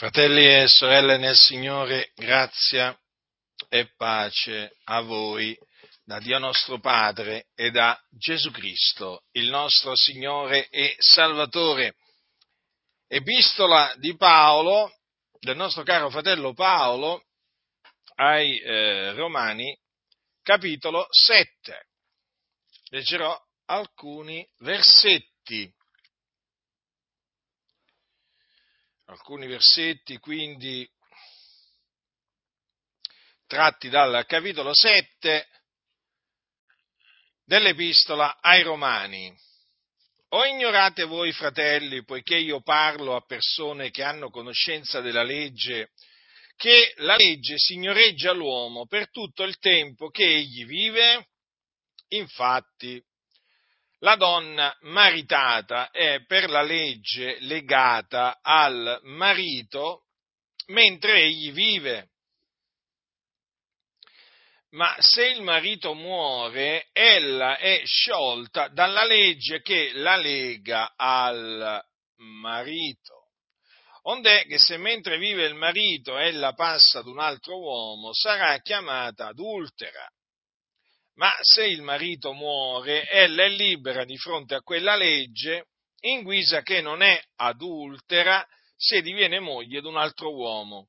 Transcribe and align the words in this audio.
Fratelli 0.00 0.46
e 0.46 0.66
sorelle 0.66 1.18
nel 1.18 1.36
Signore, 1.36 2.12
grazia 2.14 2.98
e 3.68 3.92
pace 3.98 4.78
a 4.84 5.02
voi 5.02 5.54
da 6.06 6.18
Dio 6.18 6.38
nostro 6.38 6.80
Padre 6.80 7.48
e 7.54 7.70
da 7.70 8.00
Gesù 8.08 8.50
Cristo, 8.50 9.24
il 9.32 9.50
nostro 9.50 9.94
Signore 9.94 10.70
e 10.70 10.96
Salvatore. 10.96 11.96
Epistola 13.08 13.92
di 13.98 14.16
Paolo, 14.16 14.90
del 15.38 15.56
nostro 15.56 15.82
caro 15.82 16.08
fratello 16.08 16.54
Paolo, 16.54 17.26
ai 18.14 18.58
eh, 18.58 19.12
Romani, 19.12 19.78
capitolo 20.40 21.08
7. 21.10 21.88
Leggerò 22.88 23.38
alcuni 23.66 24.48
versetti. 24.60 25.70
Alcuni 29.10 29.48
versetti 29.48 30.18
quindi 30.18 30.88
tratti 33.46 33.88
dal 33.88 34.24
capitolo 34.26 34.72
7 34.72 35.48
dell'epistola 37.44 38.38
ai 38.40 38.62
Romani. 38.62 39.36
O 40.32 40.44
ignorate 40.44 41.02
voi, 41.02 41.32
fratelli, 41.32 42.04
poiché 42.04 42.36
io 42.36 42.62
parlo 42.62 43.16
a 43.16 43.24
persone 43.26 43.90
che 43.90 44.04
hanno 44.04 44.30
conoscenza 44.30 45.00
della 45.00 45.24
legge, 45.24 45.90
che 46.54 46.92
la 46.98 47.16
legge 47.16 47.54
signoreggia 47.56 48.30
l'uomo 48.30 48.86
per 48.86 49.10
tutto 49.10 49.42
il 49.42 49.58
tempo 49.58 50.10
che 50.10 50.24
egli 50.24 50.64
vive? 50.66 51.30
Infatti, 52.10 53.02
la 54.00 54.16
donna 54.16 54.74
maritata 54.82 55.90
è 55.90 56.24
per 56.24 56.48
la 56.48 56.62
legge 56.62 57.38
legata 57.40 58.38
al 58.42 59.00
marito 59.02 60.04
mentre 60.66 61.22
egli 61.22 61.52
vive. 61.52 62.08
Ma 64.70 64.94
se 65.00 65.26
il 65.26 65.42
marito 65.42 65.94
muore, 65.94 66.88
ella 66.92 67.58
è 67.58 67.82
sciolta 67.84 68.68
dalla 68.68 69.04
legge 69.04 69.62
che 69.62 69.90
la 69.94 70.16
lega 70.16 70.92
al 70.96 71.84
marito. 72.18 73.32
Ond'è 74.02 74.46
che 74.46 74.58
se 74.58 74.76
mentre 74.76 75.18
vive 75.18 75.44
il 75.44 75.54
marito 75.54 76.16
ella 76.16 76.54
passa 76.54 77.00
ad 77.00 77.06
un 77.06 77.18
altro 77.18 77.58
uomo, 77.58 78.14
sarà 78.14 78.58
chiamata 78.60 79.26
adultera 79.26 80.08
ma 81.20 81.36
se 81.42 81.66
il 81.66 81.82
marito 81.82 82.32
muore, 82.32 83.06
ella 83.06 83.44
è 83.44 83.48
libera 83.50 84.06
di 84.06 84.16
fronte 84.16 84.54
a 84.54 84.62
quella 84.62 84.96
legge, 84.96 85.66
in 86.04 86.22
guisa 86.22 86.62
che 86.62 86.80
non 86.80 87.02
è 87.02 87.22
adultera 87.36 88.42
se 88.74 89.02
diviene 89.02 89.38
moglie 89.38 89.82
di 89.82 89.86
un 89.86 89.98
altro 89.98 90.34
uomo. 90.34 90.88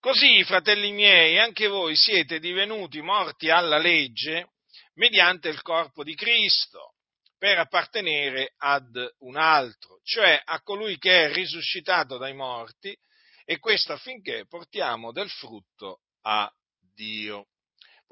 Così, 0.00 0.42
fratelli 0.42 0.90
miei, 0.90 1.38
anche 1.38 1.68
voi 1.68 1.94
siete 1.94 2.40
divenuti 2.40 3.00
morti 3.00 3.48
alla 3.48 3.78
legge 3.78 4.48
mediante 4.94 5.50
il 5.50 5.62
corpo 5.62 6.02
di 6.02 6.16
Cristo, 6.16 6.94
per 7.38 7.56
appartenere 7.58 8.54
ad 8.56 8.90
un 9.18 9.36
altro, 9.36 10.00
cioè 10.02 10.40
a 10.44 10.60
colui 10.62 10.98
che 10.98 11.26
è 11.26 11.32
risuscitato 11.32 12.16
dai 12.18 12.34
morti, 12.34 12.92
e 13.44 13.60
questo 13.60 13.92
affinché 13.92 14.46
portiamo 14.48 15.12
del 15.12 15.30
frutto 15.30 16.00
a 16.22 16.52
Dio 16.92 17.46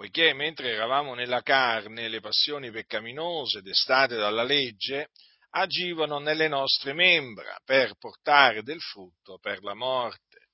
poiché 0.03 0.33
mentre 0.33 0.73
eravamo 0.73 1.15
nella 1.15 1.43
carne 1.43 2.09
le 2.09 2.19
passioni 2.19 2.73
peccaminose 2.73 3.63
destate 3.63 4.17
dalla 4.17 4.43
legge 4.43 5.11
agivano 5.51 6.19
nelle 6.19 6.49
nostre 6.49 6.93
membra 6.93 7.57
per 7.65 7.95
portare 8.01 8.65
del 8.65 8.81
frutto 8.81 9.39
per 9.39 9.63
la 9.63 9.75
morte. 9.75 10.49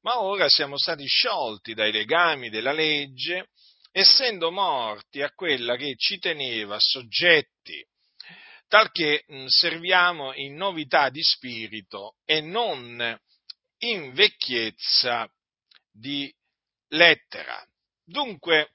Ma 0.00 0.22
ora 0.22 0.48
siamo 0.48 0.78
stati 0.78 1.04
sciolti 1.04 1.74
dai 1.74 1.92
legami 1.92 2.48
della 2.48 2.72
legge, 2.72 3.50
essendo 3.92 4.50
morti 4.50 5.20
a 5.20 5.30
quella 5.34 5.76
che 5.76 5.96
ci 5.98 6.18
teneva 6.18 6.78
soggetti, 6.80 7.86
talché 8.68 9.26
serviamo 9.48 10.32
in 10.32 10.54
novità 10.54 11.10
di 11.10 11.22
spirito 11.22 12.16
e 12.24 12.40
non 12.40 13.20
in 13.80 14.14
vecchiezza 14.14 15.30
di 15.92 16.34
lettera. 16.88 17.62
Dunque, 18.02 18.73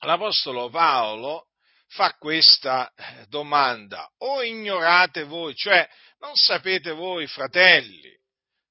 l'Apostolo 0.00 0.68
Paolo 0.70 1.46
fa 1.88 2.14
questa 2.18 2.92
eh, 2.94 3.26
domanda, 3.28 4.08
o 4.18 4.42
ignorate 4.42 5.24
voi, 5.24 5.54
cioè 5.54 5.88
non 6.18 6.34
sapete 6.34 6.92
voi, 6.92 7.26
fratelli, 7.26 8.16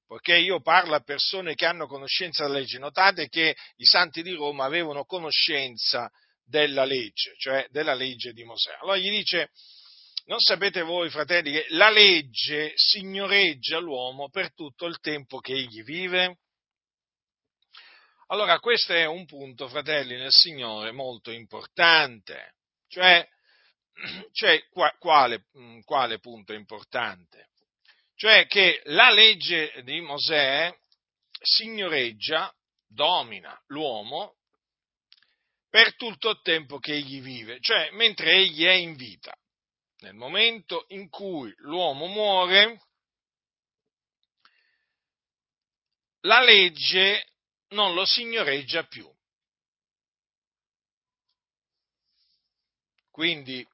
poiché 0.06 0.36
io 0.36 0.60
parlo 0.60 0.94
a 0.94 1.00
persone 1.00 1.54
che 1.54 1.66
hanno 1.66 1.86
conoscenza 1.86 2.44
della 2.44 2.58
legge, 2.58 2.78
notate 2.78 3.28
che 3.28 3.56
i 3.76 3.84
santi 3.84 4.22
di 4.22 4.32
Roma 4.32 4.64
avevano 4.64 5.04
conoscenza 5.04 6.10
della 6.44 6.84
legge, 6.84 7.34
cioè 7.38 7.66
della 7.70 7.94
legge 7.94 8.32
di 8.32 8.44
Mosè. 8.44 8.76
Allora 8.80 8.96
gli 8.96 9.10
dice, 9.10 9.50
non 10.26 10.38
sapete 10.38 10.82
voi, 10.82 11.10
fratelli, 11.10 11.52
che 11.52 11.66
la 11.70 11.90
legge 11.90 12.72
signoreggia 12.76 13.78
l'uomo 13.78 14.28
per 14.30 14.54
tutto 14.54 14.86
il 14.86 14.98
tempo 15.00 15.40
che 15.40 15.52
egli 15.52 15.82
vive? 15.82 16.38
Allora 18.30 18.58
questo 18.60 18.92
è 18.92 19.06
un 19.06 19.24
punto, 19.24 19.68
fratelli 19.68 20.14
nel 20.14 20.32
Signore, 20.32 20.92
molto 20.92 21.30
importante. 21.30 22.56
Cioè, 22.86 23.26
cioè 24.32 24.66
quale, 24.98 25.46
mm, 25.58 25.80
quale 25.80 26.18
punto 26.18 26.52
importante? 26.52 27.48
Cioè 28.14 28.46
che 28.46 28.82
la 28.84 29.10
legge 29.10 29.80
di 29.82 30.00
Mosè 30.00 30.70
signoreggia, 31.40 32.52
domina 32.86 33.58
l'uomo 33.68 34.36
per 35.70 35.94
tutto 35.96 36.30
il 36.30 36.40
tempo 36.42 36.78
che 36.78 36.94
egli 36.94 37.22
vive, 37.22 37.60
cioè 37.60 37.90
mentre 37.92 38.32
egli 38.32 38.64
è 38.64 38.72
in 38.72 38.94
vita. 38.94 39.34
Nel 40.00 40.14
momento 40.14 40.84
in 40.88 41.08
cui 41.08 41.52
l'uomo 41.58 42.06
muore, 42.06 42.82
la 46.20 46.42
legge 46.42 47.27
non 47.68 47.94
lo 47.94 48.04
signoreggia 48.04 48.84
più. 48.84 49.10
Quindi, 53.10 53.66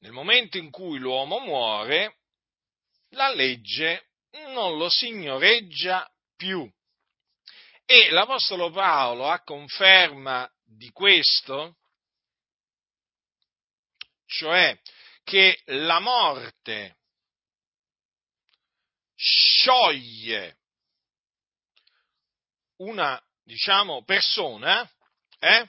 nel 0.00 0.12
momento 0.12 0.58
in 0.58 0.70
cui 0.70 0.98
l'uomo 0.98 1.38
muore, 1.38 2.18
la 3.10 3.32
legge 3.32 4.10
non 4.52 4.76
lo 4.76 4.88
signoreggia 4.88 6.06
più. 6.36 6.70
E 7.84 8.10
l'Apostolo 8.10 8.70
Paolo 8.70 9.28
a 9.28 9.42
conferma 9.42 10.50
di 10.62 10.90
questo, 10.90 11.76
cioè 14.26 14.78
che 15.24 15.60
la 15.66 16.00
morte 16.00 16.98
scioglie 19.14 20.61
una 22.82 23.20
diciamo, 23.44 24.04
persona 24.04 24.88
eh, 25.38 25.68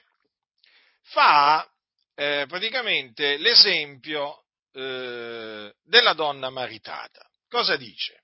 fa 1.02 1.68
eh, 2.16 2.46
praticamente 2.48 3.38
l'esempio 3.38 4.44
eh, 4.74 5.74
della 5.84 6.14
donna 6.14 6.50
maritata. 6.50 7.28
Cosa 7.48 7.76
dice? 7.76 8.22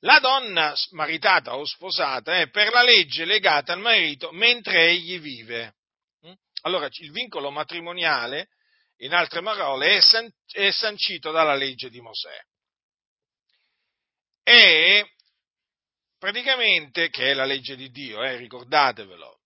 La 0.00 0.18
donna 0.20 0.74
maritata 0.90 1.56
o 1.56 1.64
sposata 1.64 2.38
è 2.38 2.50
per 2.50 2.70
la 2.70 2.82
legge 2.82 3.24
legata 3.24 3.72
al 3.72 3.80
marito 3.80 4.30
mentre 4.32 4.88
egli 4.90 5.18
vive. 5.18 5.74
Mm? 6.26 6.32
Allora 6.62 6.88
il 6.90 7.10
vincolo 7.10 7.50
matrimoniale, 7.50 8.48
in 8.98 9.14
altre 9.14 9.42
parole, 9.42 9.96
è, 9.96 10.00
san- 10.00 10.30
è 10.50 10.70
sancito 10.70 11.30
dalla 11.30 11.54
legge 11.54 11.88
di 11.90 12.00
Mosè. 12.00 12.38
E 14.42 15.15
praticamente, 16.18 17.08
che 17.08 17.30
è 17.30 17.34
la 17.34 17.44
legge 17.44 17.76
di 17.76 17.90
Dio, 17.90 18.22
eh, 18.22 18.36
ricordatevelo, 18.36 19.40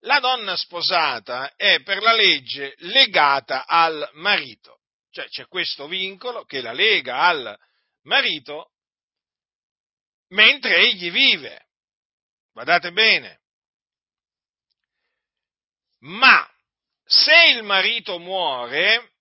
la 0.00 0.20
donna 0.20 0.56
sposata 0.56 1.54
è 1.56 1.82
per 1.82 2.00
la 2.00 2.12
legge 2.12 2.74
legata 2.78 3.66
al 3.66 4.08
marito, 4.14 4.80
cioè 5.10 5.26
c'è 5.28 5.46
questo 5.46 5.88
vincolo 5.88 6.44
che 6.44 6.60
la 6.60 6.72
lega 6.72 7.20
al 7.20 7.58
marito 8.02 8.72
mentre 10.28 10.76
egli 10.76 11.10
vive. 11.10 11.66
Guardate 12.52 12.92
bene. 12.92 13.40
Ma 16.00 16.48
se 17.04 17.50
il 17.56 17.62
marito 17.62 18.18
muore, 18.18 19.12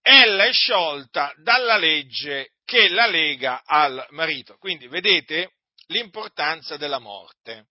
ella 0.00 0.44
è 0.44 0.52
sciolta 0.52 1.32
dalla 1.36 1.76
legge 1.76 2.54
che 2.64 2.88
la 2.88 3.06
lega 3.06 3.62
al 3.64 4.06
marito. 4.10 4.56
Quindi 4.56 4.88
vedete, 4.88 5.52
l'importanza 5.86 6.76
della 6.76 6.98
morte. 6.98 7.68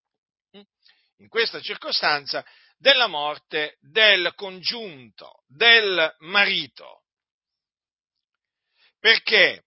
In 1.18 1.28
questa 1.28 1.62
circostanza 1.62 2.46
della 2.78 3.08
morte 3.08 3.78
del 3.80 4.34
congiunto, 4.36 5.44
del 5.48 6.16
marito. 6.20 7.04
Perché 9.00 9.66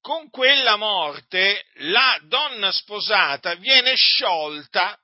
con 0.00 0.28
quella 0.30 0.76
morte 0.76 1.66
la 1.76 2.18
donna 2.24 2.72
sposata 2.72 3.54
viene 3.54 3.94
sciolta, 3.94 4.98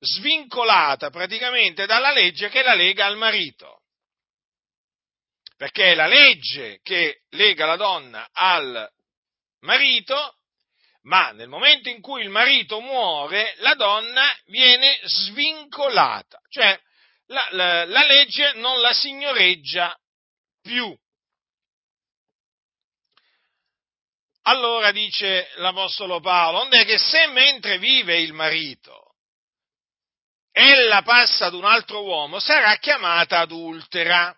svincolata 0.00 1.10
praticamente 1.10 1.86
dalla 1.86 2.12
legge 2.12 2.48
che 2.48 2.62
la 2.62 2.74
lega 2.74 3.06
al 3.06 3.16
marito. 3.16 3.82
Perché 5.56 5.92
è 5.92 5.94
la 5.94 6.06
legge 6.06 6.80
che 6.82 7.24
lega 7.30 7.66
la 7.66 7.76
donna 7.76 8.28
al 8.32 8.88
marito, 9.60 10.37
ma 11.02 11.30
nel 11.32 11.48
momento 11.48 11.88
in 11.88 12.00
cui 12.00 12.22
il 12.22 12.28
marito 12.28 12.80
muore, 12.80 13.54
la 13.58 13.74
donna 13.74 14.24
viene 14.46 14.98
svincolata, 15.04 16.40
cioè 16.48 16.78
la, 17.26 17.48
la, 17.50 17.84
la 17.84 18.04
legge 18.04 18.52
non 18.54 18.80
la 18.80 18.92
signoreggia 18.92 19.96
più. 20.60 20.96
Allora 24.42 24.92
dice 24.92 25.50
l'Apostolo 25.56 26.20
Paolo, 26.20 26.60
onde 26.60 26.84
che 26.84 26.98
se 26.98 27.26
mentre 27.28 27.78
vive 27.78 28.20
il 28.20 28.32
marito 28.32 29.08
ella 30.58 31.02
passa 31.02 31.46
ad 31.46 31.54
un 31.54 31.64
altro 31.64 32.02
uomo, 32.02 32.40
sarà 32.40 32.74
chiamata 32.78 33.38
adultera. 33.38 34.36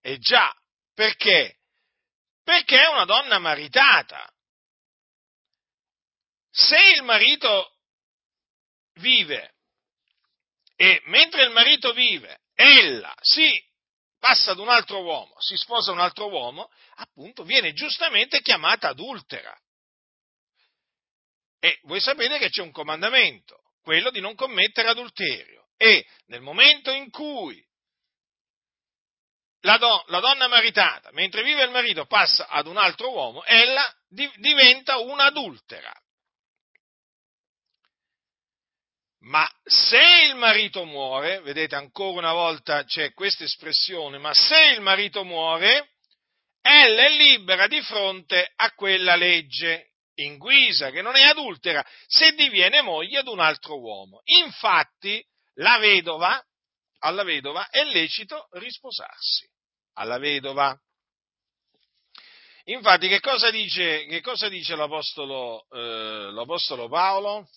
E 0.00 0.16
già, 0.16 0.50
perché? 0.94 1.58
Perché 2.42 2.80
è 2.80 2.86
una 2.86 3.04
donna 3.04 3.38
maritata. 3.38 4.26
Se 6.60 6.76
il 6.96 7.02
marito 7.04 7.72
vive 8.94 9.54
e 10.74 11.00
mentre 11.04 11.44
il 11.44 11.50
marito 11.50 11.92
vive, 11.92 12.40
ella 12.52 13.14
si 13.20 13.64
passa 14.18 14.50
ad 14.50 14.58
un 14.58 14.68
altro 14.68 15.02
uomo, 15.02 15.36
si 15.38 15.56
sposa 15.56 15.92
un 15.92 16.00
altro 16.00 16.28
uomo, 16.28 16.68
appunto 16.96 17.44
viene 17.44 17.72
giustamente 17.74 18.40
chiamata 18.40 18.88
adultera. 18.88 19.56
E 21.60 21.78
voi 21.82 22.00
sapete 22.00 22.38
che 22.38 22.48
c'è 22.48 22.62
un 22.62 22.72
comandamento, 22.72 23.62
quello 23.80 24.10
di 24.10 24.18
non 24.18 24.34
commettere 24.34 24.88
adulterio. 24.88 25.68
E 25.76 26.04
nel 26.26 26.40
momento 26.40 26.90
in 26.90 27.08
cui 27.10 27.64
la, 29.60 29.76
do, 29.76 30.02
la 30.08 30.18
donna 30.18 30.48
maritata, 30.48 31.12
mentre 31.12 31.44
vive 31.44 31.62
il 31.62 31.70
marito, 31.70 32.06
passa 32.06 32.48
ad 32.48 32.66
un 32.66 32.78
altro 32.78 33.12
uomo, 33.12 33.44
ella 33.44 33.96
di, 34.08 34.28
diventa 34.38 34.98
un'adultera. 34.98 35.92
Ma 39.20 39.48
se 39.64 40.26
il 40.28 40.36
marito 40.36 40.84
muore, 40.84 41.40
vedete 41.40 41.74
ancora 41.74 42.18
una 42.18 42.32
volta 42.32 42.84
c'è 42.84 43.12
questa 43.12 43.44
espressione, 43.44 44.18
ma 44.18 44.32
se 44.32 44.72
il 44.74 44.80
marito 44.80 45.24
muore, 45.24 45.94
ella 46.60 47.06
è 47.06 47.10
libera 47.10 47.66
di 47.66 47.80
fronte 47.82 48.52
a 48.54 48.70
quella 48.72 49.16
legge 49.16 49.92
in 50.18 50.36
guisa, 50.36 50.90
che 50.90 51.02
non 51.02 51.16
è 51.16 51.22
adultera, 51.22 51.84
se 52.06 52.32
diviene 52.32 52.82
moglie 52.82 53.18
ad 53.18 53.28
un 53.28 53.40
altro 53.40 53.80
uomo. 53.80 54.20
Infatti, 54.24 55.24
la 55.54 55.78
vedova, 55.78 56.40
alla 57.00 57.24
vedova 57.24 57.68
è 57.68 57.84
lecito 57.84 58.48
risposarsi. 58.52 59.48
Alla 59.94 60.18
vedova. 60.18 60.76
Infatti, 62.64 63.08
che 63.08 63.20
cosa 63.20 63.50
dice, 63.50 64.04
che 64.06 64.20
cosa 64.20 64.48
dice 64.48 64.76
l'Apostolo, 64.76 65.66
eh, 65.70 66.30
l'Apostolo 66.32 66.88
Paolo? 66.88 67.48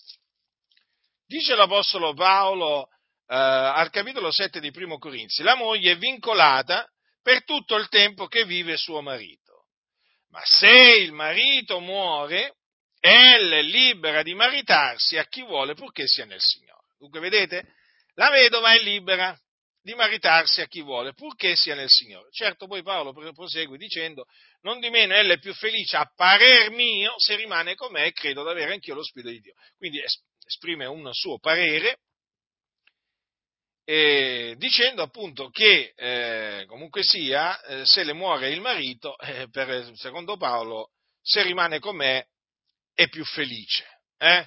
Dice 1.32 1.54
l'Apostolo 1.54 2.12
Paolo 2.12 2.88
eh, 3.26 3.34
al 3.34 3.88
capitolo 3.88 4.30
7 4.30 4.60
di 4.60 4.70
Primo 4.70 4.98
Corinzi, 4.98 5.42
la 5.42 5.54
moglie 5.54 5.92
è 5.92 5.96
vincolata 5.96 6.86
per 7.22 7.42
tutto 7.44 7.76
il 7.76 7.88
tempo 7.88 8.26
che 8.26 8.44
vive 8.44 8.76
suo 8.76 9.00
marito. 9.00 9.68
Ma 10.28 10.42
se 10.44 10.68
il 10.68 11.12
marito 11.12 11.80
muore, 11.80 12.56
ella 13.00 13.56
è 13.56 13.62
libera 13.62 14.22
di 14.22 14.34
maritarsi 14.34 15.16
a 15.16 15.24
chi 15.24 15.40
vuole 15.40 15.72
purché 15.72 16.06
sia 16.06 16.26
nel 16.26 16.38
Signore. 16.38 16.88
Dunque, 16.98 17.20
vedete, 17.20 17.76
la 18.16 18.28
vedova 18.28 18.74
è 18.74 18.82
libera 18.82 19.34
di 19.80 19.94
maritarsi 19.94 20.60
a 20.60 20.66
chi 20.66 20.82
vuole, 20.82 21.14
purché 21.14 21.56
sia 21.56 21.74
nel 21.74 21.88
Signore. 21.88 22.28
Certo, 22.30 22.66
poi 22.66 22.82
Paolo 22.82 23.14
prosegue 23.32 23.78
dicendo, 23.78 24.26
non 24.60 24.80
di 24.80 24.90
meno 24.90 25.14
ella 25.14 25.32
è 25.32 25.38
più 25.38 25.54
felice 25.54 25.96
a 25.96 26.12
parer 26.14 26.70
mio 26.72 27.14
se 27.16 27.36
rimane 27.36 27.74
con 27.74 27.90
me 27.90 28.04
e 28.04 28.12
credo 28.12 28.42
di 28.44 28.50
avere 28.50 28.74
anch'io 28.74 28.92
lo 28.92 29.02
Spirito 29.02 29.30
di 29.30 29.40
Dio. 29.40 29.54
Quindi 29.78 29.98
esprime 30.52 30.86
un 30.86 31.08
suo 31.12 31.38
parere 31.38 31.98
eh, 33.84 34.54
dicendo 34.58 35.02
appunto 35.02 35.50
che 35.50 35.92
eh, 35.96 36.64
comunque 36.66 37.02
sia, 37.02 37.60
eh, 37.62 37.84
se 37.84 38.04
le 38.04 38.12
muore 38.12 38.50
il 38.50 38.60
marito, 38.60 39.18
eh, 39.20 39.48
per, 39.50 39.90
secondo 39.96 40.36
Paolo, 40.36 40.90
se 41.20 41.42
rimane 41.42 41.78
con 41.78 41.96
me 41.96 42.28
è 42.94 43.08
più 43.08 43.24
felice. 43.24 43.84
Eh? 44.18 44.46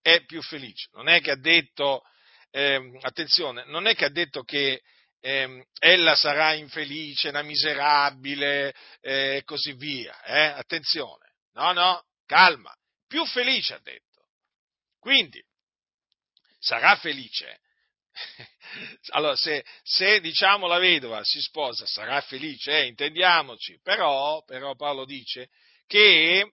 È 0.00 0.24
più 0.24 0.40
felice. 0.42 0.88
Non 0.92 1.08
è 1.08 1.20
che 1.20 1.32
ha 1.32 1.38
detto, 1.38 2.02
ehm, 2.50 2.98
attenzione, 3.02 3.64
non 3.66 3.86
è 3.86 3.94
che 3.94 4.06
ha 4.06 4.10
detto 4.10 4.42
che 4.44 4.80
ehm, 5.20 5.62
ella 5.78 6.16
sarà 6.16 6.54
infelice, 6.54 7.28
una 7.28 7.42
miserabile 7.42 8.74
e 9.00 9.42
così 9.44 9.72
via. 9.74 10.18
Attenzione. 10.56 11.34
No, 11.52 11.72
no, 11.72 12.04
calma. 12.24 12.74
Più 13.06 13.26
felice 13.26 13.74
ha 13.74 13.80
detto. 13.82 14.09
Quindi, 15.00 15.42
sarà 16.58 16.94
felice. 16.96 17.60
allora, 19.10 19.34
se, 19.34 19.64
se, 19.82 20.20
diciamo 20.20 20.66
la 20.66 20.78
vedova 20.78 21.24
si 21.24 21.40
sposa, 21.40 21.86
sarà 21.86 22.20
felice, 22.20 22.78
eh, 22.78 22.86
intendiamoci, 22.86 23.80
però, 23.82 24.42
però 24.44 24.74
Paolo 24.76 25.04
dice 25.04 25.48
che 25.86 26.52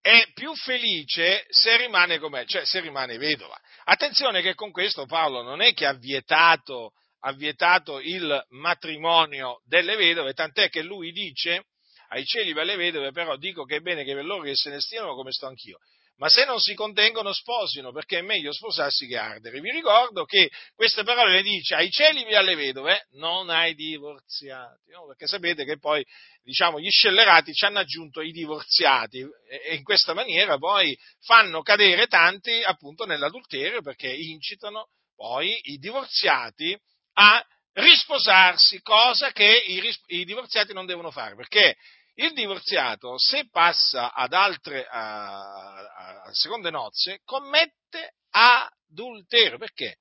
è 0.00 0.26
più 0.32 0.54
felice 0.56 1.46
se 1.50 1.76
rimane 1.76 2.18
com'è, 2.18 2.44
cioè 2.46 2.64
se 2.64 2.80
rimane 2.80 3.18
vedova. 3.18 3.56
Attenzione 3.84 4.42
che 4.42 4.54
con 4.54 4.72
questo 4.72 5.06
Paolo 5.06 5.42
non 5.42 5.60
è 5.60 5.74
che 5.74 5.86
ha 5.86 5.92
vietato, 5.92 6.92
ha 7.20 7.32
vietato 7.32 8.00
il 8.00 8.44
matrimonio 8.48 9.60
delle 9.64 9.94
vedove, 9.96 10.32
tant'è 10.32 10.70
che 10.70 10.82
lui 10.82 11.12
dice 11.12 11.66
ai 12.08 12.24
celibi 12.24 12.58
e 12.58 12.62
alle 12.62 12.76
vedove, 12.76 13.12
però 13.12 13.36
dico 13.36 13.64
che 13.64 13.76
è 13.76 13.80
bene 13.80 14.02
che 14.02 14.14
per 14.14 14.24
loro 14.24 14.42
che 14.42 14.56
se 14.56 14.70
ne 14.70 14.80
stiano 14.80 15.14
come 15.14 15.30
sto 15.30 15.46
anch'io 15.46 15.78
ma 16.16 16.28
se 16.28 16.44
non 16.44 16.60
si 16.60 16.74
contengono 16.74 17.32
sposino, 17.32 17.92
perché 17.92 18.18
è 18.18 18.22
meglio 18.22 18.52
sposarsi 18.52 19.06
che 19.06 19.16
ardere. 19.16 19.60
Vi 19.60 19.70
ricordo 19.70 20.24
che 20.24 20.50
queste 20.74 21.02
parole 21.02 21.32
le 21.32 21.42
dice 21.42 21.74
ai 21.74 21.90
celibi 21.90 22.30
e 22.30 22.36
alle 22.36 22.54
vedove, 22.54 23.06
non 23.12 23.50
ai 23.50 23.74
divorziati, 23.74 24.90
no? 24.90 25.06
perché 25.06 25.26
sapete 25.26 25.64
che 25.64 25.78
poi 25.78 26.04
diciamo, 26.42 26.78
gli 26.78 26.90
scellerati 26.90 27.52
ci 27.52 27.64
hanno 27.64 27.78
aggiunto 27.78 28.20
i 28.20 28.30
divorziati 28.30 29.20
e 29.48 29.74
in 29.74 29.82
questa 29.82 30.14
maniera 30.14 30.58
poi 30.58 30.96
fanno 31.20 31.62
cadere 31.62 32.06
tanti 32.06 32.62
appunto 32.62 33.04
nell'adulterio 33.04 33.80
perché 33.82 34.12
incitano 34.12 34.88
poi 35.16 35.58
i 35.64 35.78
divorziati 35.78 36.78
a 37.14 37.44
risposarsi, 37.74 38.80
cosa 38.82 39.32
che 39.32 39.64
i, 39.66 39.96
i 40.18 40.24
divorziati 40.24 40.72
non 40.72 40.86
devono 40.86 41.10
fare, 41.10 41.34
perché 41.34 41.76
il 42.14 42.32
divorziato, 42.32 43.18
se 43.18 43.48
passa 43.50 44.12
ad 44.12 44.32
altre, 44.32 44.86
a, 44.86 45.40
a, 45.40 46.22
a 46.22 46.34
seconde 46.34 46.70
nozze, 46.70 47.20
commette 47.24 48.14
adulterio. 48.30 49.58
Perché? 49.58 49.98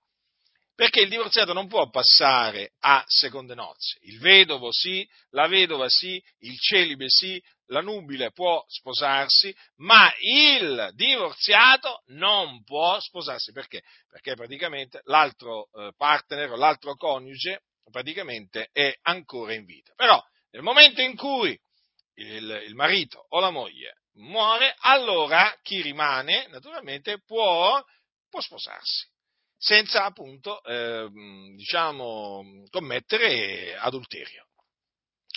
Perché 0.75 1.01
il 1.01 1.09
divorziato 1.09 1.53
non 1.53 1.67
può 1.67 1.89
passare 1.89 2.73
a 2.79 3.03
seconde 3.05 3.53
nozze. 3.53 3.97
Il 4.01 4.19
vedovo 4.19 4.71
sì, 4.71 5.07
la 5.29 5.47
vedova 5.47 5.87
sì, 5.89 6.21
il 6.39 6.57
celibe 6.59 7.05
sì, 7.07 7.41
la 7.67 7.81
nubile 7.81 8.31
può 8.31 8.63
sposarsi, 8.67 9.55
ma 9.77 10.11
il 10.19 10.89
divorziato 10.93 12.01
non 12.07 12.63
può 12.63 12.99
sposarsi. 12.99 13.51
Perché? 13.51 13.83
Perché 14.09 14.33
praticamente 14.35 15.01
l'altro 15.03 15.69
eh, 15.73 15.93
partner, 15.95 16.49
l'altro 16.51 16.95
coniuge, 16.95 17.61
praticamente 17.91 18.69
è 18.71 18.93
ancora 19.03 19.53
in 19.53 19.65
vita. 19.65 19.93
Però 19.95 20.21
nel 20.51 20.63
momento 20.63 21.01
in 21.01 21.15
cui 21.15 21.57
il, 22.15 22.63
il 22.67 22.75
marito 22.75 23.25
o 23.29 23.39
la 23.39 23.49
moglie 23.49 24.01
muore, 24.15 24.75
allora 24.79 25.57
chi 25.61 25.81
rimane 25.81 26.47
naturalmente 26.49 27.21
può, 27.25 27.81
può 28.29 28.41
sposarsi 28.41 29.09
senza 29.61 30.05
appunto 30.05 30.63
eh, 30.63 31.07
diciamo 31.55 32.65
commettere 32.71 33.75
adulterio. 33.77 34.47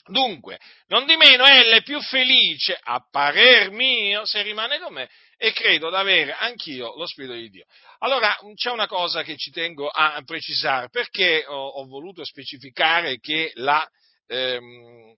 Dunque, 0.07 0.59
non 0.89 1.07
di 1.07 1.17
meno 1.17 1.45
ella 1.47 1.77
è 1.77 1.83
più 1.83 2.01
felice, 2.01 2.79
a 2.79 3.07
parer 3.11 3.71
mio, 3.71 4.25
se 4.27 4.43
rimane 4.43 4.79
con 4.79 4.93
me, 4.95 5.11
e 5.37 5.53
credo 5.53 5.89
di 5.89 5.97
avere 5.97 6.33
anch'io 6.33 6.95
lo 6.97 7.07
Spirito 7.07 7.35
di 7.35 7.49
Dio. 7.49 7.65
Allora, 7.99 8.37
c'è 8.55 8.71
una 8.71 8.87
cosa 8.87 9.23
che 9.23 9.37
ci 9.37 9.51
tengo 9.51 9.89
a 9.89 10.21
precisare, 10.25 10.89
perché 10.91 11.45
ho, 11.47 11.69
ho 11.69 11.87
voluto 11.87 12.23
specificare 12.25 13.19
che 13.19 13.51
la, 13.55 13.87
ehm, 14.27 15.15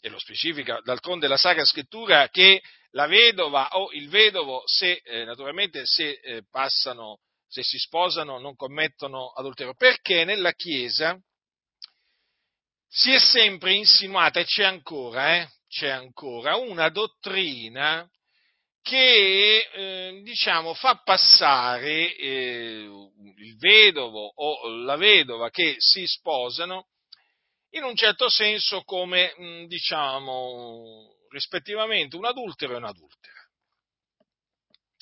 e 0.00 0.08
lo 0.08 0.18
specifica 0.18 0.80
d'altronde 0.82 1.28
la 1.28 1.36
Sacra 1.36 1.64
Scrittura, 1.64 2.28
che 2.28 2.62
la 2.92 3.06
vedova 3.06 3.68
o 3.76 3.92
il 3.92 4.08
vedovo, 4.08 4.62
se 4.66 5.00
eh, 5.04 5.24
naturalmente 5.24 5.82
se 5.84 6.20
eh, 6.22 6.42
passano, 6.50 7.18
se 7.46 7.62
si 7.62 7.78
sposano, 7.78 8.38
non 8.38 8.56
commettono 8.56 9.28
adulterio, 9.28 9.74
perché 9.74 10.24
nella 10.24 10.52
Chiesa 10.52 11.18
si 12.88 13.12
è 13.12 13.18
sempre 13.18 13.74
insinuata, 13.74 14.40
e 14.40 14.44
c'è 14.44 14.64
ancora, 14.64 15.36
eh, 15.36 15.48
c'è 15.68 15.88
ancora 15.88 16.56
una 16.56 16.88
dottrina 16.88 18.08
che 18.82 19.68
eh, 19.72 20.20
diciamo, 20.22 20.74
fa 20.74 21.02
passare 21.04 22.16
eh, 22.16 22.88
il 23.36 23.56
vedovo 23.58 24.32
o 24.34 24.68
la 24.84 24.96
vedova 24.96 25.50
che 25.50 25.74
si 25.78 26.06
sposano 26.06 26.86
in 27.70 27.84
un 27.84 27.94
certo 27.94 28.28
senso 28.28 28.82
come, 28.82 29.34
mh, 29.36 29.66
diciamo, 29.66 31.14
rispettivamente 31.30 32.16
un 32.16 32.24
adultero 32.24 32.74
e 32.74 32.76
un'adultera. 32.76 33.38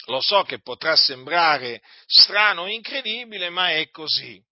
Lo 0.06 0.20
so 0.20 0.42
che 0.42 0.60
potrà 0.60 0.96
sembrare 0.96 1.82
strano 2.06 2.66
e 2.66 2.72
incredibile, 2.72 3.50
ma 3.50 3.72
è 3.72 3.90
così. 3.90 4.42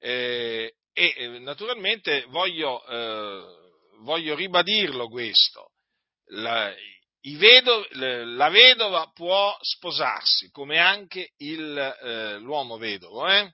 Eh, 0.00 0.74
e 0.92 1.14
eh, 1.16 1.38
naturalmente 1.38 2.24
voglio, 2.26 2.84
eh, 2.86 3.44
voglio, 4.00 4.34
ribadirlo 4.34 5.08
questo. 5.08 5.72
La, 6.30 6.72
vedo, 7.36 7.86
la, 7.92 8.48
vedova 8.48 9.10
può 9.12 9.56
sposarsi, 9.60 10.50
come 10.50 10.78
anche 10.78 11.32
il, 11.38 11.76
eh, 11.78 12.38
l'uomo 12.38 12.76
vedovo, 12.76 13.28
eh? 13.28 13.52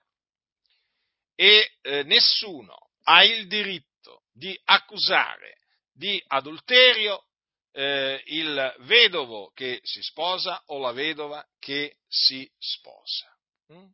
e 1.34 1.72
eh, 1.82 2.02
nessuno 2.04 2.83
ha 3.04 3.24
il 3.24 3.46
diritto 3.46 4.24
di 4.32 4.58
accusare 4.64 5.58
di 5.92 6.22
adulterio 6.26 7.24
eh, 7.72 8.22
il 8.26 8.74
vedovo 8.80 9.50
che 9.54 9.80
si 9.82 10.02
sposa 10.02 10.62
o 10.66 10.78
la 10.78 10.92
vedova 10.92 11.44
che 11.58 11.98
si 12.08 12.48
sposa. 12.58 13.36
Mm? 13.72 13.86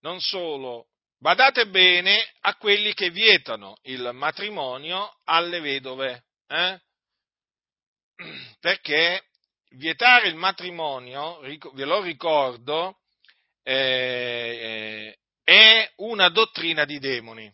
Non 0.00 0.20
solo, 0.20 0.88
badate 1.18 1.68
bene 1.68 2.34
a 2.40 2.54
quelli 2.56 2.94
che 2.94 3.10
vietano 3.10 3.76
il 3.82 4.10
matrimonio 4.12 5.18
alle 5.24 5.60
vedove, 5.60 6.24
eh? 6.46 6.80
perché 8.60 9.24
vietare 9.72 10.28
il 10.28 10.36
matrimonio, 10.36 11.40
ve 11.40 11.84
lo 11.84 12.00
ricordo, 12.00 13.00
eh, 13.62 15.18
è 15.48 15.90
una 15.96 16.28
dottrina 16.28 16.84
di 16.84 16.98
demoni. 16.98 17.50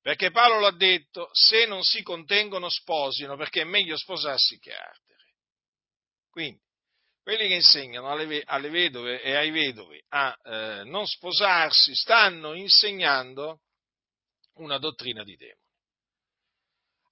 Perché 0.00 0.30
Paolo 0.30 0.58
l'ha 0.60 0.70
detto, 0.70 1.28
se 1.32 1.66
non 1.66 1.82
si 1.82 2.02
contengono 2.02 2.70
sposino, 2.70 3.36
perché 3.36 3.60
è 3.60 3.64
meglio 3.64 3.98
sposarsi 3.98 4.58
che 4.58 4.72
ardere. 4.72 5.34
Quindi, 6.30 6.58
quelli 7.22 7.46
che 7.48 7.56
insegnano 7.56 8.10
alle, 8.10 8.42
alle 8.42 8.70
vedove 8.70 9.20
e 9.20 9.36
ai 9.36 9.50
vedovi 9.50 10.02
a 10.08 10.34
eh, 10.42 10.84
non 10.84 11.06
sposarsi 11.06 11.94
stanno 11.94 12.54
insegnando 12.54 13.60
una 14.54 14.78
dottrina 14.78 15.24
di 15.24 15.36
demoni. 15.36 15.66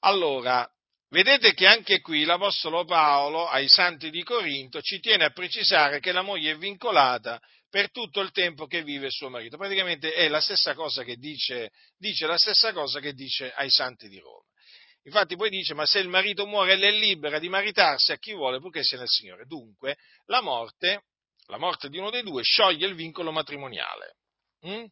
Allora, 0.01 0.67
vedete 1.11 1.53
che 1.53 1.67
anche 1.67 2.01
qui 2.01 2.25
l'Apostolo 2.25 2.87
Paolo 2.87 3.47
ai 3.47 3.69
santi 3.69 4.09
di 4.09 4.23
Corinto 4.23 4.81
ci 4.81 5.01
tiene 5.01 5.25
a 5.25 5.33
precisare 5.33 6.01
che 6.01 6.13
la 6.13 6.23
moglie 6.23 6.53
è 6.53 6.57
vincolata 6.57 7.39
per 7.69 7.91
tutto 7.91 8.21
il 8.21 8.31
tempo 8.31 8.67
che 8.67 8.83
vive 8.83 9.11
suo 9.11 9.29
marito. 9.29 9.57
Praticamente 9.57 10.13
è 10.13 10.29
la 10.29 10.41
stessa 10.41 10.75
cosa 10.75 11.03
che 11.03 11.17
dice, 11.17 11.71
dice 11.97 12.27
la 12.27 12.39
stessa 12.39 12.73
cosa 12.73 13.01
che 13.01 13.13
dice 13.13 13.53
ai 13.53 13.71
santi 13.71 14.09
di 14.09 14.19
Roma. 14.19 14.45
Infatti 15.05 15.37
poi 15.37 15.51
dice, 15.51 15.75
ma 15.75 15.87
se 15.87 16.01
il 16.01 16.09
marito 16.09 16.47
muore, 16.47 16.77
lei 16.77 16.97
è 16.97 16.99
libera 16.99 17.39
di 17.39 17.49
maritarsi 17.49 18.11
a 18.11 18.19
chi 18.19 18.33
vuole 18.33 18.59
purché 18.59 18.83
sia 18.83 18.99
nel 18.99 19.09
Signore. 19.09 19.45
Dunque, 19.47 19.97
la 20.27 20.41
morte, 20.41 21.05
la 21.47 21.59
morte 21.59 21.89
di 21.89 21.99
uno 21.99 22.11
dei 22.11 22.23
due 22.23 22.43
scioglie 22.43 22.87
il 22.87 22.95
vincolo 22.95 23.31
matrimoniale. 23.31 24.17
Mm? 24.67 24.85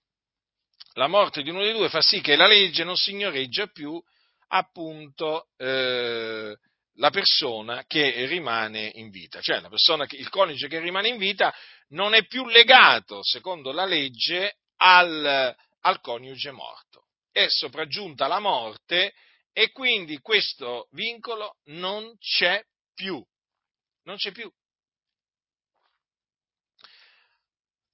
La 0.94 1.08
morte 1.08 1.42
di 1.42 1.50
uno 1.50 1.62
dei 1.62 1.72
due 1.72 1.88
fa 1.88 2.00
sì 2.00 2.20
che 2.20 2.36
la 2.36 2.46
legge 2.46 2.84
non 2.84 2.96
signoreggia 2.96 3.66
più 3.66 4.00
appunto 4.48 5.48
eh, 5.56 6.56
la 6.98 7.10
persona 7.10 7.84
che 7.86 8.26
rimane 8.26 8.92
in 8.94 9.10
vita, 9.10 9.40
cioè 9.40 9.60
che, 10.06 10.16
il 10.16 10.28
coniuge 10.28 10.68
che 10.68 10.78
rimane 10.78 11.08
in 11.08 11.16
vita 11.16 11.52
non 11.94 12.14
è 12.14 12.26
più 12.26 12.46
legato, 12.46 13.22
secondo 13.22 13.72
la 13.72 13.84
legge, 13.84 14.58
al, 14.76 15.54
al 15.80 16.00
coniuge 16.00 16.50
morto. 16.50 17.06
È 17.30 17.46
sopraggiunta 17.48 18.26
la 18.26 18.40
morte 18.40 19.14
e 19.52 19.70
quindi 19.70 20.18
questo 20.18 20.88
vincolo 20.90 21.56
non 21.66 22.16
c'è 22.18 22.62
più. 22.94 23.24
Non 24.04 24.16
c'è 24.16 24.32
più. 24.32 24.50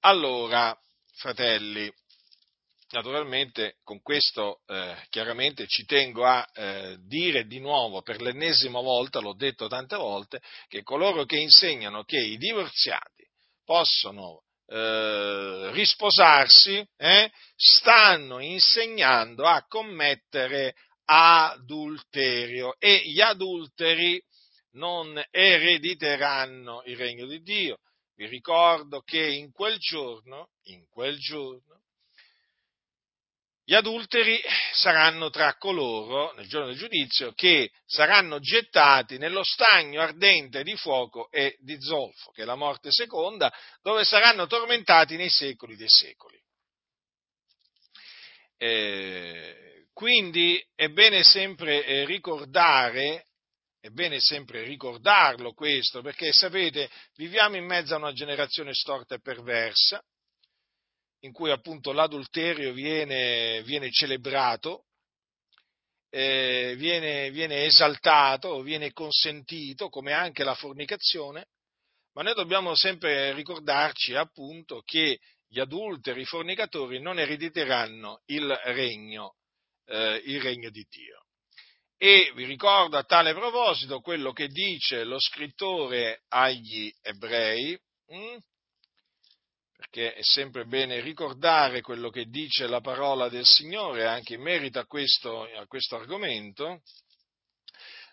Allora, 0.01 0.75
fratelli, 1.13 1.91
naturalmente 2.89 3.77
con 3.83 4.01
questo 4.01 4.61
eh, 4.65 4.97
chiaramente 5.09 5.67
ci 5.67 5.85
tengo 5.85 6.25
a 6.25 6.47
eh, 6.53 6.97
dire 7.01 7.45
di 7.45 7.59
nuovo 7.59 8.01
per 8.01 8.19
l'ennesima 8.19 8.81
volta, 8.81 9.19
l'ho 9.19 9.35
detto 9.35 9.67
tante 9.67 9.95
volte, 9.95 10.41
che 10.67 10.81
coloro 10.81 11.25
che 11.25 11.37
insegnano 11.37 12.03
che 12.03 12.17
i 12.17 12.37
divorziati 12.37 13.30
possono 13.71 14.41
eh, 14.67 15.71
risposarsi 15.71 16.85
eh, 16.97 17.31
stanno 17.55 18.39
insegnando 18.39 19.45
a 19.45 19.63
commettere 19.65 20.75
adulterio 21.05 22.75
e 22.79 23.01
gli 23.05 23.21
adulteri 23.21 24.21
non 24.71 25.21
erediteranno 25.29 26.81
il 26.85 26.97
regno 26.97 27.25
di 27.25 27.41
Dio. 27.41 27.77
Vi 28.15 28.27
ricordo 28.27 28.99
che 29.03 29.25
in 29.25 29.53
quel 29.53 29.77
giorno, 29.77 30.49
in 30.63 30.85
quel 30.89 31.17
giorno, 31.17 31.80
gli 33.71 33.75
adulteri 33.75 34.37
saranno 34.73 35.29
tra 35.29 35.55
coloro, 35.55 36.33
nel 36.33 36.45
giorno 36.45 36.67
del 36.67 36.75
giudizio, 36.75 37.31
che 37.31 37.71
saranno 37.85 38.41
gettati 38.41 39.17
nello 39.17 39.45
stagno 39.45 40.01
ardente 40.01 40.61
di 40.61 40.75
fuoco 40.75 41.31
e 41.31 41.55
di 41.59 41.81
zolfo, 41.81 42.31
che 42.31 42.41
è 42.41 42.45
la 42.45 42.55
morte 42.55 42.91
seconda, 42.91 43.49
dove 43.81 44.03
saranno 44.03 44.45
tormentati 44.45 45.15
nei 45.15 45.29
secoli 45.29 45.77
dei 45.77 45.87
secoli. 45.87 46.37
Eh, 48.57 49.85
quindi 49.93 50.61
è 50.75 50.89
bene 50.89 51.23
sempre 51.23 51.85
eh, 51.85 52.03
ricordare, 52.03 53.27
è 53.79 53.87
bene 53.87 54.19
sempre 54.19 54.63
ricordarlo 54.63 55.53
questo, 55.53 56.01
perché 56.01 56.33
sapete, 56.33 56.89
viviamo 57.15 57.55
in 57.55 57.63
mezzo 57.63 57.93
a 57.93 57.99
una 57.99 58.11
generazione 58.11 58.73
storta 58.73 59.15
e 59.15 59.21
perversa, 59.21 60.03
in 61.21 61.31
cui 61.31 61.51
appunto 61.51 61.91
l'adulterio 61.91 62.73
viene, 62.73 63.61
viene 63.63 63.91
celebrato, 63.91 64.85
eh, 66.09 66.75
viene, 66.77 67.31
viene 67.31 67.65
esaltato, 67.65 68.61
viene 68.61 68.91
consentito, 68.91 69.89
come 69.89 70.13
anche 70.13 70.43
la 70.43 70.55
fornicazione, 70.55 71.47
ma 72.13 72.23
noi 72.23 72.33
dobbiamo 72.33 72.75
sempre 72.75 73.33
ricordarci 73.33 74.15
appunto 74.15 74.81
che 74.83 75.19
gli 75.47 75.59
adulteri, 75.59 76.21
i 76.21 76.25
fornicatori 76.25 76.99
non 76.99 77.19
erediteranno 77.19 78.21
il 78.25 78.49
regno, 78.65 79.35
eh, 79.85 80.21
il 80.25 80.41
regno 80.41 80.69
di 80.69 80.85
Dio. 80.89 81.25
E 81.97 82.31
vi 82.35 82.45
ricordo 82.45 82.97
a 82.97 83.03
tale 83.03 83.33
proposito 83.33 84.01
quello 84.01 84.31
che 84.31 84.47
dice 84.47 85.03
lo 85.03 85.19
scrittore 85.19 86.23
agli 86.29 86.91
ebrei, 87.01 87.79
mh, 88.07 88.15
hm? 88.15 88.37
Perché 89.91 90.13
è 90.13 90.23
sempre 90.23 90.65
bene 90.65 91.01
ricordare 91.01 91.81
quello 91.81 92.09
che 92.09 92.27
dice 92.27 92.65
la 92.65 92.79
parola 92.79 93.27
del 93.27 93.45
Signore 93.45 94.07
anche 94.07 94.35
in 94.35 94.41
merito 94.41 94.79
a 94.79 94.85
questo, 94.85 95.43
a 95.43 95.67
questo 95.67 95.97
argomento. 95.97 96.81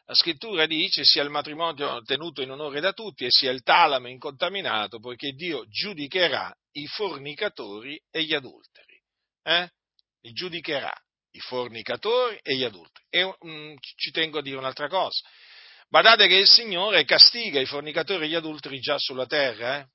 La 0.06 0.14
scrittura 0.14 0.66
dice 0.66 1.04
sia 1.04 1.22
il 1.22 1.30
matrimonio 1.30 2.02
tenuto 2.02 2.42
in 2.42 2.50
onore 2.50 2.80
da 2.80 2.92
tutti 2.92 3.24
e 3.24 3.30
sia 3.30 3.52
il 3.52 3.62
talame 3.62 4.10
incontaminato, 4.10 4.98
poiché 4.98 5.30
Dio 5.32 5.66
giudicherà 5.68 6.52
i 6.72 6.86
fornicatori 6.86 8.00
e 8.10 8.24
gli 8.24 8.34
adulteri. 8.34 9.00
Eh? 9.44 9.70
Li 10.22 10.32
giudicherà 10.32 10.92
i 11.32 11.40
fornicatori 11.40 12.40
e 12.42 12.56
gli 12.56 12.64
adulteri. 12.64 13.06
E 13.08 13.36
um, 13.40 13.76
ci 13.80 14.10
tengo 14.10 14.38
a 14.38 14.42
dire 14.42 14.56
un'altra 14.56 14.88
cosa. 14.88 15.20
Badate 15.88 16.26
che 16.26 16.36
il 16.36 16.48
Signore 16.48 17.04
castiga 17.04 17.60
i 17.60 17.66
fornicatori 17.66 18.24
e 18.24 18.28
gli 18.28 18.34
adulteri 18.34 18.80
già 18.80 18.98
sulla 18.98 19.26
terra, 19.26 19.78
eh? 19.78 19.86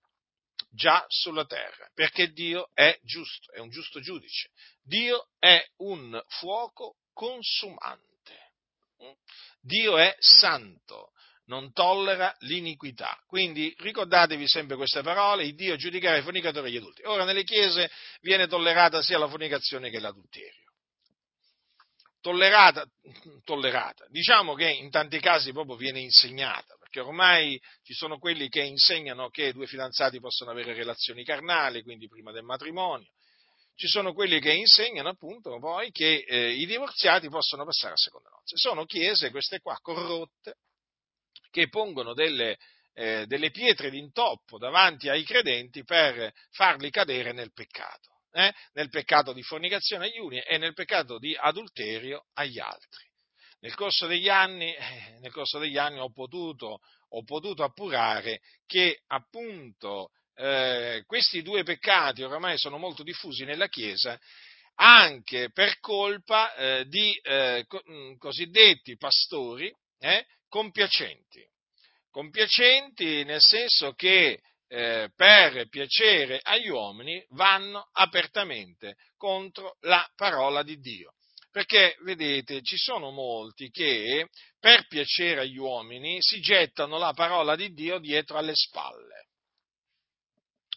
Già 0.73 1.05
sulla 1.07 1.45
terra, 1.45 1.89
perché 1.93 2.31
Dio 2.31 2.69
è 2.73 2.97
giusto, 3.03 3.51
è 3.51 3.59
un 3.59 3.69
giusto 3.69 3.99
giudice. 3.99 4.49
Dio 4.81 5.27
è 5.39 5.63
un 5.77 6.19
fuoco 6.27 6.97
consumante. 7.13 8.11
Dio 9.61 9.97
è 9.97 10.15
santo, 10.19 11.11
non 11.45 11.71
tollera 11.73 12.35
l'iniquità. 12.39 13.21
Quindi 13.27 13.73
ricordatevi 13.77 14.47
sempre 14.47 14.75
queste 14.75 15.01
parole, 15.01 15.45
il 15.45 15.55
Dio 15.55 15.75
giudicherà 15.75 16.17
i 16.17 16.23
fornicatori 16.23 16.69
e 16.69 16.71
gli 16.71 16.77
adulti. 16.77 17.03
Ora 17.03 17.23
nelle 17.23 17.43
chiese 17.43 17.91
viene 18.21 18.47
tollerata 18.47 19.01
sia 19.01 19.17
la 19.17 19.27
fornicazione 19.27 19.89
che 19.89 19.99
l'adulterio. 19.99 20.61
Tollerata, 22.21 22.85
tollerata, 23.43 24.05
diciamo 24.09 24.53
che 24.53 24.69
in 24.69 24.89
tanti 24.89 25.19
casi 25.19 25.51
proprio 25.51 25.75
viene 25.75 25.99
insegnata, 25.99 26.77
perché 26.93 26.99
ormai 26.99 27.59
ci 27.81 27.93
sono 27.93 28.19
quelli 28.19 28.47
che 28.49 28.61
insegnano 28.61 29.29
che 29.29 29.51
due 29.51 29.65
fidanzati 29.65 30.19
possono 30.19 30.51
avere 30.51 30.73
relazioni 30.73 31.23
carnali, 31.23 31.81
quindi 31.81 32.07
prima 32.07 32.31
del 32.31 32.43
matrimonio, 32.43 33.09
ci 33.75 33.87
sono 33.87 34.13
quelli 34.13 34.39
che 34.39 34.53
insegnano 34.53 35.09
appunto 35.09 35.57
poi 35.57 35.89
che 35.89 36.23
eh, 36.27 36.51
i 36.51 36.67
divorziati 36.67 37.27
possono 37.29 37.65
passare 37.65 37.93
a 37.93 37.97
seconda 37.97 38.29
nozze. 38.29 38.55
Sono 38.57 38.85
chiese, 38.85 39.31
queste 39.31 39.59
qua, 39.59 39.75
corrotte, 39.81 40.57
che 41.49 41.67
pongono 41.69 42.13
delle, 42.13 42.59
eh, 42.93 43.25
delle 43.25 43.49
pietre 43.49 43.89
d'intoppo 43.89 44.59
davanti 44.59 45.09
ai 45.09 45.23
credenti 45.23 45.83
per 45.83 46.31
farli 46.51 46.91
cadere 46.91 47.31
nel 47.31 47.51
peccato. 47.51 48.11
Eh? 48.35 48.51
nel 48.73 48.89
peccato 48.89 49.31
di 49.31 49.43
fornicazione 49.43 50.07
agli 50.07 50.17
uni 50.17 50.39
e 50.39 50.57
nel 50.57 50.73
peccato 50.73 51.19
di 51.19 51.35
adulterio 51.35 52.25
agli 52.33 52.57
altri. 52.57 53.12
Nel 53.63 53.75
corso 53.75 54.07
degli 54.07 54.27
anni, 54.27 54.75
eh, 54.75 55.19
nel 55.21 55.31
corso 55.31 55.57
degli 55.57 55.77
anni 55.77 55.97
ho, 55.97 56.11
potuto, 56.11 56.81
ho 57.07 57.23
potuto 57.23 57.63
appurare 57.63 58.41
che 58.65 59.03
appunto 59.07 60.09
eh, 60.35 61.03
questi 61.07 61.41
due 61.41 61.63
peccati 61.63 62.23
oramai 62.23 62.57
sono 62.57 62.77
molto 62.77 63.03
diffusi 63.03 63.45
nella 63.45 63.69
Chiesa 63.69 64.19
anche 64.75 65.49
per 65.53 65.79
colpa 65.79 66.53
eh, 66.55 66.85
di 66.87 67.17
eh, 67.23 67.63
co- 67.65 67.81
mm, 67.89 68.15
cosiddetti 68.17 68.97
pastori 68.97 69.73
eh, 69.99 70.25
compiacenti. 70.49 71.41
Compiacenti 72.09 73.23
nel 73.23 73.41
senso 73.41 73.93
che 73.93 74.41
eh, 74.67 75.09
per 75.15 75.69
piacere 75.69 76.41
agli 76.43 76.67
uomini 76.67 77.25
vanno 77.29 77.87
apertamente 77.93 78.97
contro 79.15 79.77
la 79.81 80.05
parola 80.17 80.63
di 80.63 80.77
Dio. 80.79 81.13
Perché, 81.53 81.97
vedete, 82.01 82.63
ci 82.63 82.77
sono 82.77 83.11
molti 83.11 83.69
che 83.69 84.27
per 84.59 84.87
piacere 84.87 85.41
agli 85.41 85.59
uomini 85.59 86.17
si 86.19 86.41
gettano 86.41 86.97
la 86.97 87.13
parola 87.13 87.55
di 87.55 87.71
Dio 87.73 87.99
dietro 87.99 88.39
alle 88.39 88.55
spalle. 88.55 89.27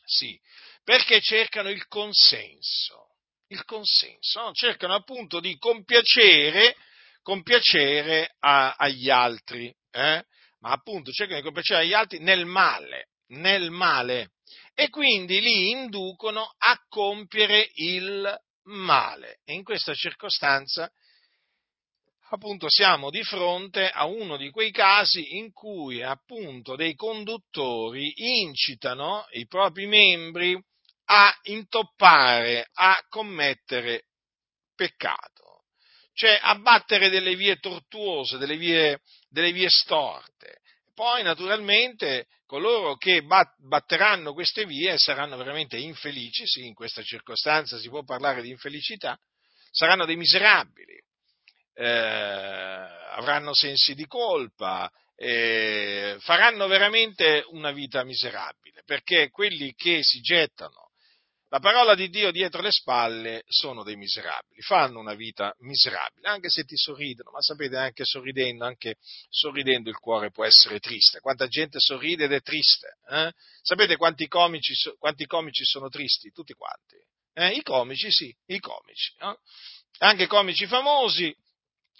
Sì, 0.04 0.38
perché 0.84 1.22
cercano 1.22 1.70
il 1.70 1.86
consenso, 1.86 3.16
il 3.46 3.64
consenso, 3.64 4.42
no? 4.42 4.52
cercano 4.52 4.92
appunto 4.92 5.40
di 5.40 5.56
compiacere, 5.56 6.76
compiacere 7.22 8.34
a, 8.40 8.74
agli 8.74 9.08
altri, 9.08 9.74
eh? 9.92 10.24
ma 10.58 10.72
appunto 10.72 11.10
cercano 11.10 11.38
di 11.38 11.44
compiacere 11.44 11.84
agli 11.84 11.94
altri 11.94 12.18
nel 12.18 12.44
male, 12.44 13.12
nel 13.28 13.70
male, 13.70 14.32
e 14.74 14.90
quindi 14.90 15.40
li 15.40 15.70
inducono 15.70 16.54
a 16.58 16.78
compiere 16.86 17.70
il 17.76 18.40
male. 18.66 19.40
E 19.44 19.54
in 19.54 19.62
questa 19.62 19.94
circostanza, 19.94 20.90
appunto, 22.30 22.68
siamo 22.68 23.10
di 23.10 23.22
fronte 23.22 23.88
a 23.88 24.04
uno 24.06 24.36
di 24.36 24.50
quei 24.50 24.70
casi 24.70 25.36
in 25.36 25.52
cui, 25.52 26.02
appunto, 26.02 26.76
dei 26.76 26.94
conduttori 26.94 28.12
incitano 28.16 29.26
i 29.30 29.46
propri 29.46 29.86
membri 29.86 30.60
a 31.08 31.36
intoppare, 31.44 32.68
a 32.74 33.00
commettere 33.08 34.06
peccato, 34.74 35.64
cioè 36.12 36.38
a 36.42 36.56
battere 36.56 37.10
delle 37.10 37.36
vie 37.36 37.56
tortuose, 37.56 38.38
delle 38.38 38.56
vie, 38.56 39.00
delle 39.28 39.52
vie 39.52 39.68
storte. 39.70 40.60
Poi, 40.96 41.22
naturalmente, 41.22 42.26
coloro 42.46 42.96
che 42.96 43.22
batteranno 43.22 44.32
queste 44.32 44.64
vie 44.64 44.96
saranno 44.96 45.36
veramente 45.36 45.76
infelici, 45.76 46.46
sì, 46.46 46.64
in 46.64 46.72
questa 46.72 47.02
circostanza 47.02 47.76
si 47.76 47.90
può 47.90 48.02
parlare 48.02 48.40
di 48.40 48.48
infelicità, 48.48 49.14
saranno 49.70 50.06
dei 50.06 50.16
miserabili, 50.16 50.98
eh, 51.74 51.84
avranno 51.84 53.52
sensi 53.52 53.94
di 53.94 54.06
colpa, 54.06 54.90
eh, 55.16 56.16
faranno 56.20 56.66
veramente 56.66 57.44
una 57.48 57.72
vita 57.72 58.02
miserabile, 58.02 58.82
perché 58.86 59.28
quelli 59.28 59.74
che 59.74 60.02
si 60.02 60.20
gettano 60.20 60.85
la 61.48 61.60
parola 61.60 61.94
di 61.94 62.08
Dio 62.08 62.32
dietro 62.32 62.60
le 62.60 62.72
spalle 62.72 63.44
sono 63.46 63.84
dei 63.84 63.96
miserabili, 63.96 64.60
fanno 64.62 64.98
una 64.98 65.14
vita 65.14 65.54
miserabile, 65.60 66.28
anche 66.28 66.48
se 66.50 66.64
ti 66.64 66.76
sorridono, 66.76 67.30
ma 67.30 67.40
sapete, 67.40 67.76
anche 67.76 68.04
sorridendo, 68.04 68.64
anche 68.64 68.96
sorridendo 69.28 69.88
il 69.88 69.96
cuore 69.96 70.30
può 70.30 70.44
essere 70.44 70.80
triste. 70.80 71.20
Quanta 71.20 71.46
gente 71.46 71.78
sorride 71.78 72.24
ed 72.24 72.32
è 72.32 72.40
triste? 72.40 72.98
Eh? 73.08 73.32
Sapete 73.62 73.96
quanti 73.96 74.26
comici, 74.26 74.74
quanti 74.98 75.26
comici, 75.26 75.64
sono 75.64 75.88
tristi? 75.88 76.32
Tutti 76.32 76.52
quanti. 76.54 76.96
Eh? 77.32 77.50
I 77.56 77.62
comici, 77.62 78.10
sì, 78.10 78.34
i 78.46 78.58
comici. 78.58 79.14
Eh? 79.20 79.36
Anche 79.98 80.26
comici 80.26 80.66
famosi 80.66 81.34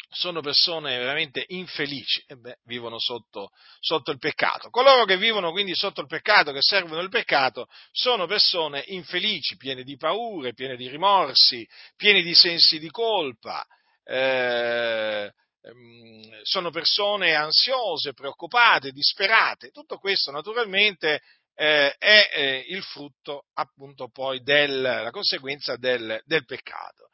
sono 0.09 0.40
persone 0.40 0.97
veramente 0.97 1.45
infelici 1.49 2.23
e 2.27 2.37
beh, 2.37 2.59
vivono 2.64 2.99
sotto, 2.99 3.51
sotto, 3.81 4.11
il 4.11 4.19
peccato. 4.19 4.71
Coloro 4.71 5.05
che 5.05 5.16
vivono 5.16 5.51
quindi 5.51 5.75
sotto 5.75 6.01
il 6.01 6.07
peccato, 6.07 6.53
che 6.53 6.62
servono 6.62 7.01
il 7.01 7.09
peccato, 7.09 7.66
sono 7.90 8.27
persone 8.27 8.85
infelici, 8.87 9.57
piene 9.57 9.83
di 9.83 9.97
paure, 9.97 10.55
piene 10.55 10.77
di 10.77 10.88
rimorsi, 10.88 11.66
piene 11.97 12.23
di 12.23 12.35
sensi 12.35 12.79
di 12.79 12.90
colpa. 12.90 13.64
Eh, 14.05 15.33
ehm, 15.62 16.40
sono 16.42 16.71
persone 16.71 17.35
ansiose, 17.35 18.12
preoccupate, 18.12 18.92
disperate. 18.92 19.71
Tutto 19.71 19.99
questo 19.99 20.31
naturalmente 20.31 21.21
eh, 21.55 21.95
è 21.99 22.31
eh, 22.33 22.64
il 22.69 22.83
frutto 22.83 23.47
appunto 23.55 24.09
poi 24.09 24.42
del, 24.42 24.81
la 24.81 25.11
conseguenza 25.11 25.77
del, 25.77 26.21
del 26.25 26.45
peccato. 26.45 27.09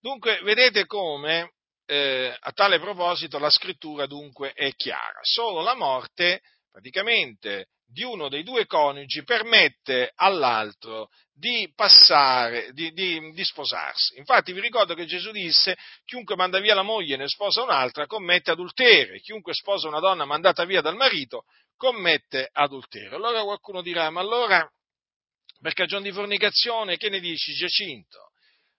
Dunque, 0.00 0.40
vedete 0.42 0.84
come 0.84 1.52
eh, 1.86 2.34
a 2.38 2.52
tale 2.52 2.78
proposito 2.78 3.38
la 3.38 3.50
scrittura 3.50 4.06
dunque 4.06 4.52
è 4.52 4.72
chiara. 4.74 5.20
Solo 5.22 5.60
la 5.60 5.74
morte 5.74 6.40
praticamente 6.70 7.68
di 7.86 8.02
uno 8.02 8.28
dei 8.28 8.42
due 8.42 8.66
coniugi 8.66 9.22
permette 9.22 10.12
all'altro 10.16 11.10
di 11.32 11.70
passare, 11.74 12.72
di, 12.72 12.92
di, 12.92 13.32
di, 13.32 13.44
sposarsi. 13.44 14.18
Infatti 14.18 14.52
vi 14.52 14.60
ricordo 14.60 14.94
che 14.94 15.04
Gesù 15.04 15.30
disse, 15.30 15.76
chiunque 16.04 16.34
manda 16.34 16.58
via 16.58 16.74
la 16.74 16.82
moglie 16.82 17.14
e 17.14 17.18
ne 17.18 17.28
sposa 17.28 17.62
un'altra 17.62 18.06
commette 18.06 18.50
adulterio, 18.50 19.20
chiunque 19.20 19.54
sposa 19.54 19.88
una 19.88 20.00
donna 20.00 20.24
mandata 20.24 20.64
via 20.64 20.80
dal 20.80 20.96
marito 20.96 21.44
commette 21.76 22.48
adulterio. 22.52 23.16
Allora 23.16 23.42
qualcuno 23.42 23.82
dirà, 23.82 24.10
ma 24.10 24.20
allora 24.20 24.68
per 25.60 25.72
cagione 25.72 26.04
di 26.04 26.12
fornicazione 26.12 26.96
che 26.96 27.08
ne 27.08 27.20
dici 27.20 27.52
Giacinto? 27.52 28.30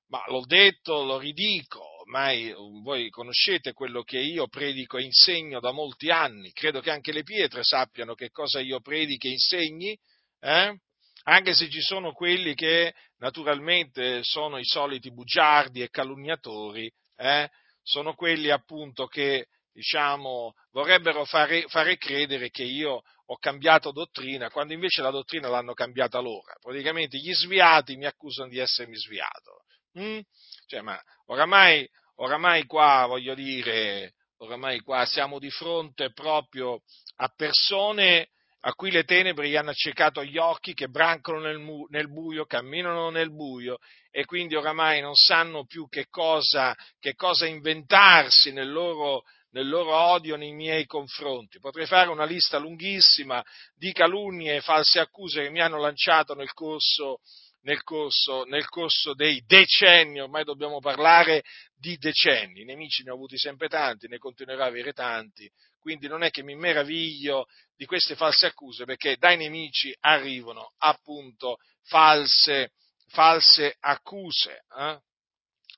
Ma 0.07 0.23
l'ho 0.27 0.45
detto, 0.45 1.03
lo 1.03 1.17
ridico, 1.17 1.94
ormai 2.05 2.53
voi 2.83 3.09
conoscete 3.09 3.73
quello 3.73 4.03
che 4.03 4.19
io 4.19 4.47
predico 4.47 4.97
e 4.97 5.03
insegno 5.03 5.59
da 5.59 5.71
molti 5.71 6.09
anni, 6.09 6.51
credo 6.51 6.79
che 6.79 6.91
anche 6.91 7.11
le 7.11 7.23
pietre 7.23 7.63
sappiano 7.63 8.13
che 8.13 8.29
cosa 8.29 8.59
io 8.59 8.79
predico 8.79 9.27
e 9.27 9.31
insegni, 9.31 9.97
eh? 10.39 10.79
anche 11.23 11.53
se 11.55 11.69
ci 11.69 11.81
sono 11.81 12.13
quelli 12.13 12.53
che 12.53 12.93
naturalmente 13.17 14.23
sono 14.23 14.59
i 14.59 14.65
soliti 14.65 15.11
bugiardi 15.11 15.81
e 15.81 15.89
calunniatori, 15.89 16.91
eh? 17.17 17.49
sono 17.81 18.13
quelli 18.13 18.51
appunto 18.51 19.07
che 19.07 19.47
diciamo, 19.73 20.53
vorrebbero 20.71 21.25
fare, 21.25 21.65
fare, 21.67 21.97
credere 21.97 22.49
che 22.49 22.63
io 22.63 23.01
ho 23.27 23.37
cambiato 23.37 23.91
dottrina, 23.91 24.49
quando 24.49 24.73
invece 24.73 25.01
la 25.01 25.09
dottrina 25.09 25.49
l'hanno 25.49 25.73
cambiata 25.73 26.19
loro. 26.19 26.53
Praticamente 26.61 27.17
gli 27.17 27.33
sviati 27.33 27.97
mi 27.97 28.05
accusano 28.05 28.47
di 28.47 28.59
essermi 28.59 28.95
sviato. 28.95 29.63
Mm? 29.99 30.19
Cioè, 30.65 30.81
ma 30.81 30.99
oramai, 31.27 31.87
oramai 32.15 32.65
qua, 32.65 33.05
voglio 33.07 33.35
dire, 33.35 34.13
oramai 34.37 34.79
qua 34.79 35.05
siamo 35.05 35.39
di 35.39 35.49
fronte 35.49 36.11
proprio 36.11 36.81
a 37.17 37.27
persone 37.35 38.29
a 38.67 38.73
cui 38.73 38.89
le 38.89 39.03
tenebre 39.03 39.47
gli 39.47 39.55
hanno 39.55 39.69
accecato 39.69 40.23
gli 40.23 40.39
occhi, 40.39 40.73
che 40.73 40.87
brancano 40.87 41.39
nel, 41.39 41.59
mu- 41.59 41.85
nel, 41.89 42.09
buio, 42.11 42.45
camminano 42.45 43.11
nel 43.11 43.31
buio 43.31 43.77
e 44.09 44.25
quindi 44.25 44.55
oramai 44.55 45.01
non 45.01 45.13
sanno 45.13 45.65
più 45.65 45.87
che 45.87 46.07
cosa, 46.09 46.75
che 46.99 47.13
cosa 47.13 47.45
inventarsi 47.45 48.51
nel 48.51 48.71
loro, 48.71 49.21
nel 49.51 49.69
loro 49.69 49.93
odio 49.95 50.35
nei 50.35 50.51
miei 50.51 50.87
confronti. 50.87 51.59
Potrei 51.59 51.85
fare 51.85 52.09
una 52.09 52.25
lista 52.25 52.57
lunghissima 52.57 53.43
di 53.75 53.91
calunnie 53.91 54.55
e 54.55 54.61
false 54.61 54.99
accuse 54.99 55.43
che 55.43 55.49
mi 55.51 55.61
hanno 55.61 55.79
lanciato 55.79 56.33
nel 56.33 56.51
corso, 56.53 57.19
nel 57.65 57.83
corso, 57.83 58.43
nel 58.45 58.67
corso 58.69 59.13
dei 59.13 59.43
decenni, 59.45 60.19
ormai 60.19 60.43
dobbiamo 60.43 60.79
parlare 60.79 61.43
di 61.75 61.97
decenni, 61.97 62.61
i 62.61 62.65
nemici 62.65 63.03
ne 63.03 63.11
ho 63.11 63.15
avuti 63.15 63.37
sempre 63.37 63.67
tanti, 63.67 64.07
ne 64.07 64.17
continuerà 64.17 64.65
a 64.65 64.67
avere 64.67 64.93
tanti, 64.93 65.49
quindi 65.79 66.07
non 66.07 66.23
è 66.23 66.29
che 66.29 66.43
mi 66.43 66.55
meraviglio 66.55 67.45
di 67.75 67.85
queste 67.85 68.15
false 68.15 68.45
accuse, 68.45 68.85
perché 68.85 69.17
dai 69.17 69.37
nemici 69.37 69.95
arrivano 70.01 70.73
appunto 70.77 71.57
false, 71.83 72.71
false 73.07 73.75
accuse. 73.79 74.63
Eh? 74.77 74.99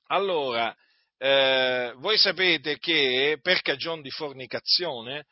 Allora, 0.08 0.74
eh, 1.16 1.94
voi 1.96 2.18
sapete 2.18 2.78
che 2.78 3.38
per 3.40 3.62
cagione 3.62 4.02
di 4.02 4.10
fornicazione 4.10 5.26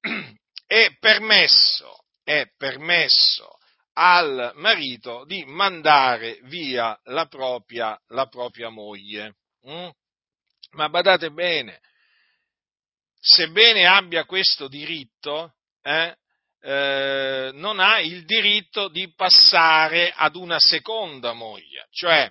è 0.66 0.94
permesso, 0.98 2.04
è 2.22 2.46
permesso 2.56 3.59
al 4.02 4.52
marito 4.54 5.24
di 5.26 5.44
mandare 5.44 6.38
via 6.44 6.98
la 7.04 7.26
propria, 7.26 8.00
la 8.08 8.26
propria 8.28 8.70
moglie. 8.70 9.34
Mm? 9.68 9.88
Ma 10.70 10.88
badate 10.88 11.30
bene, 11.30 11.80
sebbene 13.20 13.86
abbia 13.86 14.24
questo 14.24 14.68
diritto, 14.68 15.56
eh, 15.82 16.16
eh, 16.62 17.50
non 17.52 17.78
ha 17.78 18.00
il 18.00 18.24
diritto 18.24 18.88
di 18.88 19.12
passare 19.14 20.12
ad 20.16 20.34
una 20.34 20.58
seconda 20.58 21.34
moglie, 21.34 21.86
cioè 21.90 22.30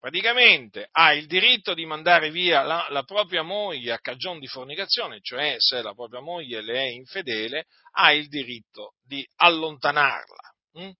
praticamente 0.00 0.88
ha 0.92 1.12
il 1.12 1.26
diritto 1.26 1.74
di 1.74 1.84
mandare 1.84 2.30
via 2.30 2.62
la, 2.62 2.86
la 2.88 3.02
propria 3.02 3.42
moglie 3.42 3.92
a 3.92 4.00
cagione 4.00 4.38
di 4.38 4.46
fornicazione, 4.46 5.20
cioè 5.20 5.56
se 5.58 5.82
la 5.82 5.92
propria 5.92 6.20
moglie 6.20 6.62
le 6.62 6.78
è 6.78 6.88
infedele, 6.88 7.66
ha 7.96 8.12
il 8.12 8.28
diritto 8.28 8.94
di 9.04 9.26
allontanarla. 9.36 10.54
Hm? 10.72 10.90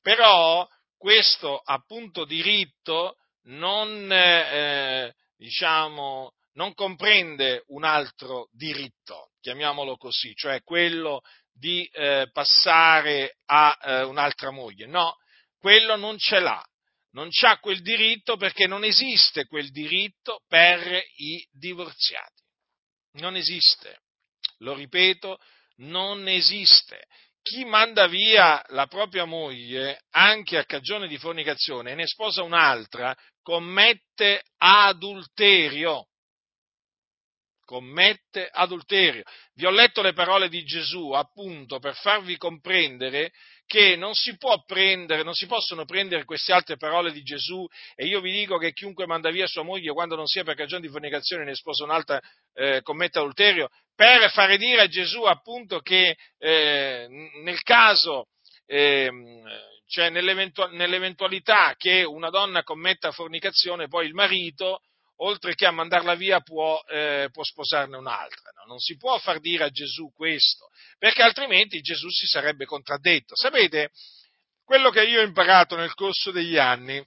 Però 0.00 0.66
questo 0.96 1.58
appunto 1.58 2.24
diritto 2.24 3.16
non, 3.44 4.10
eh, 4.10 5.14
diciamo, 5.36 6.32
non 6.54 6.74
comprende 6.74 7.64
un 7.68 7.84
altro 7.84 8.48
diritto, 8.52 9.30
chiamiamolo 9.40 9.96
così, 9.96 10.34
cioè 10.34 10.62
quello 10.62 11.22
di 11.52 11.84
eh, 11.92 12.28
passare 12.32 13.38
a 13.46 13.78
eh, 13.80 14.02
un'altra 14.02 14.50
moglie. 14.50 14.86
No, 14.86 15.16
quello 15.58 15.96
non 15.96 16.18
ce 16.18 16.40
l'ha 16.40 16.62
non 17.18 17.28
ha 17.40 17.58
quel 17.58 17.80
diritto 17.80 18.36
perché 18.36 18.66
non 18.66 18.84
esiste 18.84 19.46
quel 19.46 19.70
diritto 19.70 20.42
per 20.46 21.02
i 21.16 21.44
divorziati. 21.50 22.42
Non 23.12 23.34
esiste. 23.34 24.02
Lo 24.58 24.74
ripeto, 24.74 25.38
non 25.76 26.28
esiste. 26.28 27.06
Chi 27.48 27.64
manda 27.64 28.06
via 28.08 28.62
la 28.68 28.86
propria 28.88 29.24
moglie 29.24 30.02
anche 30.10 30.58
a 30.58 30.66
cagione 30.66 31.08
di 31.08 31.16
fornicazione 31.16 31.92
e 31.92 31.94
ne 31.94 32.06
sposa 32.06 32.42
un'altra 32.42 33.16
commette 33.42 34.42
adulterio 34.58 36.07
commette 37.68 38.48
adulterio. 38.50 39.24
Vi 39.52 39.66
ho 39.66 39.70
letto 39.70 40.00
le 40.00 40.14
parole 40.14 40.48
di 40.48 40.64
Gesù 40.64 41.10
appunto 41.10 41.78
per 41.78 41.94
farvi 41.96 42.38
comprendere 42.38 43.30
che 43.66 43.94
non 43.94 44.14
si, 44.14 44.34
prendere, 44.64 45.22
non 45.22 45.34
si 45.34 45.44
possono 45.44 45.84
prendere 45.84 46.24
queste 46.24 46.54
altre 46.54 46.78
parole 46.78 47.12
di 47.12 47.20
Gesù 47.20 47.66
e 47.94 48.06
io 48.06 48.22
vi 48.22 48.32
dico 48.32 48.56
che 48.56 48.72
chiunque 48.72 49.04
manda 49.04 49.30
via 49.30 49.46
sua 49.46 49.64
moglie 49.64 49.92
quando 49.92 50.16
non 50.16 50.24
sia 50.24 50.44
per 50.44 50.56
cagione 50.56 50.80
di 50.80 50.88
fornicazione 50.88 51.44
ne 51.44 51.54
sposa 51.54 51.84
un'altra 51.84 52.18
eh, 52.54 52.80
commette 52.80 53.18
adulterio, 53.18 53.68
per 53.94 54.30
fare 54.30 54.56
dire 54.56 54.80
a 54.80 54.88
Gesù 54.88 55.24
appunto 55.24 55.80
che 55.80 56.16
eh, 56.38 57.06
nel 57.42 57.60
caso, 57.60 58.28
eh, 58.64 59.10
cioè 59.86 60.08
nell'eventualità 60.08 61.74
che 61.76 62.02
una 62.02 62.30
donna 62.30 62.62
commetta 62.62 63.12
fornicazione, 63.12 63.88
poi 63.88 64.06
il 64.06 64.14
marito 64.14 64.80
oltre 65.18 65.54
che 65.54 65.66
a 65.66 65.70
mandarla 65.70 66.14
via, 66.14 66.40
può, 66.40 66.80
eh, 66.88 67.28
può 67.32 67.42
sposarne 67.42 67.96
un'altra. 67.96 68.50
No? 68.56 68.64
Non 68.66 68.78
si 68.78 68.96
può 68.96 69.18
far 69.18 69.40
dire 69.40 69.64
a 69.64 69.70
Gesù 69.70 70.12
questo, 70.14 70.68
perché 70.98 71.22
altrimenti 71.22 71.80
Gesù 71.80 72.08
si 72.10 72.26
sarebbe 72.26 72.64
contraddetto. 72.64 73.34
Sapete, 73.34 73.90
quello 74.64 74.90
che 74.90 75.04
io 75.04 75.20
ho 75.20 75.24
imparato 75.24 75.76
nel 75.76 75.94
corso 75.94 76.30
degli 76.30 76.58
anni 76.58 77.04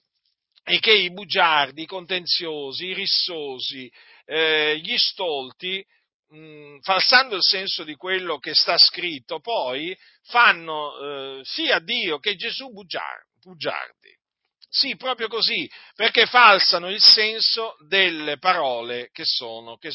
è 0.63 0.79
che 0.79 0.93
i 0.93 1.11
bugiardi, 1.11 1.83
i 1.83 1.87
contenziosi, 1.87 2.87
i 2.87 2.93
rissosi, 2.93 3.91
eh, 4.25 4.79
gli 4.79 4.97
stolti, 4.97 5.85
mh, 6.29 6.79
falsando 6.81 7.35
il 7.35 7.43
senso 7.43 7.83
di 7.83 7.95
quello 7.95 8.37
che 8.37 8.53
sta 8.53 8.77
scritto, 8.77 9.39
poi 9.39 9.97
fanno 10.23 10.97
eh, 10.97 11.41
sia 11.43 11.79
Dio 11.79 12.19
che 12.19 12.35
Gesù 12.35 12.69
bugiardi. 12.71 14.00
Sì, 14.73 14.95
proprio 14.95 15.27
così, 15.27 15.69
perché 15.95 16.25
falsano 16.27 16.89
il 16.89 17.01
senso 17.01 17.75
delle 17.85 18.37
parole 18.37 19.09
che 19.11 19.25
sono, 19.25 19.75
che, 19.75 19.91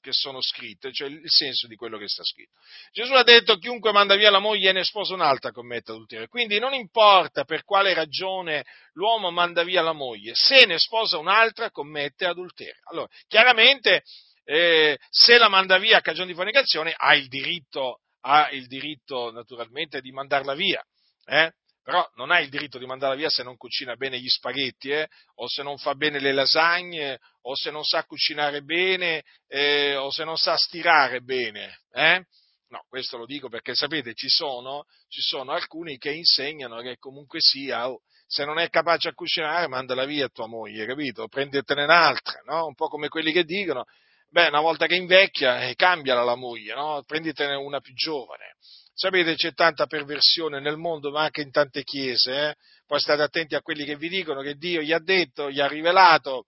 che 0.00 0.12
sono 0.12 0.40
scritte, 0.40 0.90
cioè 0.90 1.08
il 1.08 1.20
senso 1.26 1.66
di 1.66 1.76
quello 1.76 1.98
che 1.98 2.08
sta 2.08 2.24
scritto. 2.24 2.58
Gesù 2.92 3.12
ha 3.12 3.22
detto 3.22 3.58
chiunque 3.58 3.92
manda 3.92 4.16
via 4.16 4.30
la 4.30 4.38
moglie 4.38 4.70
e 4.70 4.72
ne 4.72 4.84
sposa 4.84 5.12
un'altra 5.12 5.50
commette 5.50 5.92
adulterio. 5.92 6.28
Quindi 6.28 6.58
non 6.58 6.72
importa 6.72 7.44
per 7.44 7.62
quale 7.62 7.92
ragione 7.92 8.64
l'uomo 8.94 9.30
manda 9.30 9.64
via 9.64 9.82
la 9.82 9.92
moglie, 9.92 10.32
se 10.34 10.64
ne 10.64 10.78
sposa 10.78 11.18
un'altra 11.18 11.70
commette 11.70 12.24
adulterio. 12.24 12.80
Allora, 12.84 13.08
chiaramente 13.28 14.02
eh, 14.44 14.96
se 15.10 15.36
la 15.36 15.50
manda 15.50 15.76
via 15.76 15.98
a 15.98 16.00
cagione 16.00 16.28
di 16.28 16.34
fornicazione 16.34 16.94
ha 16.96 17.14
il 17.14 17.28
diritto, 17.28 18.00
ha 18.22 18.48
il 18.50 18.66
diritto 18.66 19.30
naturalmente 19.30 20.00
di 20.00 20.10
mandarla 20.10 20.54
via. 20.54 20.82
Eh? 21.26 21.52
Però 21.86 22.04
non 22.16 22.32
ha 22.32 22.40
il 22.40 22.48
diritto 22.48 22.78
di 22.78 22.84
mandarla 22.84 23.14
via 23.14 23.30
se 23.30 23.44
non 23.44 23.56
cucina 23.56 23.94
bene 23.94 24.18
gli 24.18 24.26
spaghetti, 24.26 24.90
eh? 24.90 25.06
o 25.36 25.46
se 25.46 25.62
non 25.62 25.78
fa 25.78 25.94
bene 25.94 26.18
le 26.18 26.32
lasagne, 26.32 27.20
o 27.42 27.54
se 27.54 27.70
non 27.70 27.84
sa 27.84 28.02
cucinare 28.02 28.62
bene, 28.62 29.22
eh, 29.46 29.94
o 29.94 30.10
se 30.10 30.24
non 30.24 30.36
sa 30.36 30.56
stirare 30.56 31.20
bene. 31.20 31.82
Eh? 31.92 32.24
No, 32.70 32.84
questo 32.88 33.16
lo 33.16 33.24
dico 33.24 33.48
perché 33.48 33.76
sapete, 33.76 34.14
ci 34.14 34.28
sono, 34.28 34.86
ci 35.06 35.20
sono 35.20 35.52
alcuni 35.52 35.96
che 35.96 36.10
insegnano 36.10 36.80
che 36.80 36.96
comunque 36.98 37.38
sia, 37.40 37.88
oh, 37.88 38.00
se 38.26 38.44
non 38.44 38.58
è 38.58 38.68
capace 38.68 39.10
a 39.10 39.14
cucinare, 39.14 39.68
mandala 39.68 40.06
via 40.06 40.26
tua 40.26 40.48
moglie, 40.48 40.86
capito? 40.86 41.28
Prendetene 41.28 41.84
un'altra, 41.84 42.40
no? 42.46 42.66
Un 42.66 42.74
po' 42.74 42.88
come 42.88 43.06
quelli 43.06 43.30
che 43.30 43.44
dicono, 43.44 43.84
beh, 44.30 44.48
una 44.48 44.60
volta 44.60 44.86
che 44.86 44.96
invecchia, 44.96 45.60
eh, 45.60 45.76
cambiala 45.76 46.24
la 46.24 46.34
moglie, 46.34 46.74
no? 46.74 47.04
Prenditene 47.06 47.54
una 47.54 47.78
più 47.78 47.94
giovane. 47.94 48.56
Sapete, 48.98 49.34
c'è 49.34 49.52
tanta 49.52 49.84
perversione 49.84 50.58
nel 50.58 50.78
mondo, 50.78 51.10
ma 51.10 51.24
anche 51.24 51.42
in 51.42 51.50
tante 51.50 51.82
chiese. 51.82 52.32
Eh? 52.32 52.54
Poi 52.86 52.98
state 52.98 53.20
attenti 53.20 53.54
a 53.54 53.60
quelli 53.60 53.84
che 53.84 53.96
vi 53.96 54.08
dicono 54.08 54.40
che 54.40 54.54
Dio 54.54 54.80
gli 54.80 54.92
ha 54.92 54.98
detto, 54.98 55.50
gli 55.50 55.60
ha 55.60 55.66
rivelato, 55.66 56.46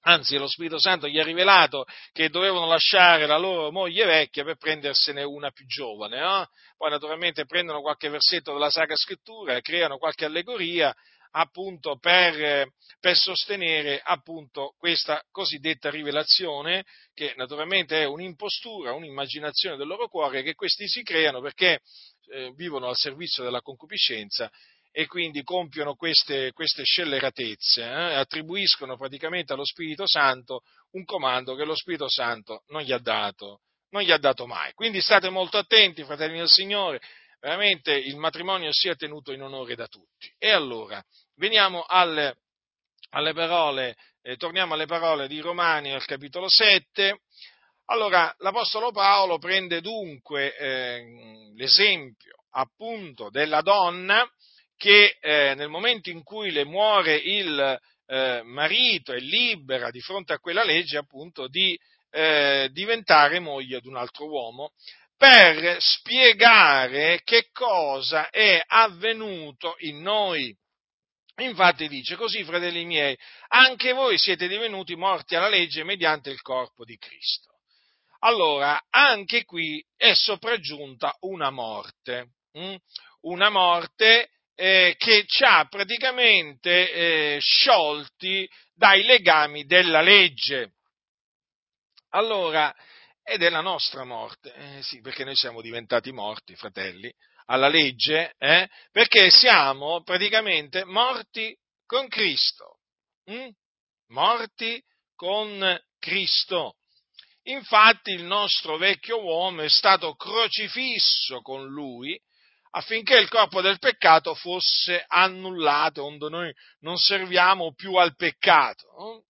anzi 0.00 0.36
lo 0.36 0.48
Spirito 0.48 0.80
Santo 0.80 1.06
gli 1.06 1.20
ha 1.20 1.22
rivelato 1.22 1.84
che 2.12 2.28
dovevano 2.28 2.66
lasciare 2.66 3.26
la 3.26 3.38
loro 3.38 3.70
moglie 3.70 4.04
vecchia 4.04 4.42
per 4.42 4.56
prendersene 4.56 5.22
una 5.22 5.52
più 5.52 5.64
giovane. 5.66 6.18
No? 6.18 6.48
Poi 6.76 6.90
naturalmente 6.90 7.44
prendono 7.44 7.80
qualche 7.80 8.08
versetto 8.08 8.52
della 8.52 8.70
Sacra 8.70 8.96
Scrittura 8.96 9.54
e 9.54 9.60
creano 9.60 9.96
qualche 9.98 10.24
allegoria 10.24 10.92
appunto 11.38 11.98
per, 11.98 12.68
per 12.98 13.16
sostenere 13.16 14.00
appunto 14.02 14.74
questa 14.78 15.22
cosiddetta 15.30 15.90
rivelazione 15.90 16.84
che 17.12 17.34
naturalmente 17.36 18.02
è 18.02 18.06
un'impostura, 18.06 18.92
un'immaginazione 18.92 19.76
del 19.76 19.86
loro 19.86 20.08
cuore 20.08 20.42
che 20.42 20.54
questi 20.54 20.88
si 20.88 21.02
creano 21.02 21.40
perché 21.40 21.80
eh, 22.28 22.52
vivono 22.54 22.88
al 22.88 22.96
servizio 22.96 23.44
della 23.44 23.60
concupiscenza 23.60 24.50
e 24.90 25.06
quindi 25.06 25.42
compiono 25.42 25.94
queste, 25.94 26.52
queste 26.52 26.82
scelleratezze, 26.82 27.82
eh, 27.82 28.14
attribuiscono 28.14 28.96
praticamente 28.96 29.52
allo 29.52 29.66
Spirito 29.66 30.06
Santo 30.06 30.62
un 30.92 31.04
comando 31.04 31.54
che 31.54 31.66
lo 31.66 31.76
Spirito 31.76 32.08
Santo 32.08 32.62
non 32.68 32.80
gli 32.80 32.92
ha 32.92 32.98
dato, 32.98 33.60
non 33.90 34.00
gli 34.00 34.10
ha 34.10 34.16
dato 34.16 34.46
mai. 34.46 34.72
Quindi 34.72 35.02
state 35.02 35.28
molto 35.28 35.58
attenti, 35.58 36.02
fratelli 36.02 36.38
del 36.38 36.48
Signore, 36.48 37.02
veramente 37.40 37.92
il 37.92 38.16
matrimonio 38.16 38.72
sia 38.72 38.94
tenuto 38.94 39.32
in 39.32 39.42
onore 39.42 39.74
da 39.74 39.86
tutti. 39.86 40.32
E 40.38 40.50
allora, 40.50 41.04
veniamo 41.36 41.84
alle, 41.86 42.36
alle 43.10 43.32
parole, 43.32 43.96
eh, 44.22 44.36
torniamo 44.36 44.74
alle 44.74 44.86
parole 44.86 45.28
di 45.28 45.40
Romani 45.40 45.92
al 45.92 46.04
capitolo 46.04 46.48
7. 46.48 47.20
Allora, 47.86 48.34
l'Apostolo 48.38 48.90
Paolo 48.90 49.38
prende 49.38 49.80
dunque 49.80 50.56
eh, 50.56 51.52
l'esempio 51.54 52.34
appunto 52.50 53.30
della 53.30 53.60
donna 53.60 54.28
che 54.76 55.16
eh, 55.20 55.54
nel 55.54 55.68
momento 55.68 56.10
in 56.10 56.22
cui 56.22 56.50
le 56.50 56.64
muore 56.64 57.16
il 57.16 57.78
eh, 58.06 58.42
marito 58.44 59.12
è 59.12 59.18
libera 59.18 59.90
di 59.90 60.00
fronte 60.00 60.32
a 60.32 60.38
quella 60.38 60.64
legge 60.64 60.96
appunto 60.96 61.48
di 61.48 61.78
eh, 62.10 62.68
diventare 62.72 63.38
moglie 63.40 63.80
di 63.80 63.88
un 63.88 63.96
altro 63.96 64.26
uomo 64.26 64.72
per 65.16 65.76
spiegare 65.80 67.20
che 67.24 67.48
cosa 67.52 68.30
è 68.30 68.62
avvenuto 68.66 69.76
in 69.78 70.02
noi. 70.02 70.54
Infatti 71.38 71.86
dice 71.88 72.16
così, 72.16 72.44
fratelli 72.44 72.84
miei, 72.84 73.16
anche 73.48 73.92
voi 73.92 74.16
siete 74.16 74.48
divenuti 74.48 74.96
morti 74.96 75.34
alla 75.34 75.48
legge 75.48 75.84
mediante 75.84 76.30
il 76.30 76.40
corpo 76.40 76.84
di 76.84 76.96
Cristo. 76.96 77.56
Allora, 78.20 78.80
anche 78.88 79.44
qui 79.44 79.84
è 79.96 80.14
sopraggiunta 80.14 81.14
una 81.20 81.50
morte, 81.50 82.30
hm? 82.52 82.76
una 83.22 83.50
morte 83.50 84.30
eh, 84.54 84.94
che 84.96 85.24
ci 85.26 85.44
ha 85.44 85.66
praticamente 85.68 86.92
eh, 86.92 87.38
sciolti 87.40 88.48
dai 88.74 89.04
legami 89.04 89.66
della 89.66 90.00
legge. 90.00 90.72
Allora, 92.10 92.74
ed 93.22 93.42
è 93.42 93.50
la 93.50 93.60
nostra 93.60 94.04
morte. 94.04 94.54
Eh, 94.54 94.82
sì, 94.82 95.00
perché 95.00 95.24
noi 95.24 95.36
siamo 95.36 95.60
diventati 95.60 96.12
morti, 96.12 96.56
fratelli, 96.56 97.12
alla 97.46 97.68
legge, 97.68 98.34
eh? 98.38 98.68
perché 98.90 99.30
siamo 99.30 100.02
praticamente 100.02 100.84
morti 100.84 101.56
con 101.86 102.08
Cristo. 102.08 102.78
Mm? 103.30 103.48
Morti 104.08 104.82
con 105.14 105.78
Cristo. 105.98 106.76
Infatti 107.44 108.10
il 108.10 108.24
nostro 108.24 108.76
vecchio 108.76 109.22
uomo 109.22 109.62
è 109.62 109.68
stato 109.68 110.14
crocifisso 110.14 111.40
con 111.42 111.66
lui 111.66 112.20
affinché 112.70 113.16
il 113.16 113.28
corpo 113.28 113.60
del 113.60 113.78
peccato 113.78 114.34
fosse 114.34 115.04
annullato, 115.06 116.04
onde 116.04 116.28
noi 116.28 116.54
non 116.80 116.96
serviamo 116.98 117.72
più 117.72 117.94
al 117.94 118.14
peccato. 118.16 118.86
No? 118.98 119.24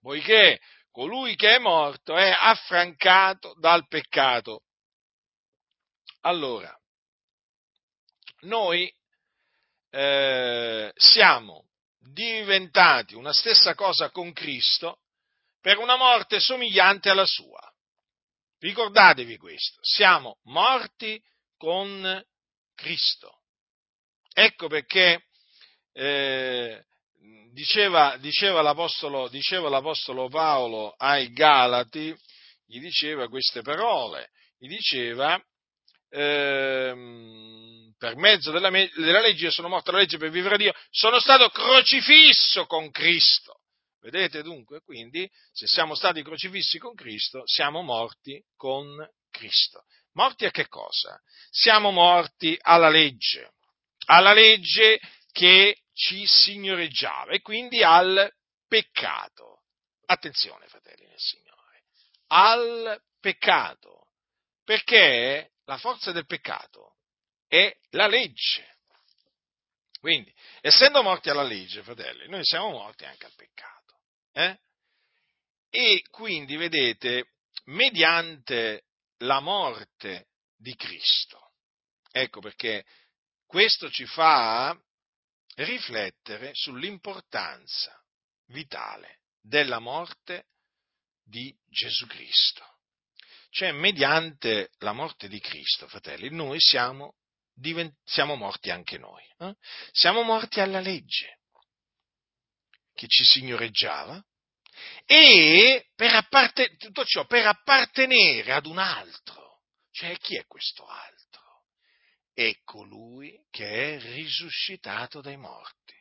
Poiché 0.00 0.58
colui 0.90 1.36
che 1.36 1.56
è 1.56 1.58
morto 1.58 2.16
è 2.16 2.34
affrancato 2.36 3.54
dal 3.58 3.86
peccato. 3.86 4.62
Allora, 6.22 6.74
noi 8.42 8.92
eh, 9.90 10.92
siamo 10.96 11.66
diventati 11.98 13.14
una 13.14 13.32
stessa 13.32 13.74
cosa 13.74 14.10
con 14.10 14.32
Cristo 14.32 15.00
per 15.60 15.78
una 15.78 15.96
morte 15.96 16.40
somigliante 16.40 17.08
alla 17.10 17.26
sua. 17.26 17.60
Ricordatevi 18.58 19.36
questo, 19.36 19.78
siamo 19.82 20.38
morti 20.44 21.22
con 21.56 22.24
Cristo. 22.74 23.40
Ecco 24.32 24.66
perché 24.68 25.24
eh, 25.92 26.84
diceva, 27.52 28.16
diceva, 28.18 28.62
l'apostolo, 28.62 29.28
diceva, 29.28 29.68
l'apostolo, 29.68 30.28
Paolo 30.28 30.94
ai 30.96 31.32
Galati, 31.32 32.16
gli 32.66 32.80
diceva 32.80 33.28
queste 33.28 33.62
parole, 33.62 34.30
gli 34.58 34.68
diceva, 34.68 35.40
ehm, 36.08 37.61
per 38.02 38.16
mezzo 38.16 38.50
della, 38.50 38.68
della 38.68 39.20
legge, 39.20 39.44
io 39.44 39.50
sono 39.52 39.68
morto 39.68 39.90
alla 39.90 40.00
legge 40.00 40.18
per 40.18 40.28
vivere 40.28 40.56
a 40.56 40.58
Dio, 40.58 40.74
sono 40.90 41.20
stato 41.20 41.50
crocifisso 41.50 42.66
con 42.66 42.90
Cristo. 42.90 43.60
Vedete 44.00 44.42
dunque? 44.42 44.80
Quindi, 44.80 45.30
se 45.52 45.68
siamo 45.68 45.94
stati 45.94 46.20
crocifissi 46.20 46.78
con 46.78 46.96
Cristo, 46.96 47.42
siamo 47.44 47.82
morti 47.82 48.44
con 48.56 49.08
Cristo. 49.30 49.84
Morti 50.14 50.46
a 50.46 50.50
che 50.50 50.66
cosa? 50.66 51.16
Siamo 51.48 51.92
morti 51.92 52.58
alla 52.62 52.88
legge, 52.88 53.52
alla 54.06 54.32
legge 54.32 54.98
che 55.30 55.82
ci 55.94 56.26
signoreggiava 56.26 57.30
e 57.30 57.40
quindi 57.40 57.84
al 57.84 58.28
peccato. 58.66 59.60
Attenzione, 60.06 60.66
fratelli 60.66 61.06
del 61.06 61.20
Signore, 61.20 61.84
al 62.26 63.00
peccato, 63.20 64.08
perché 64.64 65.52
la 65.66 65.78
forza 65.78 66.10
del 66.10 66.26
peccato 66.26 66.91
è 67.52 67.76
la 67.90 68.06
legge. 68.06 68.78
Quindi, 70.00 70.32
essendo 70.62 71.02
morti 71.02 71.28
alla 71.28 71.42
legge, 71.42 71.82
fratelli, 71.82 72.26
noi 72.28 72.40
siamo 72.44 72.70
morti 72.70 73.04
anche 73.04 73.26
al 73.26 73.34
peccato. 73.36 73.98
Eh? 74.32 74.58
E 75.68 76.02
quindi, 76.08 76.56
vedete, 76.56 77.32
mediante 77.64 78.84
la 79.18 79.40
morte 79.40 80.28
di 80.56 80.74
Cristo, 80.76 81.52
ecco 82.10 82.40
perché 82.40 82.86
questo 83.46 83.90
ci 83.90 84.06
fa 84.06 84.74
riflettere 85.56 86.52
sull'importanza 86.54 88.02
vitale 88.46 89.20
della 89.42 89.78
morte 89.78 90.46
di 91.22 91.54
Gesù 91.68 92.06
Cristo. 92.06 92.66
Cioè, 93.50 93.72
mediante 93.72 94.70
la 94.78 94.94
morte 94.94 95.28
di 95.28 95.38
Cristo, 95.38 95.86
fratelli, 95.86 96.30
noi 96.30 96.58
siamo, 96.58 97.16
divent- 97.62 97.96
siamo 98.04 98.34
morti 98.34 98.70
anche 98.70 98.98
noi. 98.98 99.24
Eh? 99.38 99.54
Siamo 99.92 100.22
morti 100.22 100.60
alla 100.60 100.80
legge 100.80 101.38
che 102.92 103.06
ci 103.06 103.24
signoreggiava 103.24 104.22
e 105.06 105.86
per 105.94 106.14
apparte- 106.14 106.76
tutto 106.76 107.04
ciò 107.04 107.24
per 107.24 107.46
appartenere 107.46 108.52
ad 108.52 108.66
un 108.66 108.78
altro. 108.78 109.62
Cioè 109.90 110.16
chi 110.18 110.36
è 110.36 110.44
questo 110.46 110.84
altro? 110.86 111.64
È 112.34 112.50
colui 112.64 113.46
che 113.50 113.94
è 113.94 114.00
risuscitato 114.00 115.20
dai 115.20 115.36
morti. 115.36 115.94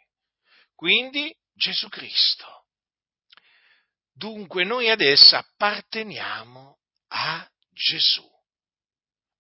Quindi 0.76 1.34
Gesù 1.54 1.88
Cristo. 1.90 2.66
Dunque 4.14 4.64
noi 4.64 4.90
adesso 4.90 5.36
apparteniamo 5.36 6.80
a 7.10 7.50
Gesù. 7.70 8.30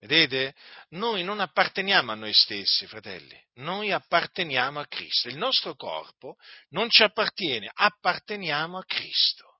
Vedete? 0.01 0.55
Noi 0.89 1.23
non 1.23 1.39
apparteniamo 1.39 2.11
a 2.11 2.15
noi 2.15 2.33
stessi, 2.33 2.87
fratelli, 2.87 3.39
noi 3.55 3.91
apparteniamo 3.91 4.79
a 4.79 4.87
Cristo. 4.87 5.27
Il 5.27 5.37
nostro 5.37 5.75
corpo 5.75 6.37
non 6.69 6.89
ci 6.89 7.03
appartiene, 7.03 7.69
apparteniamo 7.71 8.79
a 8.79 8.83
Cristo. 8.83 9.59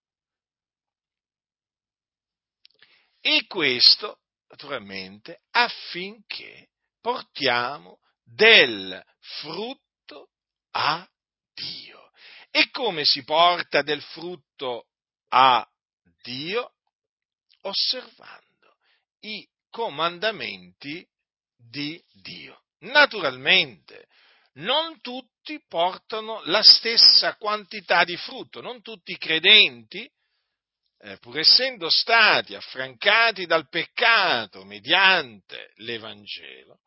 E 3.20 3.46
questo, 3.46 4.22
naturalmente, 4.48 5.44
affinché 5.52 6.70
portiamo 7.00 8.00
del 8.24 9.00
frutto 9.20 10.32
a 10.72 11.08
Dio. 11.54 12.10
E 12.50 12.72
come 12.72 13.06
si 13.06 13.24
porta 13.24 13.84
del 13.84 14.02
frutto 14.02 14.88
a 15.28 15.64
Dio? 16.24 16.74
Osservando 17.62 18.78
i 19.20 19.48
comandamenti 19.72 21.04
di 21.58 22.00
Dio. 22.14 22.62
Naturalmente, 22.82 24.08
non 24.54 25.02
tutti 25.02 25.60
portano 25.68 26.42
la 26.46 26.62
stessa 26.62 27.36
quantità 27.38 28.04
di 28.04 28.18
frutto, 28.18 28.62
non 28.62 28.82
tutti 28.82 29.14
i 29.14 29.18
credenti, 29.18 30.08
eh, 31.04 31.18
pur 31.18 31.40
essendo 31.40 31.90
stati 31.90 32.54
affrancati 32.54 33.46
dal 33.46 33.68
peccato 33.70 34.64
mediante 34.64 35.72
l'Evangelo, 35.78 36.82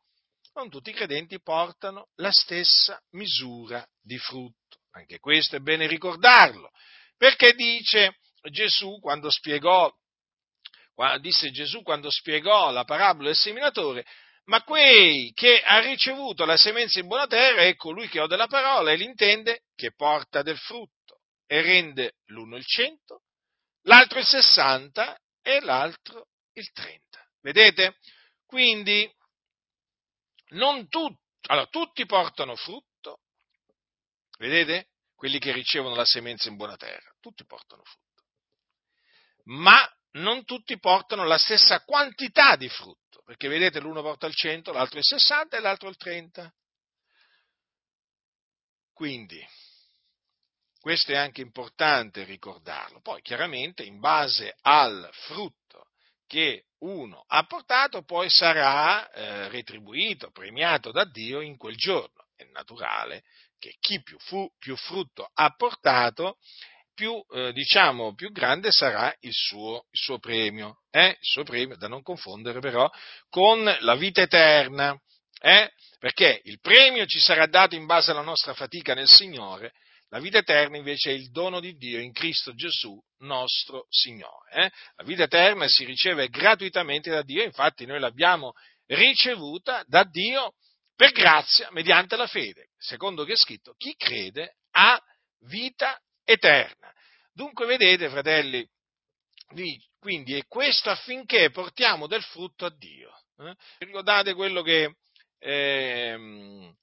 non 0.55 0.71
tutti 0.71 0.91
i 0.91 0.95
credenti 0.95 1.41
portano 1.41 2.11
la 2.17 2.31
stessa 2.31 3.01
misura 3.13 3.85
di 4.01 4.19
frutto. 4.19 4.79
Anche 4.93 5.19
questo 5.19 5.57
è 5.57 5.59
bene 5.59 5.89
ricordarlo, 5.89 6.71
perché 7.17 7.55
dice 7.55 8.19
Gesù 8.51 9.01
quando 9.01 9.31
spiegò 9.31 9.93
disse 11.19 11.51
Gesù 11.51 11.83
quando 11.83 12.11
spiegò 12.11 12.71
la 12.71 12.85
parabola 12.85 13.29
del 13.29 13.37
seminatore, 13.37 14.05
ma 14.45 14.63
quei 14.63 15.33
che 15.33 15.63
ha 15.63 15.81
ricevuto 15.81 16.45
la 16.45 16.57
semenza 16.57 17.01
in 17.01 17.07
buona 17.07 17.27
terra 17.27 17.63
è 17.63 17.75
colui 17.77 18.09
che 18.09 18.21
ode 18.21 18.37
la 18.37 18.47
parola 18.47 18.93
e 18.93 18.97
l'intende, 18.97 19.65
che 19.75 19.93
porta 19.95 20.43
del 20.43 20.59
frutto 20.59 21.21
e 21.47 21.63
rende 21.63 22.17
l'uno 22.27 22.57
il 22.57 22.65
cento, 22.65 23.23
l'altro 23.83 24.19
il 24.19 24.27
sessanta 24.27 25.19
e 25.43 25.61
l'altro 25.61 26.29
il 26.53 26.71
trenta. 26.73 27.27
Vedete? 27.41 27.99
Quindi 28.47 29.11
non 30.51 30.89
tutti, 30.89 31.21
allora 31.49 31.67
tutti 31.67 32.07
portano 32.07 32.55
frutto, 32.55 33.21
vedete? 34.39 34.89
Quelli 35.15 35.39
che 35.39 35.53
ricevono 35.53 35.95
la 35.95 36.05
semenza 36.05 36.49
in 36.49 36.57
buona 36.57 36.77
terra, 36.77 37.15
tutti 37.21 37.45
portano 37.47 37.83
frutto. 37.83 38.25
Ma 39.45 39.91
non 40.15 40.45
tutti 40.45 40.79
portano 40.79 41.25
la 41.25 41.39
stessa 41.39 41.81
quantità 41.81 42.57
di 42.57 42.69
frutto, 42.69 43.23
perché 43.25 43.49
vedete 43.49 43.81
l'uno 43.81 44.03
porta 44.03 44.27
il 44.27 44.35
100, 44.35 44.73
l'altro 44.73 44.99
il 44.99 45.05
60 45.05 45.57
e 45.57 45.61
l'altro 45.61 45.89
il 45.89 45.97
30. 45.97 46.53
Quindi, 48.93 49.45
questo 50.81 51.13
è 51.13 51.17
anche 51.17 51.41
importante 51.41 52.25
ricordarlo. 52.25 53.01
Poi, 53.01 53.23
chiaramente, 53.23 53.83
in 53.83 53.99
base 53.99 54.55
al 54.63 55.09
frutto 55.13 55.89
che 56.27 56.67
uno 56.79 57.25
ha 57.27 57.45
portato, 57.45 58.03
poi 58.03 58.29
sarà 58.31 59.11
eh, 59.11 59.49
retribuito, 59.49 60.31
premiato 60.31 60.93
da 60.93 61.05
Dio 61.05 61.41
in 61.41 61.57
quel 61.57 61.77
giorno. 61.77 62.27
È 62.37 62.45
naturale 62.53 63.25
che 63.59 63.77
chi 63.81 64.03
più, 64.03 64.19
fu, 64.19 64.51
più 64.59 64.77
frutto 64.77 65.31
ha 65.33 65.55
portato 65.55 66.39
più, 66.95 67.23
eh, 67.33 67.53
diciamo, 67.53 68.15
più 68.15 68.31
grande 68.31 68.71
sarà 68.71 69.15
il 69.21 69.33
suo, 69.33 69.87
il 69.91 69.99
suo 70.01 70.19
premio, 70.19 70.79
eh? 70.91 71.09
il 71.09 71.17
suo 71.21 71.43
premio, 71.43 71.77
da 71.77 71.89
non 71.89 72.03
confondere 72.03 72.61
però 72.61 72.91
con 73.29 73.63
la 73.81 73.95
vita 73.97 74.23
eterna, 74.23 74.99
eh? 75.41 75.71
perché 75.99 76.41
il 76.45 76.59
premio 76.61 77.07
ci 77.07 77.19
sarà 77.19 77.47
dato 77.47 77.75
in 77.75 77.87
base 77.87 78.11
alla 78.11 78.23
nostra 78.23 78.55
fatica 78.55 78.95
nel 78.95 79.09
Signore, 79.09 79.73
la 80.09 80.21
vita 80.21 80.39
eterna 80.39 80.77
invece 80.77 81.11
è 81.11 81.15
il 81.15 81.31
dono 81.31 81.59
di 81.59 81.77
Dio 81.77 81.99
in 81.99 82.13
Cristo 82.13 82.55
Gesù, 82.55 82.97
nostro 83.19 83.87
Signore. 83.89 84.51
Eh? 84.53 84.71
La 84.97 85.05
vita 85.05 85.25
eterna 85.25 85.67
si 85.67 85.85
riceve 85.85 86.29
gratuitamente 86.29 87.11
da 87.11 87.23
Dio, 87.23 87.43
infatti 87.43 87.85
noi 87.85 87.99
l'abbiamo 87.99 88.53
ricevuta 88.87 89.83
da 89.87 90.05
Dio 90.05 90.53
per 90.95 91.11
grazia 91.11 91.69
mediante 91.73 92.15
la 92.15 92.29
fede, 92.29 92.69
secondo 92.79 93.25
che 93.25 93.33
è 93.33 93.37
scritto, 93.37 93.75
chi 93.77 93.95
crede 93.97 94.59
ha 94.73 95.03
vita 95.47 95.99
eterna. 96.25 96.93
Dunque 97.33 97.67
vedete, 97.67 98.09
fratelli, 98.09 98.69
quindi 99.99 100.37
è 100.37 100.47
questo 100.47 100.91
affinché 100.91 101.51
portiamo 101.51 102.07
del 102.07 102.23
frutto 102.23 102.67
a 102.67 102.75
Dio. 102.77 103.11
Eh? 103.39 103.55
Ricordate 103.79 104.35
quello 104.35 104.63
che 104.63 104.97
ehm, 105.39 106.75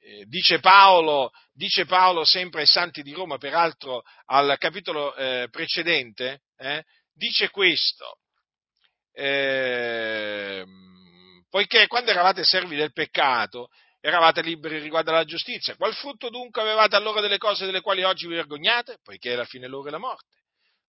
eh, 0.00 0.24
dice, 0.26 0.60
Paolo, 0.60 1.30
dice, 1.52 1.84
Paolo, 1.86 2.24
sempre 2.24 2.60
ai 2.60 2.66
santi 2.66 3.02
di 3.02 3.12
Roma, 3.12 3.38
peraltro 3.38 4.02
al 4.26 4.56
capitolo 4.58 5.14
eh, 5.16 5.48
precedente, 5.50 6.42
eh? 6.56 6.84
dice 7.12 7.50
questo, 7.50 8.20
ehm, 9.12 10.66
poiché 11.50 11.86
quando 11.86 12.10
eravate 12.10 12.44
servi 12.44 12.76
del 12.76 12.92
peccato, 12.92 13.68
eravate 14.00 14.42
liberi 14.42 14.78
riguardo 14.78 15.10
alla 15.10 15.24
giustizia. 15.24 15.76
Qual 15.76 15.94
frutto 15.94 16.28
dunque 16.28 16.62
avevate 16.62 16.96
allora 16.96 17.20
delle 17.20 17.38
cose 17.38 17.66
delle 17.66 17.80
quali 17.80 18.02
oggi 18.02 18.26
vi 18.26 18.34
vergognate? 18.34 18.98
Poiché 19.02 19.32
alla 19.32 19.44
fine 19.44 19.66
loro 19.66 19.88
è 19.88 19.90
la 19.90 19.98
morte. 19.98 20.36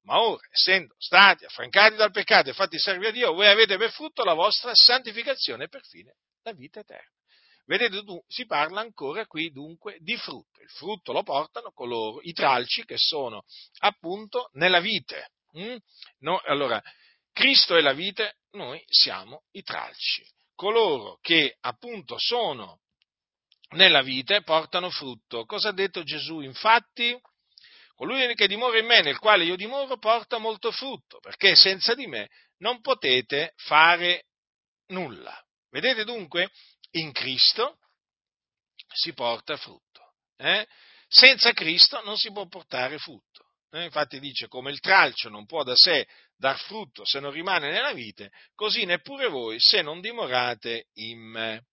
Ma 0.04 0.22
ora, 0.22 0.42
essendo 0.52 0.96
stati 0.98 1.46
affrancati 1.46 1.96
dal 1.96 2.12
peccato 2.12 2.50
e 2.50 2.54
fatti 2.54 2.80
servi 2.80 3.08
a 3.08 3.12
Dio, 3.12 3.34
voi 3.34 3.48
avete 3.48 3.78
per 3.78 3.92
frutto 3.92 4.24
la 4.24 4.34
vostra 4.34 4.74
santificazione 4.74 5.66
e 5.66 5.68
per 5.68 5.86
fine 5.86 6.16
la 6.44 6.54
vita 6.54 6.80
eterna. 6.80 7.18
Vedete, 7.66 8.02
si 8.28 8.48
parla 8.48 8.82
ancora 8.82 9.28
qui 9.28 9.52
dunque 9.52 9.98
di 10.00 10.18
frutto. 10.18 10.60
Il 10.62 10.70
frutto 10.70 11.12
lo 11.12 11.22
portano 11.22 11.72
coloro, 11.72 12.20
i 12.24 12.34
tralci 12.34 12.84
che 12.84 12.98
sono 12.98 13.44
appunto 13.80 14.50
nella 14.54 14.80
vite. 14.80 15.34
Mm? 15.56 15.76
No, 16.20 16.42
allora, 16.46 16.82
Cristo 17.32 17.76
è 17.76 17.82
la 17.82 17.94
vite, 17.94 18.38
noi 18.54 18.84
siamo 18.88 19.44
i 19.52 19.62
tralci. 19.62 20.26
Coloro 20.56 21.20
che 21.22 21.58
appunto 21.60 22.16
sono 22.18 22.80
nella 23.72 24.02
vite 24.02 24.42
portano 24.42 24.90
frutto. 24.90 25.46
Cosa 25.46 25.70
ha 25.70 25.74
detto 25.74 26.04
Gesù? 26.04 26.42
Infatti, 26.42 27.20
colui 27.96 28.34
che 28.36 28.48
dimora 28.48 28.80
in 28.80 28.86
me, 28.86 29.02
nel 29.02 29.20
quale 29.20 29.44
io 29.44 29.56
dimoro, 29.56 29.98
porta 29.98 30.38
molto 30.38 30.72
frutto, 30.72 31.20
perché 31.20 31.56
senza 31.56 31.94
di 31.94 32.08
me 32.08 32.30
non 32.58 32.82
potete 32.82 33.54
fare 33.58 34.26
nulla. 34.88 35.38
Vedete 35.70 36.04
dunque, 36.04 36.50
in 36.92 37.12
Cristo 37.12 37.78
si 38.94 39.14
porta 39.14 39.56
frutto. 39.58 40.14
Eh? 40.38 40.66
Senza 41.08 41.52
Cristo 41.54 42.02
non 42.04 42.18
si 42.18 42.32
può 42.32 42.48
portare 42.48 42.98
frutto. 42.98 43.46
Eh? 43.72 43.84
Infatti 43.84 44.20
dice 44.20 44.48
come 44.48 44.72
il 44.72 44.80
tralcio 44.80 45.30
non 45.30 45.46
può 45.46 45.64
da 45.64 45.76
sé 45.76 46.08
dar 46.36 46.58
frutto 46.58 47.06
se 47.06 47.20
non 47.20 47.32
rimane 47.32 47.70
nella 47.70 47.94
vite, 47.94 48.32
così 48.56 48.86
neppure 48.86 49.28
voi 49.28 49.60
se 49.60 49.82
non 49.82 50.00
dimorate 50.00 50.88
in 50.94 51.20
me. 51.20 51.66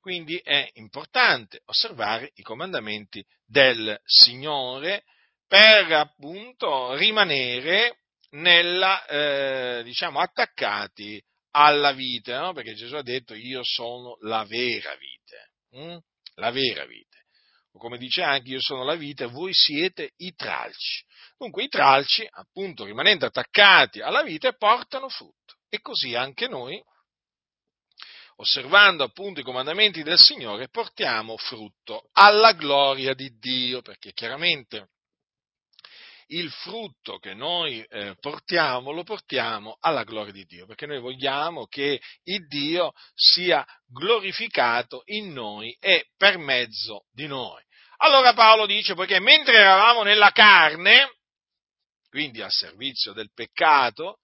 Mm? 0.00 0.02
Quindi 0.02 0.36
è 0.38 0.68
importante 0.74 1.60
osservare 1.66 2.30
i 2.34 2.42
comandamenti 2.42 3.24
del 3.46 3.98
Signore 4.04 5.04
per 5.46 5.92
appunto 5.92 6.94
rimanere 6.94 7.98
nella, 8.30 9.04
eh, 9.06 9.82
diciamo, 9.84 10.20
attaccati 10.20 11.22
alla 11.52 11.92
vite, 11.92 12.32
no? 12.34 12.52
perché 12.52 12.74
Gesù 12.74 12.94
ha 12.94 13.02
detto 13.02 13.34
io 13.34 13.60
sono 13.64 14.16
la 14.20 14.44
vera 14.44 14.94
vite, 14.94 15.50
hm? 15.70 15.98
la 16.36 16.50
vera 16.50 16.84
vite. 16.86 17.08
O 17.72 17.78
come 17.78 17.98
dice 17.98 18.22
anche 18.22 18.50
io 18.50 18.60
sono 18.60 18.84
la 18.84 18.94
vite, 18.94 19.26
voi 19.26 19.52
siete 19.52 20.12
i 20.18 20.34
tralci. 20.34 21.04
Dunque 21.36 21.64
i 21.64 21.68
tralci, 21.68 22.26
appunto, 22.28 22.84
rimanendo 22.84 23.26
attaccati 23.26 24.00
alla 24.00 24.22
vite, 24.22 24.54
portano 24.56 25.08
frutto. 25.08 25.54
E 25.68 25.80
così 25.80 26.14
anche 26.14 26.48
noi, 26.48 26.82
osservando 28.40 29.04
appunto 29.04 29.40
i 29.40 29.44
comandamenti 29.44 30.02
del 30.02 30.18
Signore, 30.18 30.68
portiamo 30.68 31.36
frutto 31.36 32.08
alla 32.12 32.52
gloria 32.52 33.12
di 33.12 33.36
Dio, 33.38 33.82
perché 33.82 34.12
chiaramente 34.12 34.88
il 36.28 36.50
frutto 36.50 37.18
che 37.18 37.34
noi 37.34 37.84
eh, 37.88 38.14
portiamo, 38.18 38.92
lo 38.92 39.02
portiamo 39.02 39.76
alla 39.80 40.04
gloria 40.04 40.32
di 40.32 40.44
Dio, 40.44 40.64
perché 40.64 40.86
noi 40.86 41.00
vogliamo 41.00 41.66
che 41.66 42.00
il 42.24 42.46
Dio 42.46 42.92
sia 43.14 43.66
glorificato 43.86 45.02
in 45.06 45.32
noi 45.32 45.76
e 45.78 46.06
per 46.16 46.38
mezzo 46.38 47.04
di 47.12 47.26
noi. 47.26 47.62
Allora 47.98 48.32
Paolo 48.32 48.64
dice, 48.64 48.94
poiché 48.94 49.20
mentre 49.20 49.58
eravamo 49.58 50.02
nella 50.02 50.30
carne, 50.30 51.10
quindi 52.08 52.40
al 52.40 52.52
servizio 52.52 53.12
del 53.12 53.30
peccato, 53.34 54.20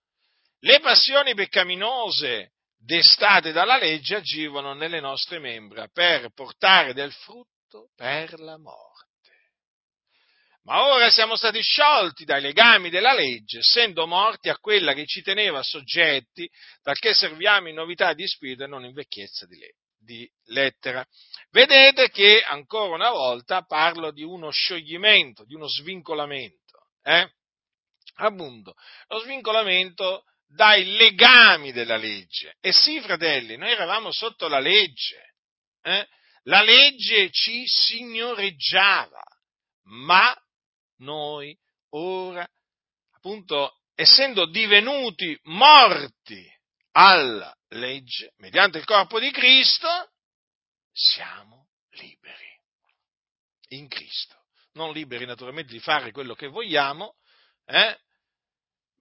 le 0.61 0.81
passioni 0.81 1.35
peccaminose 1.35 2.53
destate 2.87 3.51
dalla 3.51 3.77
legge 3.77 4.15
agivano 4.15 4.73
nelle 4.73 5.01
nostre 5.01 5.41
membra 5.41 5.89
per 5.89 6.31
portare 6.33 6.95
del 6.95 7.13
frutto 7.13 7.91
per 7.97 8.39
la 8.39 8.57
morte. 8.57 9.05
Ma 10.63 10.87
ora 10.87 11.11
siamo 11.11 11.37
stati 11.37 11.61
sciolti 11.61 12.25
dai 12.25 12.41
legami 12.41 12.89
della 12.89 13.13
legge, 13.13 13.59
essendo 13.59 14.07
morti 14.07 14.49
a 14.49 14.59
quella 14.59 14.95
che 14.95 15.05
ci 15.05 15.21
teneva 15.23 15.63
soggetti, 15.63 16.49
perché 16.83 17.13
serviamo 17.13 17.69
in 17.69 17.75
novità 17.75 18.15
di 18.15 18.27
spirito 18.27 18.65
e 18.65 18.69
non 18.69 18.85
in 18.85 18.93
vecchiezza 18.93 19.47
di, 19.47 19.59
le- 19.59 19.75
di 19.99 20.29
lettera. 20.47 21.05
Vedete 21.51 22.09
che 22.11 22.43
ancora 22.43 22.95
una 22.95 23.11
volta 23.11 23.63
parlo 23.63 24.13
di 24.13 24.23
uno 24.23 24.51
scioglimento, 24.51 25.45
di 25.45 25.55
uno 25.55 25.69
svincolamento. 25.69 26.89
Eh? 27.03 27.31
Appunto, 28.17 28.75
lo 29.09 29.19
svincolamento 29.21 30.25
dai 30.47 30.85
legami 30.97 31.73
della 31.73 31.97
legge. 31.97 32.57
E 32.61 32.73
sì, 32.73 33.01
fratelli, 33.01 33.57
noi 33.57 33.71
eravamo 33.71 34.13
sotto 34.13 34.49
la 34.49 34.61
legge. 34.61 35.35
Eh? 35.83 36.07
La 36.45 36.63
legge 36.63 37.31
ci 37.31 37.65
signoreggiava, 37.67 39.23
ma 39.85 40.35
noi 40.99 41.57
ora, 41.91 42.47
appunto, 43.13 43.81
essendo 43.95 44.47
divenuti 44.47 45.39
morti 45.45 46.49
alla 46.93 47.55
legge, 47.69 48.33
mediante 48.37 48.79
il 48.79 48.85
corpo 48.85 49.19
di 49.19 49.31
Cristo, 49.31 49.89
siamo 50.93 51.69
liberi. 51.91 52.45
In 53.71 53.89
Cristo. 53.89 54.45
Non 54.73 54.93
liberi 54.93 55.27
naturalmente 55.27 55.73
di 55.73 55.81
fare 55.81 56.13
quello 56.13 56.35
che 56.35 56.47
vogliamo, 56.47 57.17
eh? 57.65 57.99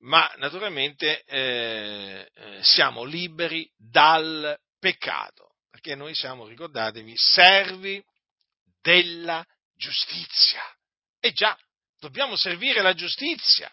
Ma 0.05 0.31
naturalmente 0.37 1.23
eh, 1.23 2.29
eh, 2.33 2.63
siamo 2.63 3.03
liberi 3.03 3.69
dal 3.75 4.57
peccato, 4.79 5.55
perché 5.69 5.95
noi 5.95 6.13
siamo, 6.13 6.47
ricordatevi, 6.47 7.13
servi 7.15 8.03
della 8.81 9.43
giustizia. 9.75 10.61
E 11.19 11.31
già, 11.31 11.57
dobbiamo 11.99 12.35
servire 12.35 12.81
la 12.81 12.93
giustizia, 12.93 13.71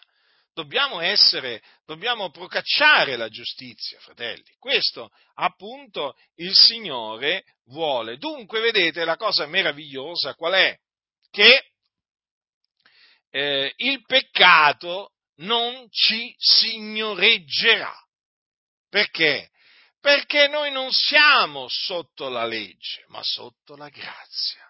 dobbiamo 0.53 1.01
essere, 1.01 1.61
dobbiamo 1.85 2.31
procacciare 2.31 3.15
la 3.15 3.29
giustizia, 3.29 3.99
fratelli. 3.99 4.55
Questo 4.57 5.11
appunto 5.35 6.15
il 6.37 6.55
Signore 6.55 7.43
vuole. 7.65 8.17
Dunque, 8.17 8.59
vedete, 8.59 9.05
la 9.05 9.17
cosa 9.17 9.45
meravigliosa 9.45 10.33
qual 10.33 10.53
è? 10.53 10.75
Che 11.29 11.73
eh, 13.29 13.73
il 13.75 14.03
peccato 14.03 15.11
non 15.37 15.87
ci 15.89 16.33
signoreggerà. 16.37 17.95
Perché? 18.89 19.49
Perché 19.99 20.47
noi 20.47 20.71
non 20.71 20.91
siamo 20.91 21.67
sotto 21.69 22.29
la 22.29 22.45
legge, 22.45 23.05
ma 23.07 23.23
sotto 23.23 23.75
la 23.75 23.89
grazia. 23.89 24.67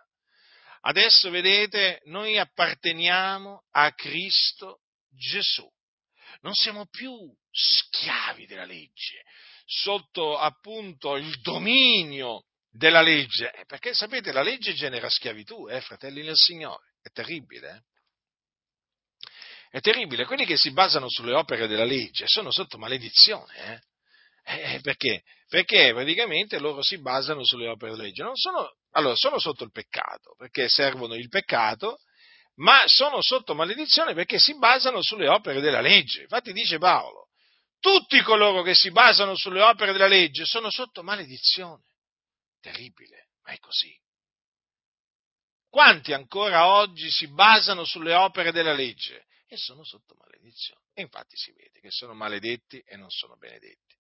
Adesso 0.82 1.30
vedete, 1.30 2.02
noi 2.06 2.38
apparteniamo 2.38 3.66
a 3.72 3.92
Cristo 3.94 4.82
Gesù. 5.10 5.68
Non 6.42 6.54
siamo 6.54 6.88
più 6.88 7.16
schiavi 7.50 8.46
della 8.46 8.66
legge, 8.66 9.24
sotto 9.66 10.38
appunto 10.38 11.16
il 11.16 11.40
dominio 11.42 12.46
della 12.70 13.02
legge, 13.02 13.52
eh, 13.54 13.66
perché 13.66 13.94
sapete 13.94 14.32
la 14.32 14.42
legge 14.42 14.74
genera 14.74 15.10
schiavitù, 15.10 15.68
eh, 15.70 15.80
fratelli 15.82 16.22
del 16.22 16.36
Signore, 16.36 16.96
è 17.02 17.10
terribile. 17.10 17.70
Eh? 17.70 17.82
È 19.74 19.82
terribile, 19.82 20.26
quelli 20.26 20.46
che 20.46 20.56
si 20.56 20.72
basano 20.72 21.10
sulle 21.10 21.34
opere 21.34 21.66
della 21.66 21.84
legge 21.84 22.26
sono 22.28 22.52
sotto 22.52 22.78
maledizione, 22.78 23.82
eh? 24.46 24.76
Eh, 24.76 24.82
perché? 24.82 25.24
Perché 25.48 25.92
praticamente 25.94 26.60
loro 26.60 26.84
si 26.84 27.02
basano 27.02 27.44
sulle 27.44 27.68
opere 27.68 27.94
della 27.94 28.04
legge. 28.04 28.24
Sono, 28.34 28.76
allora, 28.92 29.16
sono 29.16 29.40
sotto 29.40 29.64
il 29.64 29.72
peccato, 29.72 30.36
perché 30.38 30.70
servono 30.70 31.16
il 31.16 31.28
peccato, 31.28 32.02
ma 32.58 32.84
sono 32.86 33.20
sotto 33.24 33.56
maledizione 33.56 34.14
perché 34.14 34.38
si 34.38 34.56
basano 34.60 35.02
sulle 35.02 35.28
opere 35.28 35.60
della 35.60 35.82
legge. 35.82 36.22
Infatti 36.22 36.54
dice 36.54 36.78
Paolo, 36.78 37.30
tutti 37.80 38.22
coloro 38.22 38.62
che 38.62 38.76
si 38.76 38.92
basano 38.92 39.36
sulle 39.36 39.64
opere 39.64 39.92
della 39.92 40.06
legge 40.06 40.46
sono 40.46 40.70
sotto 40.70 41.02
maledizione. 41.02 41.82
Terribile, 42.62 43.30
ma 43.44 43.54
è 43.54 43.58
così. 43.58 43.92
Quanti 45.68 46.14
ancora 46.14 46.68
oggi 46.68 47.10
si 47.10 47.28
basano 47.34 47.84
sulle 47.86 48.14
opere 48.14 48.52
della 48.52 48.74
legge 48.74 49.26
e 49.54 49.58
sono 49.58 49.84
sotto 49.84 50.16
maledizione? 50.18 50.82
E 50.94 51.02
infatti 51.02 51.36
si 51.38 51.52
vede 51.52 51.80
che 51.80 51.92
sono 51.92 52.14
maledetti 52.14 52.80
e 52.86 52.98
non 52.98 53.10
sono 53.10 53.38
benedetti. 53.38 53.96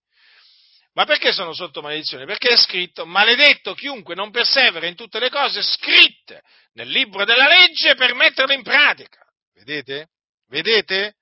Ma 0.93 1.05
perché 1.05 1.31
sono 1.31 1.53
sotto 1.53 1.81
maledizione? 1.81 2.25
Perché 2.25 2.49
è 2.49 2.57
scritto, 2.57 3.05
maledetto 3.05 3.73
chiunque 3.73 4.13
non 4.13 4.29
persevera 4.31 4.85
in 4.85 4.95
tutte 4.95 5.19
le 5.19 5.29
cose 5.29 5.63
scritte 5.63 6.43
nel 6.73 6.89
libro 6.89 7.25
della 7.25 7.47
legge 7.47 7.95
per 7.95 8.13
metterle 8.13 8.53
in 8.53 8.61
pratica. 8.61 9.25
Vedete? 9.53 10.09
Vedete? 10.47 11.15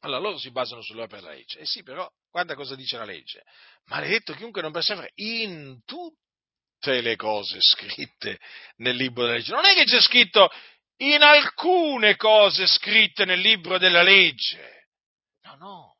Allora 0.00 0.20
loro 0.20 0.38
si 0.38 0.50
basano 0.50 0.82
sull'opera 0.82 1.22
della 1.22 1.34
legge. 1.34 1.60
Eh 1.60 1.66
sì, 1.66 1.82
però, 1.82 2.08
guarda 2.30 2.54
cosa 2.54 2.74
dice 2.74 2.98
la 2.98 3.04
legge. 3.04 3.42
Maledetto 3.86 4.34
chiunque 4.34 4.60
non 4.60 4.72
persevera 4.72 5.08
in 5.16 5.80
tutte 5.84 7.00
le 7.00 7.16
cose 7.16 7.58
scritte 7.60 8.38
nel 8.76 8.96
libro 8.96 9.24
della 9.24 9.36
legge. 9.36 9.52
Non 9.52 9.64
è 9.64 9.74
che 9.74 9.84
c'è 9.84 10.00
scritto 10.00 10.50
in 10.98 11.22
alcune 11.22 12.16
cose 12.16 12.66
scritte 12.66 13.24
nel 13.24 13.40
libro 13.40 13.78
della 13.78 14.02
legge. 14.02 14.88
No, 15.42 15.54
no 15.56 15.98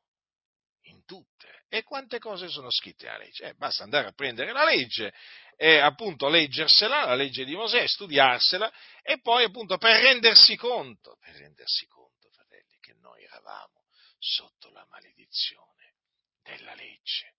e 1.69 1.83
quante 1.83 2.17
cose 2.17 2.47
sono 2.49 2.71
scritte 2.71 3.05
nella 3.05 3.19
legge? 3.19 3.43
Eh, 3.45 3.53
basta 3.53 3.83
andare 3.83 4.07
a 4.07 4.11
prendere 4.11 4.51
la 4.51 4.65
legge 4.65 5.13
e 5.55 5.77
appunto 5.77 6.27
leggersela, 6.27 7.05
la 7.05 7.15
legge 7.15 7.45
di 7.45 7.55
Mosè, 7.55 7.85
studiarsela 7.85 8.71
e 9.03 9.21
poi 9.21 9.43
appunto 9.43 9.77
per 9.77 10.01
rendersi 10.01 10.55
conto, 10.55 11.17
per 11.19 11.35
rendersi 11.35 11.85
conto, 11.85 12.29
fratelli, 12.31 12.79
che 12.79 12.95
noi 12.99 13.23
eravamo 13.23 13.85
sotto 14.17 14.71
la 14.71 14.85
maledizione 14.89 15.93
della 16.41 16.73
legge. 16.73 17.35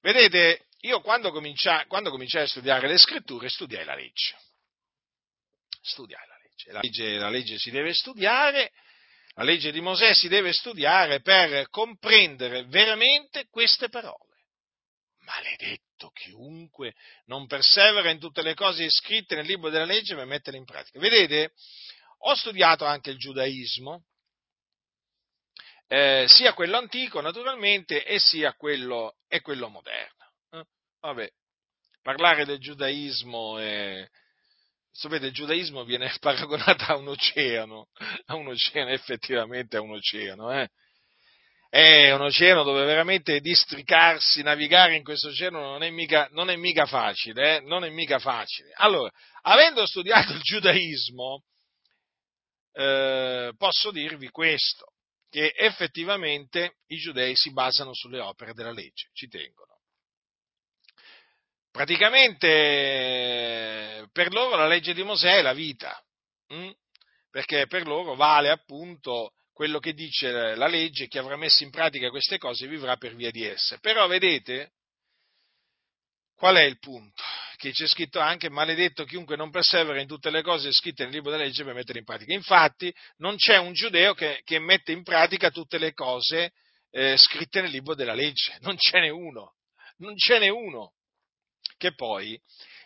vedete, 0.00 0.66
io 0.80 1.00
quando 1.00 1.30
cominciai, 1.30 1.86
quando 1.86 2.10
cominciai 2.10 2.42
a 2.42 2.48
studiare 2.48 2.88
le 2.88 2.98
scritture, 2.98 3.48
studiai 3.48 3.84
la 3.84 3.94
legge. 3.94 4.36
Studiai 5.80 6.26
la 6.70 6.80
legge. 6.80 7.16
La 7.18 7.28
legge, 7.28 7.58
si 7.58 7.70
deve 7.70 7.92
studiare, 7.92 8.70
la 9.34 9.44
legge 9.44 9.72
di 9.72 9.80
Mosè 9.80 10.14
si 10.14 10.28
deve 10.28 10.52
studiare 10.52 11.20
per 11.20 11.68
comprendere 11.68 12.64
veramente 12.66 13.46
queste 13.50 13.88
parole. 13.88 14.30
Maledetto 15.20 16.10
chiunque 16.10 16.94
non 17.26 17.46
persevera 17.46 18.10
in 18.10 18.18
tutte 18.18 18.42
le 18.42 18.54
cose 18.54 18.90
scritte 18.90 19.36
nel 19.36 19.46
libro 19.46 19.70
della 19.70 19.84
legge 19.84 20.14
per 20.14 20.26
metterle 20.26 20.58
in 20.58 20.64
pratica. 20.64 20.98
Vedete, 20.98 21.52
ho 22.24 22.34
studiato 22.34 22.84
anche 22.84 23.10
il 23.10 23.18
giudaismo, 23.18 24.04
eh, 25.88 26.24
sia 26.28 26.54
quello 26.54 26.78
antico 26.78 27.20
naturalmente 27.20 28.04
e 28.04 28.18
sia 28.18 28.54
quello, 28.54 29.16
e 29.28 29.40
quello 29.40 29.68
moderno. 29.68 30.32
Eh? 30.50 30.64
Vabbè, 31.00 31.30
parlare 32.02 32.44
del 32.44 32.58
giudaismo 32.58 33.58
è, 33.58 34.08
sapete, 34.92 35.26
il 35.26 35.32
giudaismo 35.32 35.84
viene 35.84 36.14
paragonato 36.20 36.84
a 36.84 36.96
un 36.96 37.08
oceano, 37.08 37.88
a 38.26 38.34
un 38.34 38.48
oceano, 38.48 38.90
effettivamente 38.90 39.76
a 39.76 39.80
un 39.80 39.92
oceano, 39.92 40.52
eh? 40.52 40.68
È 41.68 42.12
un 42.12 42.20
oceano 42.20 42.64
dove 42.64 42.84
veramente 42.84 43.40
districarsi, 43.40 44.42
navigare 44.42 44.94
in 44.94 45.02
questo 45.02 45.28
oceano 45.28 45.60
non 45.60 45.82
è 45.82 45.88
mica, 45.88 46.28
non 46.32 46.50
è 46.50 46.56
mica 46.56 46.84
facile, 46.84 47.56
eh? 47.56 47.60
non 47.62 47.82
è 47.82 47.88
mica 47.88 48.18
facile. 48.18 48.72
Allora, 48.76 49.10
avendo 49.40 49.86
studiato 49.86 50.34
il 50.34 50.42
giudaismo, 50.42 51.42
eh, 52.74 53.52
posso 53.56 53.90
dirvi 53.90 54.28
questo, 54.28 54.92
che 55.30 55.54
effettivamente 55.56 56.76
i 56.88 56.98
giudei 56.98 57.34
si 57.34 57.52
basano 57.52 57.94
sulle 57.94 58.20
opere 58.20 58.52
della 58.52 58.70
legge, 58.70 59.08
ci 59.14 59.28
tengono. 59.28 59.71
Praticamente 61.72 63.16
per 64.12 64.30
loro 64.30 64.56
la 64.56 64.66
legge 64.66 64.92
di 64.92 65.02
Mosè 65.02 65.38
è 65.38 65.42
la 65.42 65.54
vita, 65.54 65.98
hm? 66.48 66.70
perché 67.30 67.66
per 67.66 67.86
loro 67.86 68.14
vale 68.14 68.50
appunto 68.50 69.32
quello 69.52 69.78
che 69.78 69.94
dice 69.94 70.54
la 70.54 70.66
legge, 70.66 71.08
chi 71.08 71.16
avrà 71.16 71.36
messo 71.36 71.62
in 71.62 71.70
pratica 71.70 72.10
queste 72.10 72.36
cose 72.36 72.66
vivrà 72.66 72.96
per 72.96 73.14
via 73.14 73.30
di 73.30 73.46
esse. 73.46 73.78
Però 73.78 74.06
vedete, 74.06 74.72
qual 76.34 76.56
è 76.56 76.62
il 76.62 76.78
punto? 76.78 77.22
Che 77.56 77.70
c'è 77.70 77.86
scritto 77.86 78.18
anche 78.18 78.50
maledetto 78.50 79.04
chiunque 79.04 79.36
non 79.36 79.50
persevera 79.50 79.98
in 80.00 80.08
tutte 80.08 80.28
le 80.28 80.42
cose 80.42 80.72
scritte 80.72 81.04
nel 81.04 81.12
libro 81.14 81.30
della 81.30 81.44
legge 81.44 81.64
per 81.64 81.72
mettere 81.72 82.00
in 82.00 82.04
pratica. 82.04 82.34
Infatti 82.34 82.92
non 83.16 83.36
c'è 83.36 83.56
un 83.56 83.72
giudeo 83.72 84.12
che, 84.12 84.42
che 84.44 84.58
mette 84.58 84.92
in 84.92 85.04
pratica 85.04 85.50
tutte 85.50 85.78
le 85.78 85.94
cose 85.94 86.52
eh, 86.90 87.16
scritte 87.16 87.62
nel 87.62 87.70
libro 87.70 87.94
della 87.94 88.12
legge, 88.14 88.58
non 88.60 88.76
ce 88.76 89.00
n'è 89.00 89.08
uno, 89.08 89.54
non 89.98 90.14
ce 90.16 90.38
n'è 90.38 90.48
uno. 90.48 90.92
Che 91.76 91.94
poi 91.94 92.40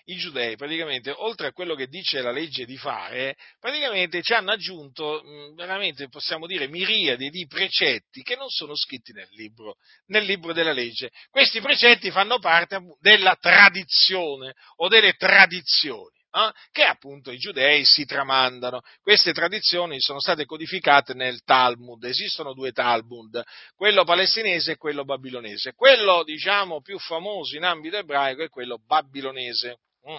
i 0.08 0.16
giudei 0.16 0.56
praticamente, 0.56 1.10
oltre 1.10 1.48
a 1.48 1.52
quello 1.52 1.74
che 1.74 1.88
dice 1.88 2.20
la 2.22 2.30
legge 2.30 2.64
di 2.64 2.76
fare, 2.76 3.36
praticamente 3.58 4.22
ci 4.22 4.32
hanno 4.32 4.52
aggiunto, 4.52 5.22
veramente 5.54 6.08
possiamo 6.08 6.46
dire, 6.46 6.68
miriadi 6.68 7.28
di 7.28 7.46
precetti 7.46 8.22
che 8.22 8.36
non 8.36 8.48
sono 8.48 8.76
scritti 8.76 9.12
nel 9.12 9.28
libro, 9.32 9.76
nel 10.06 10.24
libro 10.24 10.52
della 10.52 10.72
legge. 10.72 11.10
Questi 11.30 11.60
precetti 11.60 12.10
fanno 12.10 12.38
parte 12.38 12.80
della 13.00 13.36
tradizione 13.36 14.54
o 14.76 14.88
delle 14.88 15.14
tradizioni 15.14 16.15
eh, 16.36 16.52
che 16.70 16.82
appunto 16.82 17.30
i 17.30 17.38
giudei 17.38 17.84
si 17.86 18.04
tramandano. 18.04 18.82
Queste 19.00 19.32
tradizioni 19.32 19.96
sono 20.00 20.20
state 20.20 20.44
codificate 20.44 21.14
nel 21.14 21.42
Talmud, 21.42 22.04
esistono 22.04 22.52
due 22.52 22.72
Talmud, 22.72 23.42
quello 23.74 24.04
palestinese 24.04 24.72
e 24.72 24.76
quello 24.76 25.04
babilonese. 25.04 25.72
Quello, 25.72 26.22
diciamo, 26.24 26.82
più 26.82 26.98
famoso 26.98 27.56
in 27.56 27.64
ambito 27.64 27.96
ebraico 27.96 28.42
è 28.42 28.50
quello 28.50 28.78
babilonese. 28.84 29.78
Mm. 30.10 30.18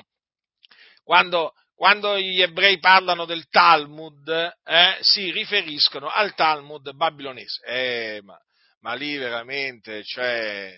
Quando, 1.03 1.53
quando 1.75 2.17
gli 2.17 2.41
ebrei 2.41 2.79
parlano 2.79 3.25
del 3.25 3.47
Talmud, 3.47 4.27
eh, 4.27 4.97
si 5.01 5.29
riferiscono 5.31 6.07
al 6.07 6.33
Talmud 6.33 6.93
babilonese. 6.93 7.63
Eh, 7.63 8.21
ma, 8.23 8.37
ma 8.79 8.95
lì 8.95 9.15
veramente, 9.17 10.03
cioè, 10.03 10.75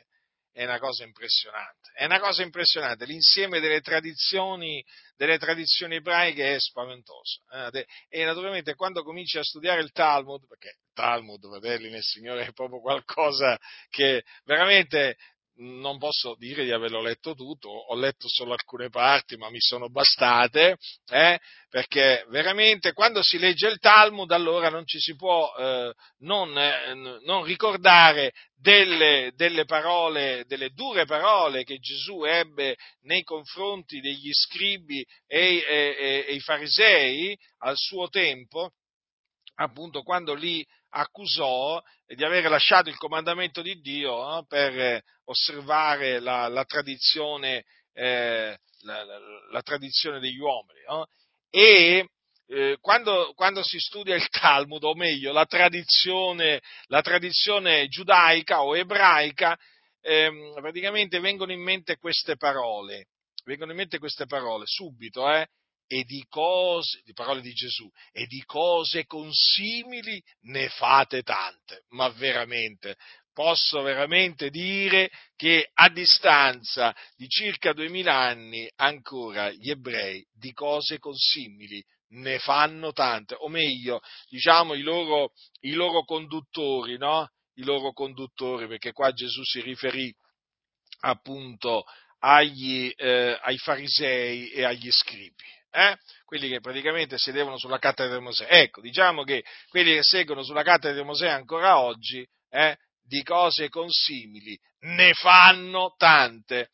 è 0.52 0.64
una 0.64 0.80
cosa 0.80 1.04
impressionante. 1.04 1.92
È 1.94 2.06
una 2.06 2.20
cosa 2.20 2.42
impressionante. 2.44 3.06
L'insieme 3.06 3.60
delle 3.60 3.82
tradizioni, 3.82 4.84
delle 5.16 5.38
tradizioni 5.38 5.96
ebraiche 5.96 6.56
è 6.56 6.60
spaventoso. 6.60 7.42
Eh? 7.52 7.86
E 8.10 8.26
naturalmente 8.26 8.76
quando 8.76 9.04
cominci 9.04 9.38
a 9.38 9.44
studiare 9.44 9.82
il 9.82 9.92
Talmud, 9.92 10.48
perché 10.48 10.68
il 10.68 10.94
Talmud, 10.94 11.42
fratelli 11.48 11.90
nel 11.90 12.04
Signore, 12.04 12.46
è 12.46 12.52
proprio 12.52 12.82
qualcosa 12.82 13.58
che 13.90 14.24
veramente 14.44 15.18
non 15.60 15.98
posso 15.98 16.36
dire 16.38 16.64
di 16.64 16.72
averlo 16.72 17.02
letto 17.02 17.34
tutto, 17.34 17.70
ho 17.70 17.96
letto 17.96 18.28
solo 18.28 18.54
alcune 18.54 18.90
parti, 18.90 19.36
ma 19.36 19.50
mi 19.50 19.60
sono 19.60 19.90
bastate, 19.90 20.78
eh, 21.10 21.40
perché 21.70 22.26
veramente 22.30 22.94
quando 22.94 23.22
si 23.22 23.38
legge 23.38 23.68
il 23.68 23.80
Talmud 23.80 24.32
allora 24.32 24.70
non 24.70 24.86
ci 24.86 25.00
si 25.00 25.16
può 25.16 25.54
eh, 25.58 25.94
non, 26.20 26.58
eh, 26.58 26.94
non, 27.24 27.44
ricordare 27.44 28.32
delle, 28.56 29.32
delle, 29.36 29.66
parole, 29.66 30.44
delle 30.48 30.70
dure 30.70 31.06
parole 31.06 31.64
che 31.64 31.80
Gesù 31.80 32.24
ebbe 32.24 32.78
nei 33.02 33.24
confronti 33.24 34.00
degli 34.00 34.32
scribi 34.32 35.06
e, 35.28 35.58
e, 35.58 35.96
e, 36.00 36.26
e 36.28 36.34
i 36.34 36.40
farisei 36.40 37.38
al 37.60 37.76
suo 37.76 38.08
tempo, 38.08 38.72
appunto 39.56 40.04
quando 40.04 40.34
li 40.34 40.66
accusò 40.90 41.82
di 42.06 42.24
avere 42.24 42.50
lasciato 42.50 42.90
il 42.90 42.98
comandamento 42.98 43.62
di 43.62 43.80
Dio 43.82 44.40
eh, 44.40 44.46
per 44.48 45.04
osservare 45.26 46.20
la, 46.20 46.48
la, 46.48 46.66
tradizione, 46.66 47.66
eh, 47.94 48.58
la, 48.82 49.04
la, 49.52 49.62
tradizione, 49.62 50.20
degli 50.20 50.40
uomini. 50.40 50.80
Eh? 50.80 51.06
E 51.52 52.10
eh, 52.48 52.78
quando, 52.82 53.34
quando, 53.36 53.64
si 53.64 53.78
studia 53.78 54.16
il 54.16 54.28
Talmud, 54.30 54.84
o 54.84 54.96
meglio 54.96 55.32
la 55.32 55.46
tradizione, 55.46 56.62
tradizione 56.88 57.88
giudaica 57.88 58.64
o 58.64 58.76
ebraica, 58.76 59.58
ehm, 60.02 60.54
praticamente 60.56 61.20
vengono 61.20 61.52
in 61.52 61.62
mente 61.62 61.98
queste 61.98 62.38
parole. 62.38 63.08
Vengono 63.44 63.72
in 63.72 63.78
mente 63.78 64.00
queste 64.00 64.26
parole 64.26 64.66
subito, 64.66 65.30
eh? 65.32 65.48
E 65.92 66.04
di 66.04 66.24
cose, 66.30 67.02
di 67.04 67.14
parole 67.14 67.42
di 67.42 67.52
Gesù, 67.52 67.92
e 68.12 68.28
di 68.28 68.44
cose 68.46 69.08
consimili 69.08 70.24
ne 70.42 70.70
fate 70.70 71.24
tante, 71.24 71.86
ma 71.90 72.10
veramente, 72.10 72.96
posso 73.34 73.82
veramente 73.82 74.52
dire 74.52 75.10
che 75.36 75.72
a 75.74 75.90
distanza 75.90 76.96
di 77.16 77.28
circa 77.28 77.74
duemila 77.74 78.14
anni 78.16 78.70
ancora 78.76 79.50
gli 79.50 79.72
ebrei 79.72 80.24
di 80.32 80.54
cose 80.54 81.00
consimili 81.00 81.84
ne 82.10 82.38
fanno 82.38 82.92
tante, 82.92 83.34
o 83.40 83.50
meglio, 83.50 84.00
diciamo 84.30 84.76
i 84.76 84.82
loro, 84.82 85.32
i 85.62 85.72
loro 85.72 86.04
conduttori, 86.04 87.00
no? 87.00 87.28
I 87.56 87.64
loro 87.64 87.94
conduttori, 87.94 88.68
perché 88.68 88.92
qua 88.92 89.12
Gesù 89.12 89.44
si 89.44 89.60
riferì 89.62 90.16
appunto 91.00 91.84
agli, 92.20 92.94
eh, 92.96 93.40
ai 93.42 93.58
farisei 93.58 94.52
e 94.52 94.66
agli 94.66 94.92
scribi 94.92 95.58
eh? 95.72 95.98
quelli 96.26 96.50
che 96.50 96.60
praticamente 96.60 97.18
sedevano 97.18 97.58
sulla 97.58 97.80
cattedra 97.80 98.18
di 98.18 98.24
Mosè. 98.24 98.48
Ecco, 98.50 98.82
diciamo 98.82 99.24
che 99.24 99.44
quelli 99.70 99.94
che 99.94 100.04
seguono 100.04 100.44
sulla 100.44 100.64
cattedra 100.64 101.00
di 101.00 101.06
Mosè 101.06 101.28
ancora 101.28 101.80
oggi, 101.80 102.28
eh, 102.50 102.78
di 103.02 103.24
cose 103.24 103.70
consimili, 103.70 104.58
ne 104.82 105.14
fanno 105.14 105.96
tante. 105.98 106.70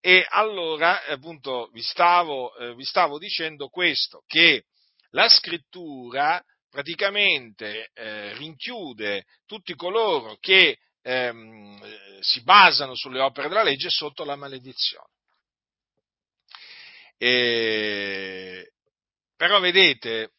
E 0.00 0.24
allora, 0.28 1.04
appunto, 1.06 1.68
vi 1.72 1.82
stavo, 1.82 2.54
eh, 2.56 2.74
vi 2.74 2.84
stavo 2.84 3.18
dicendo 3.18 3.68
questo, 3.68 4.22
che 4.26 4.64
la 5.10 5.28
scrittura 5.28 6.42
praticamente 6.70 7.90
eh, 7.94 8.34
rinchiude 8.34 9.24
tutti 9.46 9.74
coloro 9.74 10.36
che 10.40 10.78
ehm, 11.02 12.20
si 12.20 12.42
basano 12.42 12.94
sulle 12.94 13.20
opere 13.20 13.48
della 13.48 13.62
legge 13.62 13.88
sotto 13.88 14.24
la 14.24 14.36
maledizione. 14.36 15.14
E, 17.18 18.05
però 19.46 19.60
vedete, 19.60 20.32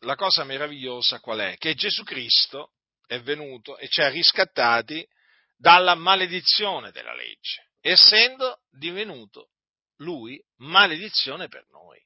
la 0.00 0.14
cosa 0.14 0.42
meravigliosa 0.42 1.20
qual 1.20 1.40
è? 1.40 1.58
Che 1.58 1.74
Gesù 1.74 2.04
Cristo 2.04 2.72
è 3.06 3.20
venuto 3.20 3.76
e 3.76 3.86
ci 3.88 4.00
ha 4.00 4.08
riscattati 4.08 5.06
dalla 5.58 5.94
maledizione 5.94 6.90
della 6.90 7.14
legge, 7.14 7.72
essendo 7.82 8.62
divenuto 8.70 9.50
lui 9.96 10.42
maledizione 10.56 11.48
per 11.48 11.66
noi. 11.68 12.02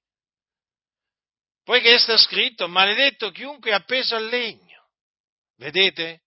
Poiché 1.63 2.01
sta 2.01 2.17
scritto, 2.17 2.67
maledetto 2.67 3.31
chiunque 3.31 3.71
è 3.71 3.75
appeso 3.75 4.17
al 4.17 4.27
legno. 4.27 4.91
Vedete 5.55 6.23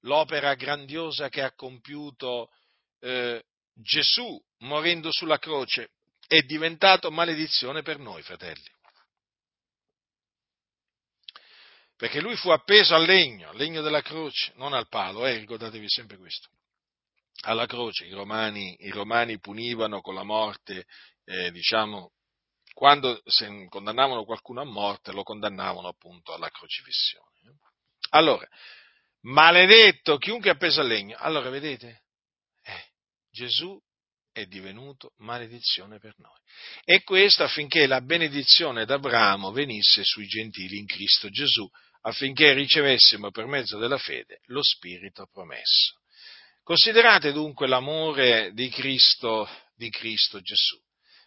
l'opera 0.00 0.54
grandiosa 0.56 1.30
che 1.30 1.40
ha 1.40 1.54
compiuto 1.54 2.50
eh, 3.00 3.42
Gesù 3.72 4.38
morendo 4.58 5.10
sulla 5.10 5.38
croce 5.38 5.92
è 6.26 6.42
diventato 6.42 7.10
maledizione 7.10 7.80
per 7.80 7.98
noi, 7.98 8.20
fratelli. 8.20 8.80
Perché 12.02 12.20
lui 12.20 12.34
fu 12.34 12.50
appeso 12.50 12.96
al 12.96 13.04
legno, 13.04 13.50
al 13.50 13.56
legno 13.56 13.80
della 13.80 14.02
croce, 14.02 14.52
non 14.56 14.72
al 14.72 14.88
palo, 14.88 15.24
eh, 15.24 15.36
ricordatevi 15.36 15.88
sempre 15.88 16.16
questo. 16.16 16.48
alla 17.42 17.64
croce. 17.66 18.06
I 18.06 18.10
romani, 18.10 18.76
i 18.80 18.90
romani 18.90 19.38
punivano 19.38 20.00
con 20.00 20.14
la 20.16 20.24
morte, 20.24 20.84
eh, 21.24 21.52
diciamo, 21.52 22.10
quando 22.74 23.22
condannavano 23.68 24.24
qualcuno 24.24 24.62
a 24.62 24.64
morte, 24.64 25.12
lo 25.12 25.22
condannavano 25.22 25.86
appunto 25.86 26.34
alla 26.34 26.50
crocifissione. 26.50 27.28
Allora, 28.10 28.48
maledetto 29.20 30.18
chiunque 30.18 30.50
è 30.50 30.54
appeso 30.54 30.80
al 30.80 30.88
legno. 30.88 31.16
Allora, 31.20 31.50
vedete? 31.50 32.02
Eh, 32.64 32.84
Gesù 33.30 33.80
è 34.32 34.46
divenuto 34.46 35.12
maledizione 35.18 36.00
per 36.00 36.14
noi. 36.16 36.40
E 36.84 37.04
questo 37.04 37.44
affinché 37.44 37.86
la 37.86 38.00
benedizione 38.00 38.86
d'Abramo 38.86 39.52
venisse 39.52 40.02
sui 40.02 40.26
gentili 40.26 40.78
in 40.78 40.86
Cristo 40.86 41.28
Gesù, 41.28 41.70
affinché 42.02 42.52
ricevessimo 42.52 43.30
per 43.30 43.46
mezzo 43.46 43.78
della 43.78 43.98
fede 43.98 44.40
lo 44.46 44.62
Spirito 44.62 45.26
promesso. 45.30 46.00
Considerate 46.62 47.32
dunque 47.32 47.66
l'amore 47.66 48.52
di 48.52 48.68
Cristo, 48.68 49.48
di 49.74 49.90
Cristo 49.90 50.40
Gesù. 50.40 50.80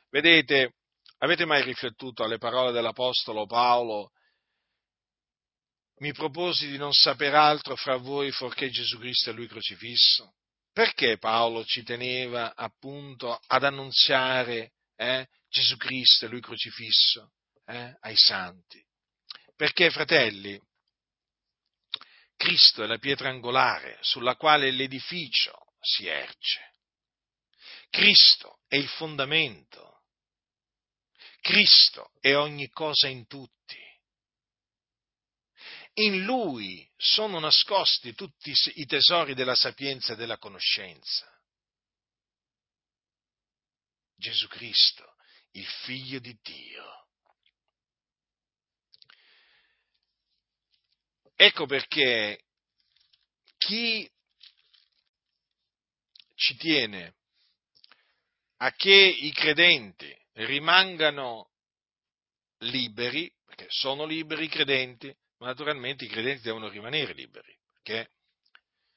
Vedete, 0.09 0.76
avete 1.19 1.45
mai 1.45 1.61
riflettuto 1.61 2.23
alle 2.23 2.38
parole 2.38 2.71
dell'Apostolo 2.71 3.45
Paolo? 3.45 4.11
Mi 5.97 6.13
proposi 6.13 6.69
di 6.69 6.78
non 6.78 6.93
sapere 6.93 7.36
altro 7.36 7.76
fra 7.76 7.97
voi 7.97 8.32
fuorché 8.32 8.69
Gesù 8.69 8.97
Cristo 8.97 9.30
e 9.30 9.34
Lui 9.34 9.47
crocifisso. 9.47 10.36
Perché 10.71 11.17
Paolo 11.17 11.63
ci 11.63 11.84
teneva 11.84 12.53
appunto 12.53 13.39
ad 13.47 13.63
annunziare 13.63 14.73
eh, 14.97 15.26
Gesù 15.49 15.78
Cristo 15.78 16.26
e 16.26 16.28
Lui 16.28 16.41
crocifisso 16.41 17.32
eh, 17.65 17.95
ai 18.01 18.15
santi? 18.17 18.85
Perché, 19.56 19.89
fratelli, 19.89 20.62
Cristo 22.36 22.84
è 22.84 22.88
la 22.88 22.97
pietra 22.97 23.30
angolare 23.30 23.97
sulla 24.01 24.36
quale 24.36 24.72
l'edificio 24.72 25.74
si 25.80 26.08
erge. 26.08 26.74
Cristo 27.89 28.60
è 28.68 28.76
il 28.76 28.89
fondamento. 28.89 30.03
Cristo 31.39 32.12
è 32.20 32.36
ogni 32.36 32.70
cosa 32.70 33.08
in 33.08 33.26
tutti. 33.28 33.53
In 35.97 36.26
Lui 36.26 36.86
sono 36.97 37.39
nascosti 37.39 38.14
tutti 38.14 38.51
i 38.74 38.86
tesori 38.86 39.34
della 39.34 39.56
sapienza 39.56 40.14
e 40.14 40.16
della 40.18 40.38
conoscenza. 40.38 41.32
Gesù 44.18 44.47
Cristo, 44.47 45.16
il 45.51 45.66
Figlio 45.66 46.20
di 46.20 46.38
Dio. 46.41 47.05
Ecco 51.36 51.66
perché 51.66 52.40
chi 53.58 54.10
ci 56.36 56.56
tiene 56.56 57.16
a 58.58 58.72
che 58.72 58.94
i 58.94 59.32
credenti 59.34 60.16
rimangano 60.34 61.50
liberi, 62.60 63.30
perché 63.46 63.66
sono 63.70 64.06
liberi 64.06 64.46
i 64.46 64.50
credenti, 64.50 65.14
ma 65.40 65.48
naturalmente 65.48 66.06
i 66.06 66.10
credenti 66.10 66.44
devono 66.44 66.70
rimanere 66.70 67.14
liberi, 67.14 67.54
perché 67.74 68.12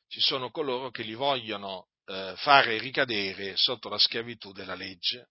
ci 0.06 0.20
sono 0.20 0.50
coloro 0.50 0.90
che 0.90 1.02
li 1.02 1.14
vogliono 1.14 1.88
eh, 2.06 2.34
fare 2.36 2.78
ricadere 2.78 3.56
sotto 3.56 3.88
la 3.88 3.98
schiavitù 3.98 4.52
della 4.52 4.74
legge 4.74 5.30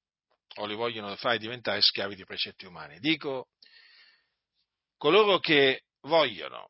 o 0.56 0.66
li 0.66 0.76
vogliono 0.76 1.16
fare 1.16 1.38
diventare 1.38 1.82
schiavi 1.82 2.16
di 2.16 2.26
precetti 2.26 2.66
umani. 2.66 3.00
Dico, 3.00 3.48
coloro 4.98 5.40
che 5.40 5.84
vogliono 6.02 6.68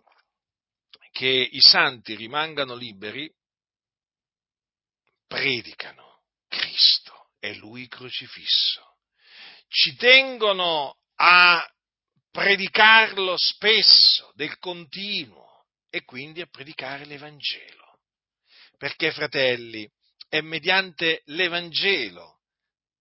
che 1.18 1.50
i 1.52 1.60
santi 1.60 2.14
rimangano 2.14 2.76
liberi, 2.76 3.28
predicano 5.26 6.22
Cristo 6.48 7.32
e 7.40 7.56
Lui 7.56 7.88
crocifisso. 7.88 8.98
Ci 9.68 9.96
tengono 9.96 11.00
a 11.16 11.68
predicarlo 12.30 13.36
spesso, 13.36 14.32
del 14.36 14.60
continuo, 14.60 15.66
e 15.90 16.04
quindi 16.04 16.42
a 16.42 16.46
predicare 16.46 17.06
l'Evangelo. 17.06 17.98
Perché, 18.78 19.12
fratelli, 19.12 19.92
è 20.30 20.42
mediante 20.42 21.24
l'Evangelo 21.26 22.42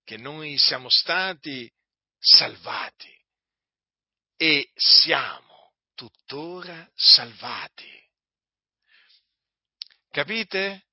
che 0.04 0.16
noi 0.16 0.56
siamo 0.56 0.88
stati 0.88 1.70
salvati 2.18 3.14
e 4.38 4.70
siamo 4.74 5.74
tuttora 5.94 6.90
salvati. 6.94 7.95
Capite? 10.16 10.86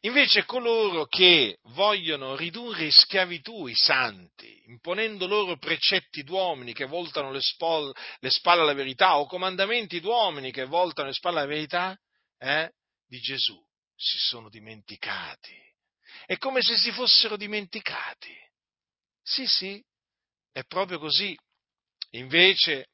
Invece 0.00 0.44
coloro 0.44 1.06
che 1.06 1.60
vogliono 1.68 2.36
ridurre 2.36 2.84
in 2.84 2.92
schiavitù 2.92 3.66
i 3.66 3.74
santi, 3.74 4.64
imponendo 4.66 5.26
loro 5.26 5.56
precetti 5.56 6.22
d'uomini 6.24 6.74
che 6.74 6.84
voltano 6.84 7.32
le, 7.32 7.40
spol, 7.40 7.90
le 8.18 8.28
spalle 8.30 8.60
alla 8.60 8.74
verità, 8.74 9.16
o 9.16 9.24
comandamenti 9.24 9.98
d'uomini 10.00 10.52
che 10.52 10.66
voltano 10.66 11.08
le 11.08 11.14
spalle 11.14 11.38
alla 11.38 11.48
verità, 11.48 11.98
eh, 12.36 12.70
di 13.06 13.18
Gesù, 13.18 13.58
si 13.96 14.18
sono 14.18 14.50
dimenticati. 14.50 15.56
È 16.26 16.36
come 16.36 16.60
se 16.60 16.76
si 16.76 16.92
fossero 16.92 17.38
dimenticati. 17.38 18.36
Sì, 19.22 19.46
sì, 19.46 19.82
è 20.52 20.64
proprio 20.64 20.98
così. 20.98 21.34
Invece, 22.10 22.88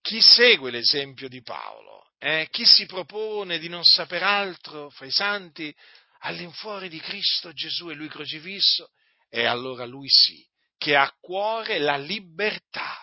chi 0.00 0.20
segue 0.20 0.72
l'esempio 0.72 1.28
di 1.28 1.40
Paolo? 1.42 2.03
Eh, 2.26 2.48
chi 2.50 2.64
si 2.64 2.86
propone 2.86 3.58
di 3.58 3.68
non 3.68 3.84
saper 3.84 4.22
altro 4.22 4.88
fra 4.88 5.04
i 5.04 5.10
santi 5.10 5.76
all'infuori 6.20 6.88
di 6.88 6.98
Cristo 6.98 7.52
Gesù 7.52 7.90
e 7.90 7.94
Lui 7.94 8.08
crocifisso, 8.08 8.92
è 9.28 9.44
allora 9.44 9.84
lui 9.84 10.08
sì, 10.08 10.42
che 10.78 10.96
ha 10.96 11.02
a 11.02 11.14
cuore 11.20 11.78
la 11.78 11.98
libertà 11.98 12.96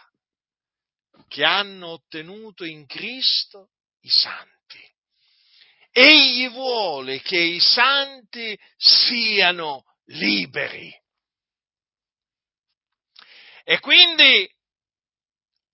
che 1.28 1.44
hanno 1.44 1.90
ottenuto 1.90 2.66
in 2.66 2.88
Cristo 2.88 3.70
i 4.00 4.10
santi. 4.10 4.84
Egli 5.92 6.50
vuole 6.50 7.22
che 7.22 7.38
i 7.38 7.60
santi 7.60 8.60
siano 8.76 9.84
liberi. 10.06 10.92
E 13.64 13.80
quindi 13.80 14.52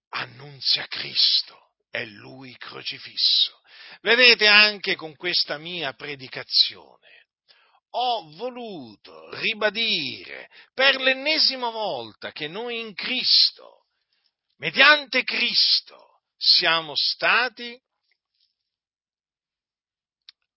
annunzia 0.09 0.85
Cristo 0.87 1.66
è 1.97 2.05
lui 2.05 2.55
crocifisso. 2.57 3.61
Vedete 4.01 4.47
anche 4.47 4.95
con 4.95 5.15
questa 5.15 5.57
mia 5.57 5.93
predicazione 5.93 7.17
ho 7.89 8.29
voluto 8.35 9.29
ribadire 9.39 10.49
per 10.73 10.97
l'ennesima 10.97 11.69
volta 11.69 12.31
che 12.31 12.47
noi 12.47 12.79
in 12.79 12.93
Cristo, 12.93 13.87
mediante 14.57 15.23
Cristo, 15.23 16.21
siamo 16.35 16.93
stati 16.95 17.79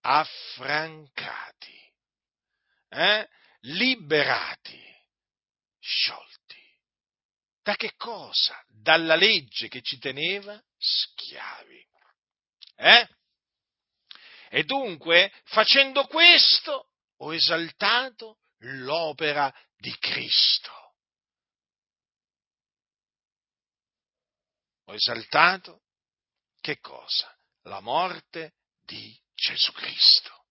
affrancati, 0.01 1.93
eh? 2.89 3.27
liberati, 3.61 4.81
sciolti. 5.79 6.29
Da 7.63 7.75
che 7.75 7.93
cosa? 7.95 8.59
Dalla 8.81 9.15
legge 9.15 9.67
che 9.67 9.81
ci 9.81 9.99
teneva 9.99 10.59
schiavi. 10.77 11.87
Eh? 12.77 13.07
E 14.49 14.63
dunque, 14.63 15.31
facendo 15.45 16.05
questo, 16.07 16.89
ho 17.17 17.33
esaltato 17.33 18.39
l'opera 18.59 19.53
di 19.77 19.95
Cristo. 19.99 20.71
Ho 24.85 24.93
esaltato 24.93 25.83
che 26.59 26.79
cosa? 26.79 27.33
La 27.63 27.81
morte 27.81 28.55
di 28.81 29.15
Gesù 29.35 29.71
Cristo. 29.73 30.45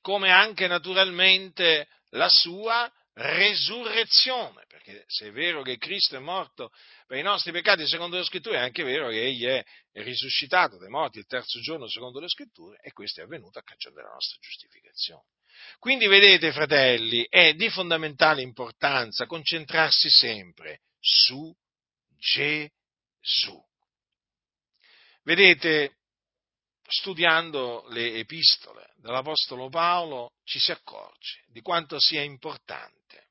Come 0.00 0.30
anche 0.32 0.66
naturalmente 0.66 1.88
la 2.10 2.28
sua 2.28 2.92
resurrezione, 3.20 4.64
perché 4.66 5.04
se 5.06 5.28
è 5.28 5.32
vero 5.32 5.62
che 5.62 5.76
Cristo 5.76 6.16
è 6.16 6.20
morto 6.20 6.70
per 7.06 7.18
i 7.18 7.22
nostri 7.22 7.52
peccati 7.52 7.86
secondo 7.86 8.16
le 8.16 8.24
scritture, 8.24 8.56
è 8.56 8.60
anche 8.60 8.82
vero 8.82 9.08
che 9.10 9.22
egli 9.22 9.44
è 9.44 9.62
risuscitato 9.92 10.78
dai 10.78 10.88
morti 10.88 11.18
il 11.18 11.26
terzo 11.26 11.60
giorno 11.60 11.86
secondo 11.86 12.18
le 12.18 12.28
scritture 12.28 12.78
e 12.80 12.92
questo 12.92 13.20
è 13.20 13.24
avvenuto 13.24 13.58
a 13.58 13.62
cagione 13.62 13.96
della 13.96 14.12
nostra 14.12 14.38
giustificazione. 14.40 15.24
Quindi 15.78 16.06
vedete, 16.06 16.52
fratelli, 16.52 17.26
è 17.28 17.52
di 17.52 17.68
fondamentale 17.68 18.40
importanza 18.40 19.26
concentrarsi 19.26 20.08
sempre 20.08 20.80
su 20.98 21.54
Gesù. 22.16 23.62
Vedete, 25.22 25.98
studiando 26.90 27.86
le 27.88 28.14
epistole 28.14 28.92
dell'Apostolo 28.96 29.68
Paolo 29.68 30.34
ci 30.44 30.58
si 30.58 30.72
accorge 30.72 31.44
di 31.46 31.60
quanto 31.60 31.98
sia 31.98 32.22
importante 32.22 33.28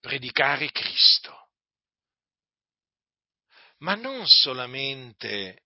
predicare 0.00 0.70
Cristo, 0.70 1.48
ma 3.78 3.94
non 3.94 4.26
solamente 4.26 5.64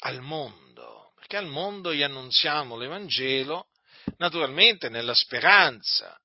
al 0.00 0.20
mondo, 0.20 1.12
Perché 1.30 1.46
al 1.46 1.52
mondo 1.52 1.94
gli 1.94 2.02
annunziamo 2.02 2.76
l'Evangelo, 2.76 3.68
naturalmente 4.16 4.88
nella 4.88 5.14
speranza, 5.14 6.20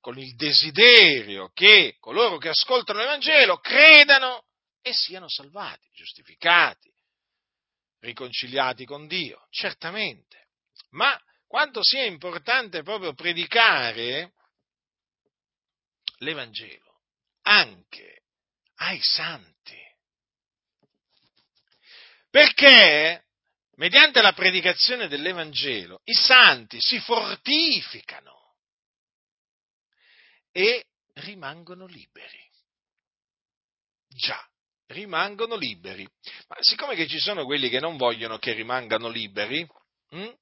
con 0.00 0.18
il 0.18 0.34
desiderio 0.34 1.50
che 1.54 1.96
coloro 2.00 2.38
che 2.38 2.48
ascoltano 2.48 2.98
l'Evangelo 2.98 3.58
credano 3.58 4.46
e 4.80 4.92
siano 4.92 5.28
salvati, 5.28 5.88
giustificati, 5.92 6.91
riconciliati 8.02 8.84
con 8.84 9.06
Dio, 9.06 9.46
certamente. 9.50 10.48
Ma 10.90 11.18
quanto 11.46 11.80
sia 11.82 12.04
importante 12.04 12.82
proprio 12.82 13.14
predicare 13.14 14.34
l'Evangelo 16.18 17.00
anche 17.42 18.24
ai 18.76 19.00
santi. 19.00 19.80
Perché 22.30 23.24
mediante 23.76 24.20
la 24.20 24.32
predicazione 24.32 25.08
dell'Evangelo 25.08 26.00
i 26.04 26.14
santi 26.14 26.80
si 26.80 26.98
fortificano 27.00 28.56
e 30.50 30.86
rimangono 31.14 31.86
liberi. 31.86 32.50
Già, 34.08 34.46
rimangono 34.92 35.56
liberi. 35.56 36.06
Ma 36.48 36.56
siccome 36.60 36.94
che 36.94 37.08
ci 37.08 37.18
sono 37.18 37.44
quelli 37.44 37.68
che 37.68 37.80
non 37.80 37.96
vogliono 37.96 38.38
che 38.38 38.52
rimangano 38.52 39.08
liberi, 39.08 39.66
hm? 40.10 40.32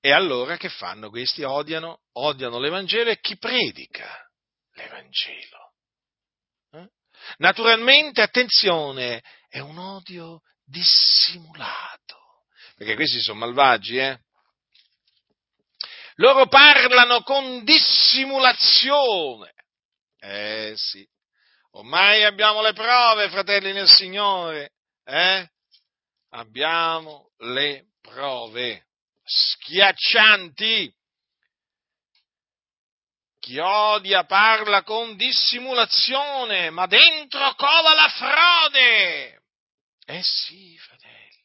e 0.00 0.12
allora 0.12 0.56
che 0.56 0.68
fanno 0.68 1.08
questi? 1.10 1.42
Odiano, 1.42 2.02
odiano 2.12 2.58
l'Evangelo 2.58 3.10
e 3.10 3.18
chi 3.20 3.36
predica 3.38 4.28
l'Evangelo. 4.72 5.72
Eh? 6.72 6.88
Naturalmente, 7.38 8.22
attenzione, 8.22 9.22
è 9.48 9.58
un 9.60 9.78
odio 9.78 10.42
dissimulato, 10.64 12.44
perché 12.76 12.94
questi 12.94 13.20
sono 13.20 13.40
malvagi, 13.40 13.98
eh? 13.98 14.20
Loro 16.18 16.46
parlano 16.46 17.22
con 17.22 17.62
dissimulazione. 17.64 19.52
Eh 20.18 20.72
sì, 20.76 21.06
ormai 21.72 22.24
abbiamo 22.24 22.62
le 22.62 22.72
prove, 22.72 23.28
fratelli 23.30 23.72
nel 23.72 23.88
Signore, 23.88 24.72
eh? 25.04 25.48
Abbiamo 26.30 27.30
le 27.38 27.86
prove 28.00 28.86
schiaccianti 29.24 30.94
chi 33.46 33.58
odia 33.58 34.24
parla 34.24 34.82
con 34.82 35.16
dissimulazione, 35.16 36.70
ma 36.70 36.86
dentro 36.86 37.54
cova 37.54 37.94
la 37.94 38.08
frode. 38.08 39.42
Eh 40.04 40.20
sì, 40.22 40.76
fratelli, 40.78 41.44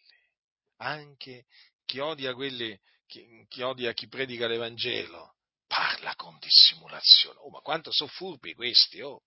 anche 0.77 1.45
chi 1.85 1.99
odia 1.99 2.33
quelli, 2.33 2.75
chi, 3.05 3.45
chi 3.47 3.61
odia 3.61 3.93
chi 3.93 4.07
predica 4.07 4.47
l'Evangelo, 4.47 5.35
parla 5.67 6.15
con 6.15 6.37
dissimulazione. 6.39 7.37
Oh, 7.41 7.49
ma 7.49 7.59
quanto 7.59 7.91
sono 7.91 8.09
furbi 8.09 8.55
questi, 8.55 9.01
oh! 9.01 9.21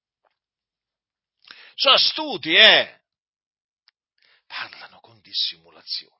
Sono 1.74 1.94
astuti, 1.94 2.54
eh! 2.54 3.00
Parlano 4.46 5.00
con 5.00 5.20
dissimulazione. 5.20 6.12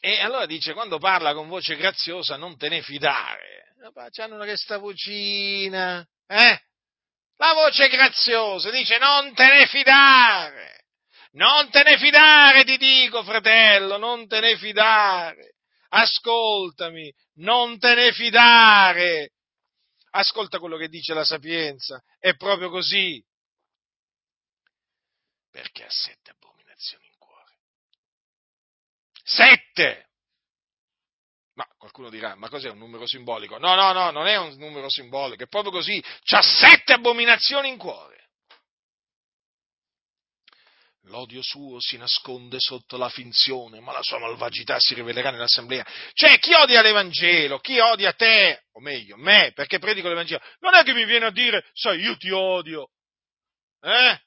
E 0.00 0.20
allora 0.20 0.46
dice, 0.46 0.72
quando 0.72 0.98
parla 0.98 1.32
con 1.32 1.48
voce 1.48 1.76
graziosa 1.76 2.36
non 2.36 2.56
te 2.58 2.68
ne 2.68 2.82
fidare 2.82 3.56
hanno 4.16 4.36
questa 4.38 4.78
vocina, 4.78 6.06
eh? 6.26 6.60
La 7.38 7.52
voce 7.52 7.88
graziosa 7.88 8.70
dice 8.70 8.98
non 8.98 9.34
te 9.34 9.46
ne 9.46 9.66
fidare, 9.66 10.86
non 11.32 11.70
te 11.70 11.82
ne 11.82 11.98
fidare, 11.98 12.64
ti 12.64 12.78
dico 12.78 13.22
fratello, 13.22 13.98
non 13.98 14.26
te 14.26 14.40
ne 14.40 14.56
fidare. 14.56 15.54
Ascoltami, 15.88 17.12
non 17.34 17.78
te 17.78 17.94
ne 17.94 18.12
fidare. 18.12 19.32
Ascolta 20.10 20.58
quello 20.58 20.78
che 20.78 20.88
dice 20.88 21.12
la 21.12 21.24
sapienza, 21.24 22.02
è 22.18 22.34
proprio 22.36 22.70
così. 22.70 23.22
Perché 25.56 25.84
ha 25.84 25.90
sette 25.90 26.32
abominazioni 26.32 27.06
in 27.06 27.16
cuore. 27.16 27.56
Sette! 29.24 30.10
Ma 31.54 31.66
qualcuno 31.78 32.10
dirà, 32.10 32.34
ma 32.34 32.50
cos'è 32.50 32.68
un 32.68 32.76
numero 32.76 33.06
simbolico? 33.06 33.56
No, 33.56 33.74
no, 33.74 33.90
no, 33.92 34.10
non 34.10 34.26
è 34.26 34.36
un 34.36 34.54
numero 34.58 34.90
simbolico, 34.90 35.44
è 35.44 35.48
proprio 35.48 35.72
così. 35.72 35.98
C'ha 36.24 36.42
sette 36.42 36.92
abominazioni 36.92 37.70
in 37.70 37.78
cuore. 37.78 38.28
L'odio 41.04 41.40
suo 41.40 41.80
si 41.80 41.96
nasconde 41.96 42.60
sotto 42.60 42.98
la 42.98 43.08
finzione, 43.08 43.80
ma 43.80 43.92
la 43.92 44.02
sua 44.02 44.18
malvagità 44.18 44.78
si 44.78 44.92
rivelerà 44.92 45.30
nell'assemblea. 45.30 45.86
Cioè, 46.12 46.38
chi 46.38 46.52
odia 46.52 46.82
l'Evangelo, 46.82 47.60
chi 47.60 47.78
odia 47.78 48.12
te, 48.12 48.66
o 48.72 48.80
meglio, 48.80 49.16
me, 49.16 49.52
perché 49.54 49.78
predico 49.78 50.08
l'Evangelo, 50.08 50.44
non 50.58 50.74
è 50.74 50.82
che 50.82 50.92
mi 50.92 51.06
viene 51.06 51.24
a 51.24 51.30
dire, 51.30 51.66
sai, 51.72 52.00
io 52.00 52.14
ti 52.18 52.28
odio. 52.30 52.90
Eh? 53.80 54.20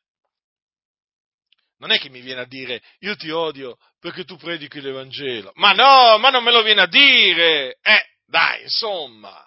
Non 1.80 1.92
è 1.92 2.00
che 2.00 2.10
mi 2.10 2.22
viene 2.22 2.42
a 2.42 2.46
dire 2.46 2.82
io 3.00 3.16
ti 3.16 3.30
odio 3.30 3.78
perché 4.00 4.24
tu 4.24 4.38
predichi 4.38 4.82
l'Evangelo. 4.82 5.52
Ma 5.56 5.72
no, 5.72 6.18
ma 6.18 6.30
non 6.30 6.44
me 6.44 6.52
lo 6.52 6.62
viene 6.62 6.82
a 6.82 6.88
dire. 6.88 7.78
Eh, 7.82 8.06
dai, 8.26 8.64
insomma, 8.64 9.46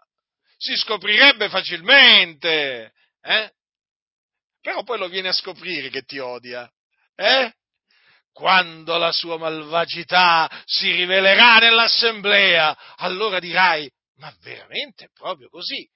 si 0.56 0.74
scoprirebbe 0.76 1.48
facilmente. 1.48 2.92
Eh? 3.20 3.52
Però 4.60 4.82
poi 4.82 4.98
lo 4.98 5.08
viene 5.08 5.28
a 5.28 5.32
scoprire 5.32 5.90
che 5.90 6.02
ti 6.02 6.18
odia. 6.18 6.70
Eh? 7.14 7.52
Quando 8.32 8.96
la 8.96 9.12
sua 9.12 9.36
malvagità 9.36 10.50
si 10.64 10.90
rivelerà 10.90 11.58
nell'assemblea, 11.58 12.96
allora 12.96 13.38
dirai, 13.40 13.90
ma 14.16 14.34
veramente 14.40 15.04
è 15.04 15.08
proprio 15.12 15.50
così? 15.50 15.86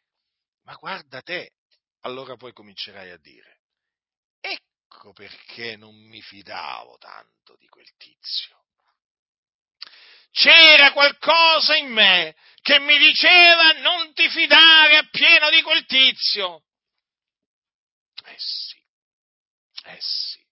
Ma 0.65 0.75
guarda 0.75 1.23
te, 1.23 1.53
allora 2.01 2.37
poi 2.37 2.53
comincerai 2.53 3.11
a 3.11 3.17
dire, 3.17 3.61
Ecco 4.97 5.13
perché 5.13 5.77
non 5.77 5.95
mi 5.95 6.23
fidavo 6.23 6.97
tanto 6.97 7.55
di 7.59 7.69
quel 7.69 7.95
tizio. 7.99 8.65
C'era 10.31 10.93
qualcosa 10.93 11.77
in 11.77 11.89
me 11.93 12.35
che 12.63 12.79
mi 12.79 12.97
diceva 12.97 13.73
non 13.81 14.15
ti 14.15 14.27
fidare 14.31 14.97
appieno 14.97 15.51
di 15.51 15.61
quel 15.61 15.85
tizio. 15.85 16.65
Eh 18.25 18.37
sì, 18.39 18.83
eh 19.85 19.99
sì, 20.01 20.43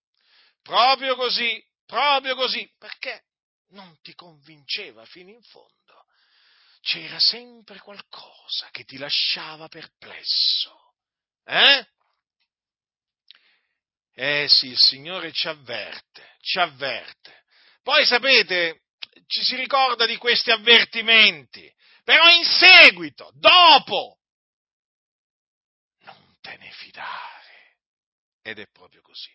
proprio 0.61 1.17
così, 1.17 1.67
proprio 1.87 2.35
così, 2.35 2.71
perché 2.79 3.25
non 3.69 3.99
ti 4.03 4.15
convinceva 4.15 5.07
fino 5.07 5.31
in 5.31 5.43
fondo. 5.43 6.05
C'era 6.83 7.19
sempre 7.19 7.79
qualcosa 7.79 8.69
che 8.71 8.85
ti 8.85 8.99
lasciava 8.99 9.69
perplesso. 9.69 10.97
Eh? 11.45 11.94
Eh 14.17 14.47
sì, 14.49 14.69
il 14.69 14.79
Signore 14.79 15.33
ci 15.33 15.49
avverte, 15.49 16.37
ci 16.41 16.61
avverte. 16.61 17.43
Poi 17.83 18.07
sapete, 18.07 18.83
ci 19.27 19.43
si 19.43 19.57
ricorda 19.57 20.07
di 20.07 20.17
questi 20.17 20.53
avvertimenti, 20.53 21.71
però 22.05 22.29
in 22.29 22.45
seguito, 22.45 23.33
dopo, 23.35 24.19
non 26.03 26.37
te 26.41 26.57
ne 26.59 26.71
fidare. 26.71 27.79
Ed 28.43 28.61
è 28.61 28.69
proprio 28.71 29.03
così. 29.03 29.33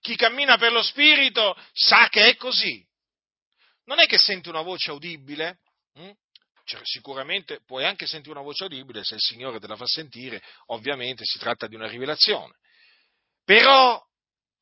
Chi 0.00 0.16
cammina 0.16 0.56
per 0.56 0.72
lo 0.72 0.82
Spirito 0.82 1.58
sa 1.72 2.08
che 2.08 2.28
è 2.28 2.36
così. 2.36 2.86
Non 3.84 3.98
è 3.98 4.06
che 4.06 4.18
senti 4.18 4.48
una 4.48 4.62
voce 4.62 4.92
udibile, 4.92 5.58
hm? 5.92 6.10
cioè, 6.64 6.80
sicuramente 6.84 7.60
puoi 7.66 7.84
anche 7.84 8.06
sentire 8.06 8.32
una 8.32 8.44
voce 8.44 8.64
udibile 8.64 9.04
se 9.04 9.16
il 9.16 9.20
Signore 9.20 9.60
te 9.60 9.66
la 9.66 9.76
fa 9.76 9.86
sentire, 9.86 10.42
ovviamente 10.66 11.22
si 11.24 11.38
tratta 11.38 11.66
di 11.66 11.74
una 11.74 11.88
rivelazione 11.88 12.56
però 13.44 14.02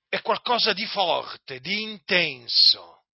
è 0.09 0.21
qualcosa 0.21 0.73
di 0.73 0.85
forte, 0.87 1.61
di 1.61 1.83
intenso, 1.83 3.05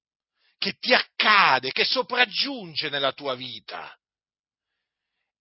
che 0.59 0.75
ti 0.79 0.93
accade, 0.93 1.71
che 1.71 1.85
sopraggiunge 1.85 2.89
nella 2.89 3.13
tua 3.13 3.35
vita. 3.35 3.97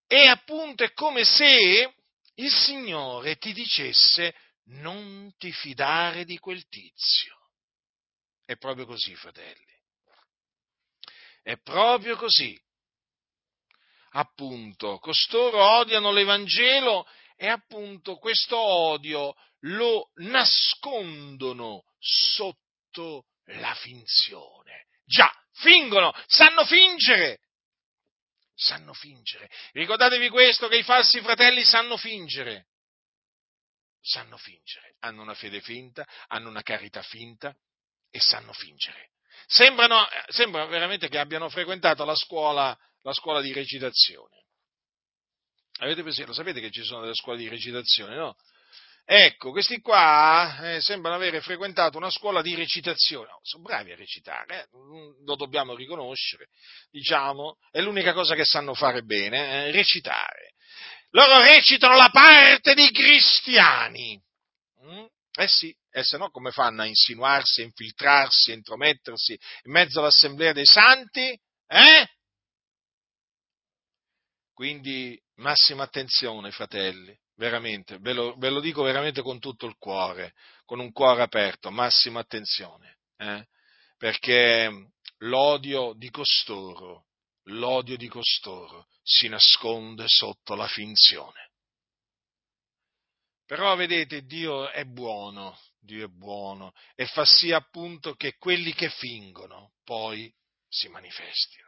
E 0.06 0.28
appunto 0.28 0.84
è 0.84 0.94
come 0.94 1.24
se 1.24 1.94
il 2.36 2.54
Signore 2.54 3.38
ti 3.38 3.52
dicesse 3.54 4.36
non 4.66 5.34
ti 5.38 5.52
fidare 5.52 6.26
di 6.26 6.38
quel 6.38 6.68
tizio. 6.68 7.36
È 8.46 8.56
proprio 8.58 8.86
così, 8.86 9.16
fratelli. 9.16 9.66
È 11.42 11.58
proprio 11.58 12.16
così. 12.16 12.60
Appunto, 14.12 15.00
costoro 15.00 15.62
odiano 15.80 16.12
l'Evangelo 16.12 17.08
e 17.38 17.48
appunto 17.48 18.18
questo 18.18 18.58
odio 18.58 19.36
lo 19.62 20.12
nascondono 20.16 21.84
sotto 22.00 23.26
la 23.46 23.74
finzione. 23.76 24.88
Già, 25.06 25.32
fingono, 25.54 26.14
sanno 26.26 26.66
fingere. 26.66 27.40
Sanno 28.56 28.94
fingere. 28.94 29.50
Ricordatevi 29.72 30.30
questo, 30.30 30.68
che 30.68 30.78
i 30.78 30.84
falsi 30.84 31.22
fratelli 31.22 31.64
sanno 31.64 31.96
fingere. 31.96 32.68
Sanno 34.02 34.38
fingere. 34.38 34.96
Hanno 35.02 35.22
una 35.22 35.36
fede 35.36 35.62
finta, 35.62 36.08
hanno 36.28 36.50
una 36.50 36.64
carità 36.64 37.04
finta 37.04 37.56
e 38.10 38.20
sanno 38.20 38.52
fingere. 38.52 39.12
Sembrano, 39.46 40.08
sembra 40.30 40.66
veramente 40.66 41.08
che 41.08 41.20
abbiano 41.20 41.50
frequentato 41.50 42.04
la 42.04 42.16
scuola, 42.16 42.76
la 43.02 43.14
scuola 43.14 43.42
di 43.42 43.54
recitazione. 43.54 44.47
Avete 45.80 46.04
pensato, 46.04 46.28
lo 46.28 46.34
sapete 46.34 46.60
che 46.60 46.72
ci 46.72 46.84
sono 46.84 47.02
delle 47.02 47.14
scuole 47.14 47.38
di 47.38 47.48
recitazione, 47.48 48.16
no? 48.16 48.36
Ecco, 49.10 49.52
questi 49.52 49.80
qua 49.80 50.74
eh, 50.74 50.82
sembrano 50.82 51.16
avere 51.16 51.40
frequentato 51.40 51.98
una 51.98 52.10
scuola 52.10 52.42
di 52.42 52.56
recitazione. 52.56 53.32
Oh, 53.32 53.40
sono 53.42 53.64
bravi 53.64 53.92
a 53.92 53.96
recitare, 53.96 54.64
eh? 54.64 54.78
Mm, 54.78 55.26
lo 55.26 55.36
dobbiamo 55.36 55.76
riconoscere, 55.76 56.48
diciamo, 56.90 57.58
è 57.72 57.80
l'unica 57.80 58.12
cosa 58.12 58.36
che 58.36 58.44
sanno 58.44 58.74
fare 58.74 59.04
bene, 59.04 59.68
eh? 59.68 59.72
recitare. 59.72 60.54
Loro 61.12 61.42
recitano 61.42 61.96
la 61.96 62.10
parte 62.10 62.74
dei 62.74 62.92
cristiani. 62.92 64.22
Mm? 64.84 65.06
Eh 65.40 65.48
sì, 65.48 65.74
e 65.90 66.04
se 66.04 66.18
no 66.18 66.30
come 66.30 66.52
fanno 66.52 66.82
a 66.82 66.86
insinuarsi, 66.86 67.62
a 67.62 67.66
infiltrarsi, 67.66 68.52
a 68.52 68.56
intromettersi 68.56 69.40
in 69.64 69.72
mezzo 69.72 70.00
all'assemblea 70.00 70.52
dei 70.52 70.66
santi? 70.66 71.40
Eh? 71.68 72.08
Quindi 74.54 75.18
massima 75.38 75.84
attenzione, 75.84 76.52
fratelli, 76.52 77.18
veramente, 77.36 77.98
ve 78.00 78.14
lo, 78.14 78.36
ve 78.38 78.50
lo, 78.50 78.60
dico 78.60 78.84
veramente 78.84 79.22
con 79.22 79.40
tutto 79.40 79.66
il 79.66 79.76
cuore, 79.78 80.34
con 80.66 80.80
un 80.80 80.92
cuore 80.92 81.22
aperto, 81.22 81.72
massima 81.72 82.20
attenzione, 82.20 83.00
eh? 83.18 83.48
perché 83.98 84.92
l'odio 85.20 85.94
di 85.94 86.10
costoro, 86.10 87.06
l'odio 87.46 87.98
di 87.98 88.08
costoro 88.08 88.88
si 89.02 89.28
nasconde 89.28 90.06
sotto 90.08 90.56
la 90.56 90.68
finzione. 90.68 91.52
Però 93.46 93.76
vedete, 93.78 94.26
Dio 94.26 94.70
è 94.70 94.84
buono, 94.84 95.58
Dio 95.80 96.06
è 96.06 96.10
buono 96.10 96.74
e 96.96 97.06
fa 97.06 97.24
sì 97.24 97.54
appunto 97.54 98.14
che 98.16 98.36
quelli 98.38 98.74
che 98.74 98.90
fingono 98.90 99.76
poi 99.86 100.32
si 100.68 100.90
manifestino. 100.90 101.67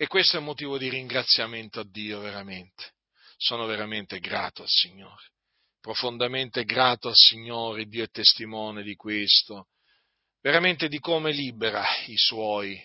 E 0.00 0.06
questo 0.06 0.36
è 0.36 0.38
un 0.38 0.44
motivo 0.44 0.78
di 0.78 0.88
ringraziamento 0.88 1.80
a 1.80 1.84
Dio 1.84 2.20
veramente. 2.20 2.92
Sono 3.36 3.66
veramente 3.66 4.20
grato 4.20 4.62
al 4.62 4.68
Signore, 4.68 5.32
profondamente 5.80 6.64
grato 6.64 7.08
al 7.08 7.16
Signore, 7.16 7.86
Dio 7.86 8.04
è 8.04 8.08
testimone 8.08 8.84
di 8.84 8.94
questo, 8.94 9.70
veramente 10.40 10.86
di 10.86 11.00
come 11.00 11.32
libera 11.32 11.84
i 12.06 12.16
suoi 12.16 12.80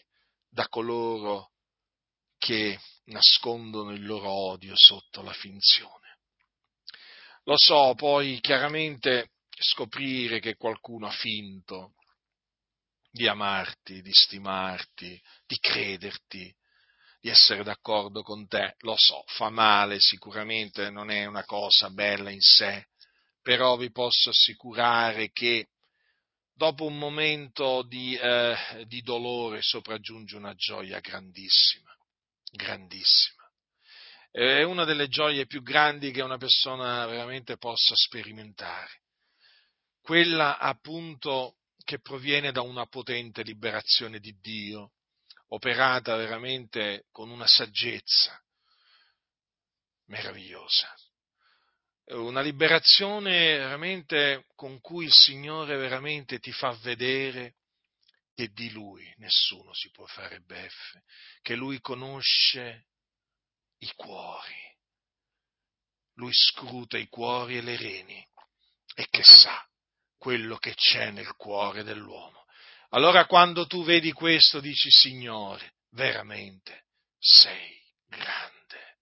da 0.49 0.67
coloro 0.69 1.51
che 2.39 2.79
nascondono 3.05 3.91
il 3.91 4.03
loro 4.03 4.31
odio 4.31 4.73
sotto 4.75 5.21
la 5.21 5.33
finzione. 5.33 6.17
Lo 7.43 7.57
so, 7.57 7.93
poi 7.93 8.39
chiaramente 8.39 9.33
scoprire 9.55 10.39
che 10.39 10.55
qualcuno 10.55 11.05
ha 11.05 11.11
finto 11.11 11.93
di 13.11 13.27
amarti, 13.27 14.01
di 14.01 14.11
stimarti, 14.11 15.21
di 15.45 15.57
crederti, 15.59 16.55
di 17.23 17.29
essere 17.29 17.63
d'accordo 17.63 18.21
con 18.21 18.49
te, 18.49 18.75
lo 18.79 18.95
so, 18.97 19.23
fa 19.27 19.49
male 19.49 20.01
sicuramente, 20.01 20.89
non 20.89 21.09
è 21.09 21.23
una 21.23 21.45
cosa 21.45 21.89
bella 21.89 22.29
in 22.29 22.41
sé, 22.41 22.87
però 23.41 23.77
vi 23.77 23.91
posso 23.91 24.31
assicurare 24.31 25.31
che 25.31 25.69
dopo 26.53 26.83
un 26.83 26.97
momento 26.97 27.81
di, 27.83 28.13
eh, 28.13 28.83
di 28.87 29.01
dolore 29.03 29.61
sopraggiunge 29.61 30.35
una 30.35 30.53
gioia 30.55 30.99
grandissima, 30.99 31.95
grandissima 32.51 33.41
è 34.29 34.63
una 34.63 34.83
delle 34.83 35.07
gioie 35.07 35.45
più 35.45 35.61
grandi 35.61 36.11
che 36.11 36.23
una 36.23 36.37
persona 36.37 37.05
veramente 37.05 37.55
possa 37.57 37.93
sperimentare. 37.95 39.01
Quella 40.01 40.57
appunto 40.57 41.57
che 41.85 42.01
proviene 42.01 42.51
da 42.51 42.61
una 42.61 42.87
potente 42.87 43.43
liberazione 43.43 44.19
di 44.19 44.35
Dio, 44.41 44.93
operata 45.53 46.15
veramente 46.15 47.05
con 47.11 47.29
una 47.29 47.47
saggezza 47.47 48.41
meravigliosa. 50.05 50.93
Una 52.05 52.41
liberazione 52.41 53.57
veramente 53.57 54.47
con 54.55 54.81
cui 54.81 55.05
il 55.05 55.13
Signore 55.13 55.77
veramente 55.77 56.39
ti 56.39 56.51
fa 56.51 56.71
vedere 56.81 57.55
che 58.33 58.49
di 58.51 58.71
Lui 58.71 59.11
nessuno 59.17 59.73
si 59.73 59.89
può 59.91 60.05
fare 60.07 60.41
beffe, 60.41 61.03
che 61.41 61.55
Lui 61.55 61.79
conosce 61.79 62.87
i 63.77 63.91
cuori. 63.95 64.71
Lui 66.15 66.33
scruta 66.33 66.97
i 66.97 67.07
cuori 67.07 67.57
e 67.57 67.61
le 67.61 67.77
reni 67.77 68.27
e 68.95 69.07
che 69.09 69.23
sa 69.23 69.65
quello 70.17 70.57
che 70.57 70.73
c'è 70.73 71.11
nel 71.11 71.35
cuore 71.35 71.83
dell'uomo. 71.83 72.42
Allora 72.93 73.25
quando 73.25 73.65
tu 73.65 73.83
vedi 73.83 74.11
questo 74.11 74.59
dici 74.59 74.89
Signore, 74.89 75.75
veramente 75.91 76.85
sei 77.17 77.81
grande. 78.07 78.97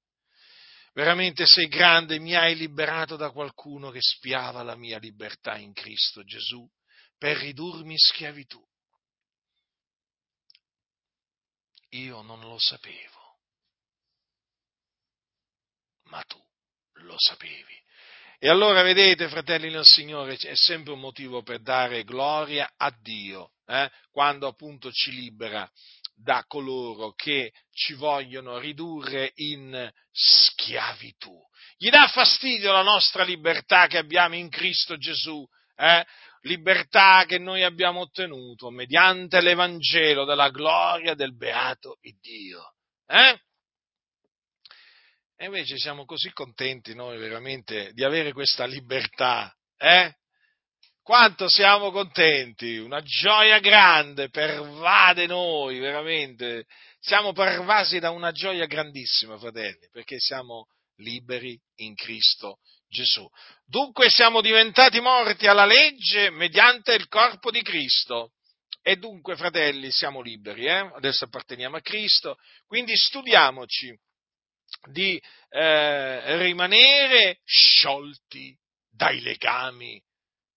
Veramente 0.94 1.46
sei 1.46 1.68
grande, 1.68 2.20
mi 2.20 2.36
hai 2.36 2.56
liberato 2.56 3.16
da 3.16 3.32
qualcuno 3.32 3.92
che 3.92 4.02
spiava 4.02 4.64
la 4.64 4.76
mia 4.76 4.98
libertà 4.98 5.58
in 5.58 5.74
Cristo 5.74 6.24
Gesù 6.24 6.70
per 7.18 7.38
ridurmi 7.38 7.94
in 7.94 7.98
schiavitù. 7.98 8.62
Io 11.90 12.22
non 12.22 12.40
lo 12.42 12.58
sapevo 12.58 13.22
ma 16.12 16.22
tu 16.24 16.40
lo 17.06 17.16
sapevi. 17.18 17.82
E 18.44 18.50
allora 18.50 18.82
vedete, 18.82 19.30
fratelli 19.30 19.70
nel 19.70 19.86
Signore, 19.86 20.34
è 20.34 20.56
sempre 20.56 20.94
un 20.94 21.00
motivo 21.00 21.44
per 21.44 21.62
dare 21.62 22.04
gloria 22.04 22.74
a 22.76 22.92
Dio, 23.00 23.52
eh? 23.68 23.88
quando 24.10 24.48
appunto 24.48 24.92
ci 24.92 25.12
libera 25.12 25.70
da 26.16 26.44
coloro 26.48 27.14
che 27.14 27.52
ci 27.72 27.94
vogliono 27.94 28.58
ridurre 28.58 29.32
in 29.36 29.88
schiavitù. 30.12 31.40
Gli 31.78 31.92
dà 31.92 32.08
fastidio 32.08 32.72
la 32.72 32.82
nostra 32.82 33.24
libertà 33.24 33.86
che 33.86 34.00
abbiamo 34.00 34.34
in 34.34 34.50
Cristo 34.50 34.98
Gesù, 34.98 35.48
eh? 35.76 36.04
libertà 36.42 37.26
che 37.28 37.38
noi 37.38 37.62
abbiamo 37.62 38.00
ottenuto 38.00 38.72
mediante 38.72 39.40
l'Evangelo 39.40 40.26
della 40.26 40.50
gloria 40.50 41.14
del 41.14 41.38
beato 41.38 42.00
Dio. 42.20 42.74
Eh? 43.06 43.40
E 45.42 45.46
invece 45.46 45.76
siamo 45.80 46.06
così 46.06 46.32
contenti 46.34 46.94
noi 46.94 47.18
veramente 47.18 47.94
di 47.94 48.04
avere 48.04 48.32
questa 48.32 48.66
libertà, 48.66 49.52
eh? 49.76 50.14
Quanto 51.02 51.50
siamo 51.50 51.90
contenti, 51.90 52.78
una 52.78 53.02
gioia 53.02 53.58
grande 53.58 54.30
pervade 54.30 55.26
noi, 55.26 55.80
veramente. 55.80 56.66
Siamo 57.00 57.34
pervasi 57.34 57.98
da 57.98 58.12
una 58.12 58.32
gioia 58.32 58.68
grandissima, 58.68 59.40
fratelli, 59.40 59.90
perché 59.92 60.20
siamo 60.20 60.68
liberi 60.98 61.60
in 61.78 61.96
Cristo 61.96 62.60
Gesù. 62.88 63.28
Dunque 63.66 64.12
siamo 64.12 64.42
diventati 64.42 65.00
morti 65.00 65.48
alla 65.48 65.66
legge 65.66 66.30
mediante 66.30 66.94
il 66.94 67.08
corpo 67.08 67.50
di 67.50 67.64
Cristo. 67.64 68.34
E 68.84 68.98
dunque, 68.98 69.36
fratelli, 69.36 69.90
siamo 69.90 70.22
liberi, 70.22 70.68
eh? 70.68 70.92
adesso 70.94 71.26
apparteniamo 71.26 71.78
a 71.78 71.82
Cristo, 71.82 72.38
quindi 72.68 72.96
studiamoci 72.96 73.92
di 74.90 75.22
eh, 75.50 76.38
rimanere 76.38 77.40
sciolti 77.44 78.58
dai 78.90 79.22
legami 79.22 80.02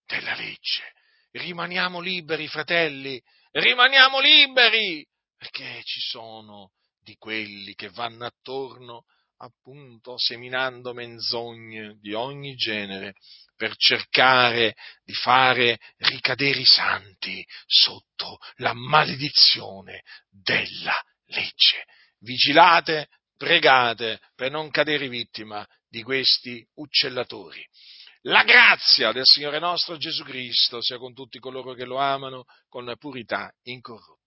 della 0.06 0.34
legge. 0.34 0.92
Rimaniamo 1.32 2.00
liberi, 2.00 2.46
fratelli, 2.46 3.20
rimaniamo 3.52 4.20
liberi, 4.20 5.06
perché 5.36 5.82
ci 5.84 6.00
sono 6.00 6.72
di 7.02 7.16
quelli 7.16 7.74
che 7.74 7.90
vanno 7.90 8.24
attorno 8.24 9.04
appunto 9.38 10.16
seminando 10.16 10.94
menzogne 10.94 11.98
di 12.00 12.14
ogni 12.14 12.54
genere 12.54 13.14
per 13.56 13.76
cercare 13.76 14.74
di 15.04 15.12
fare 15.12 15.78
ricadere 15.98 16.60
i 16.60 16.64
santi 16.64 17.44
sotto 17.66 18.38
la 18.56 18.72
maledizione 18.72 20.02
della 20.28 20.98
legge. 21.26 21.84
Vigilate 22.20 23.08
pregate 23.36 24.20
per 24.34 24.50
non 24.50 24.70
cadere 24.70 25.08
vittima 25.08 25.66
di 25.88 26.02
questi 26.02 26.66
uccellatori. 26.74 27.64
La 28.22 28.42
grazia 28.42 29.12
del 29.12 29.24
Signore 29.26 29.58
nostro 29.58 29.96
Gesù 29.96 30.24
Cristo 30.24 30.80
sia 30.80 30.96
con 30.96 31.12
tutti 31.12 31.38
coloro 31.38 31.74
che 31.74 31.84
lo 31.84 31.98
amano 31.98 32.44
con 32.68 32.90
purità 32.98 33.52
incorrotta. 33.64 34.23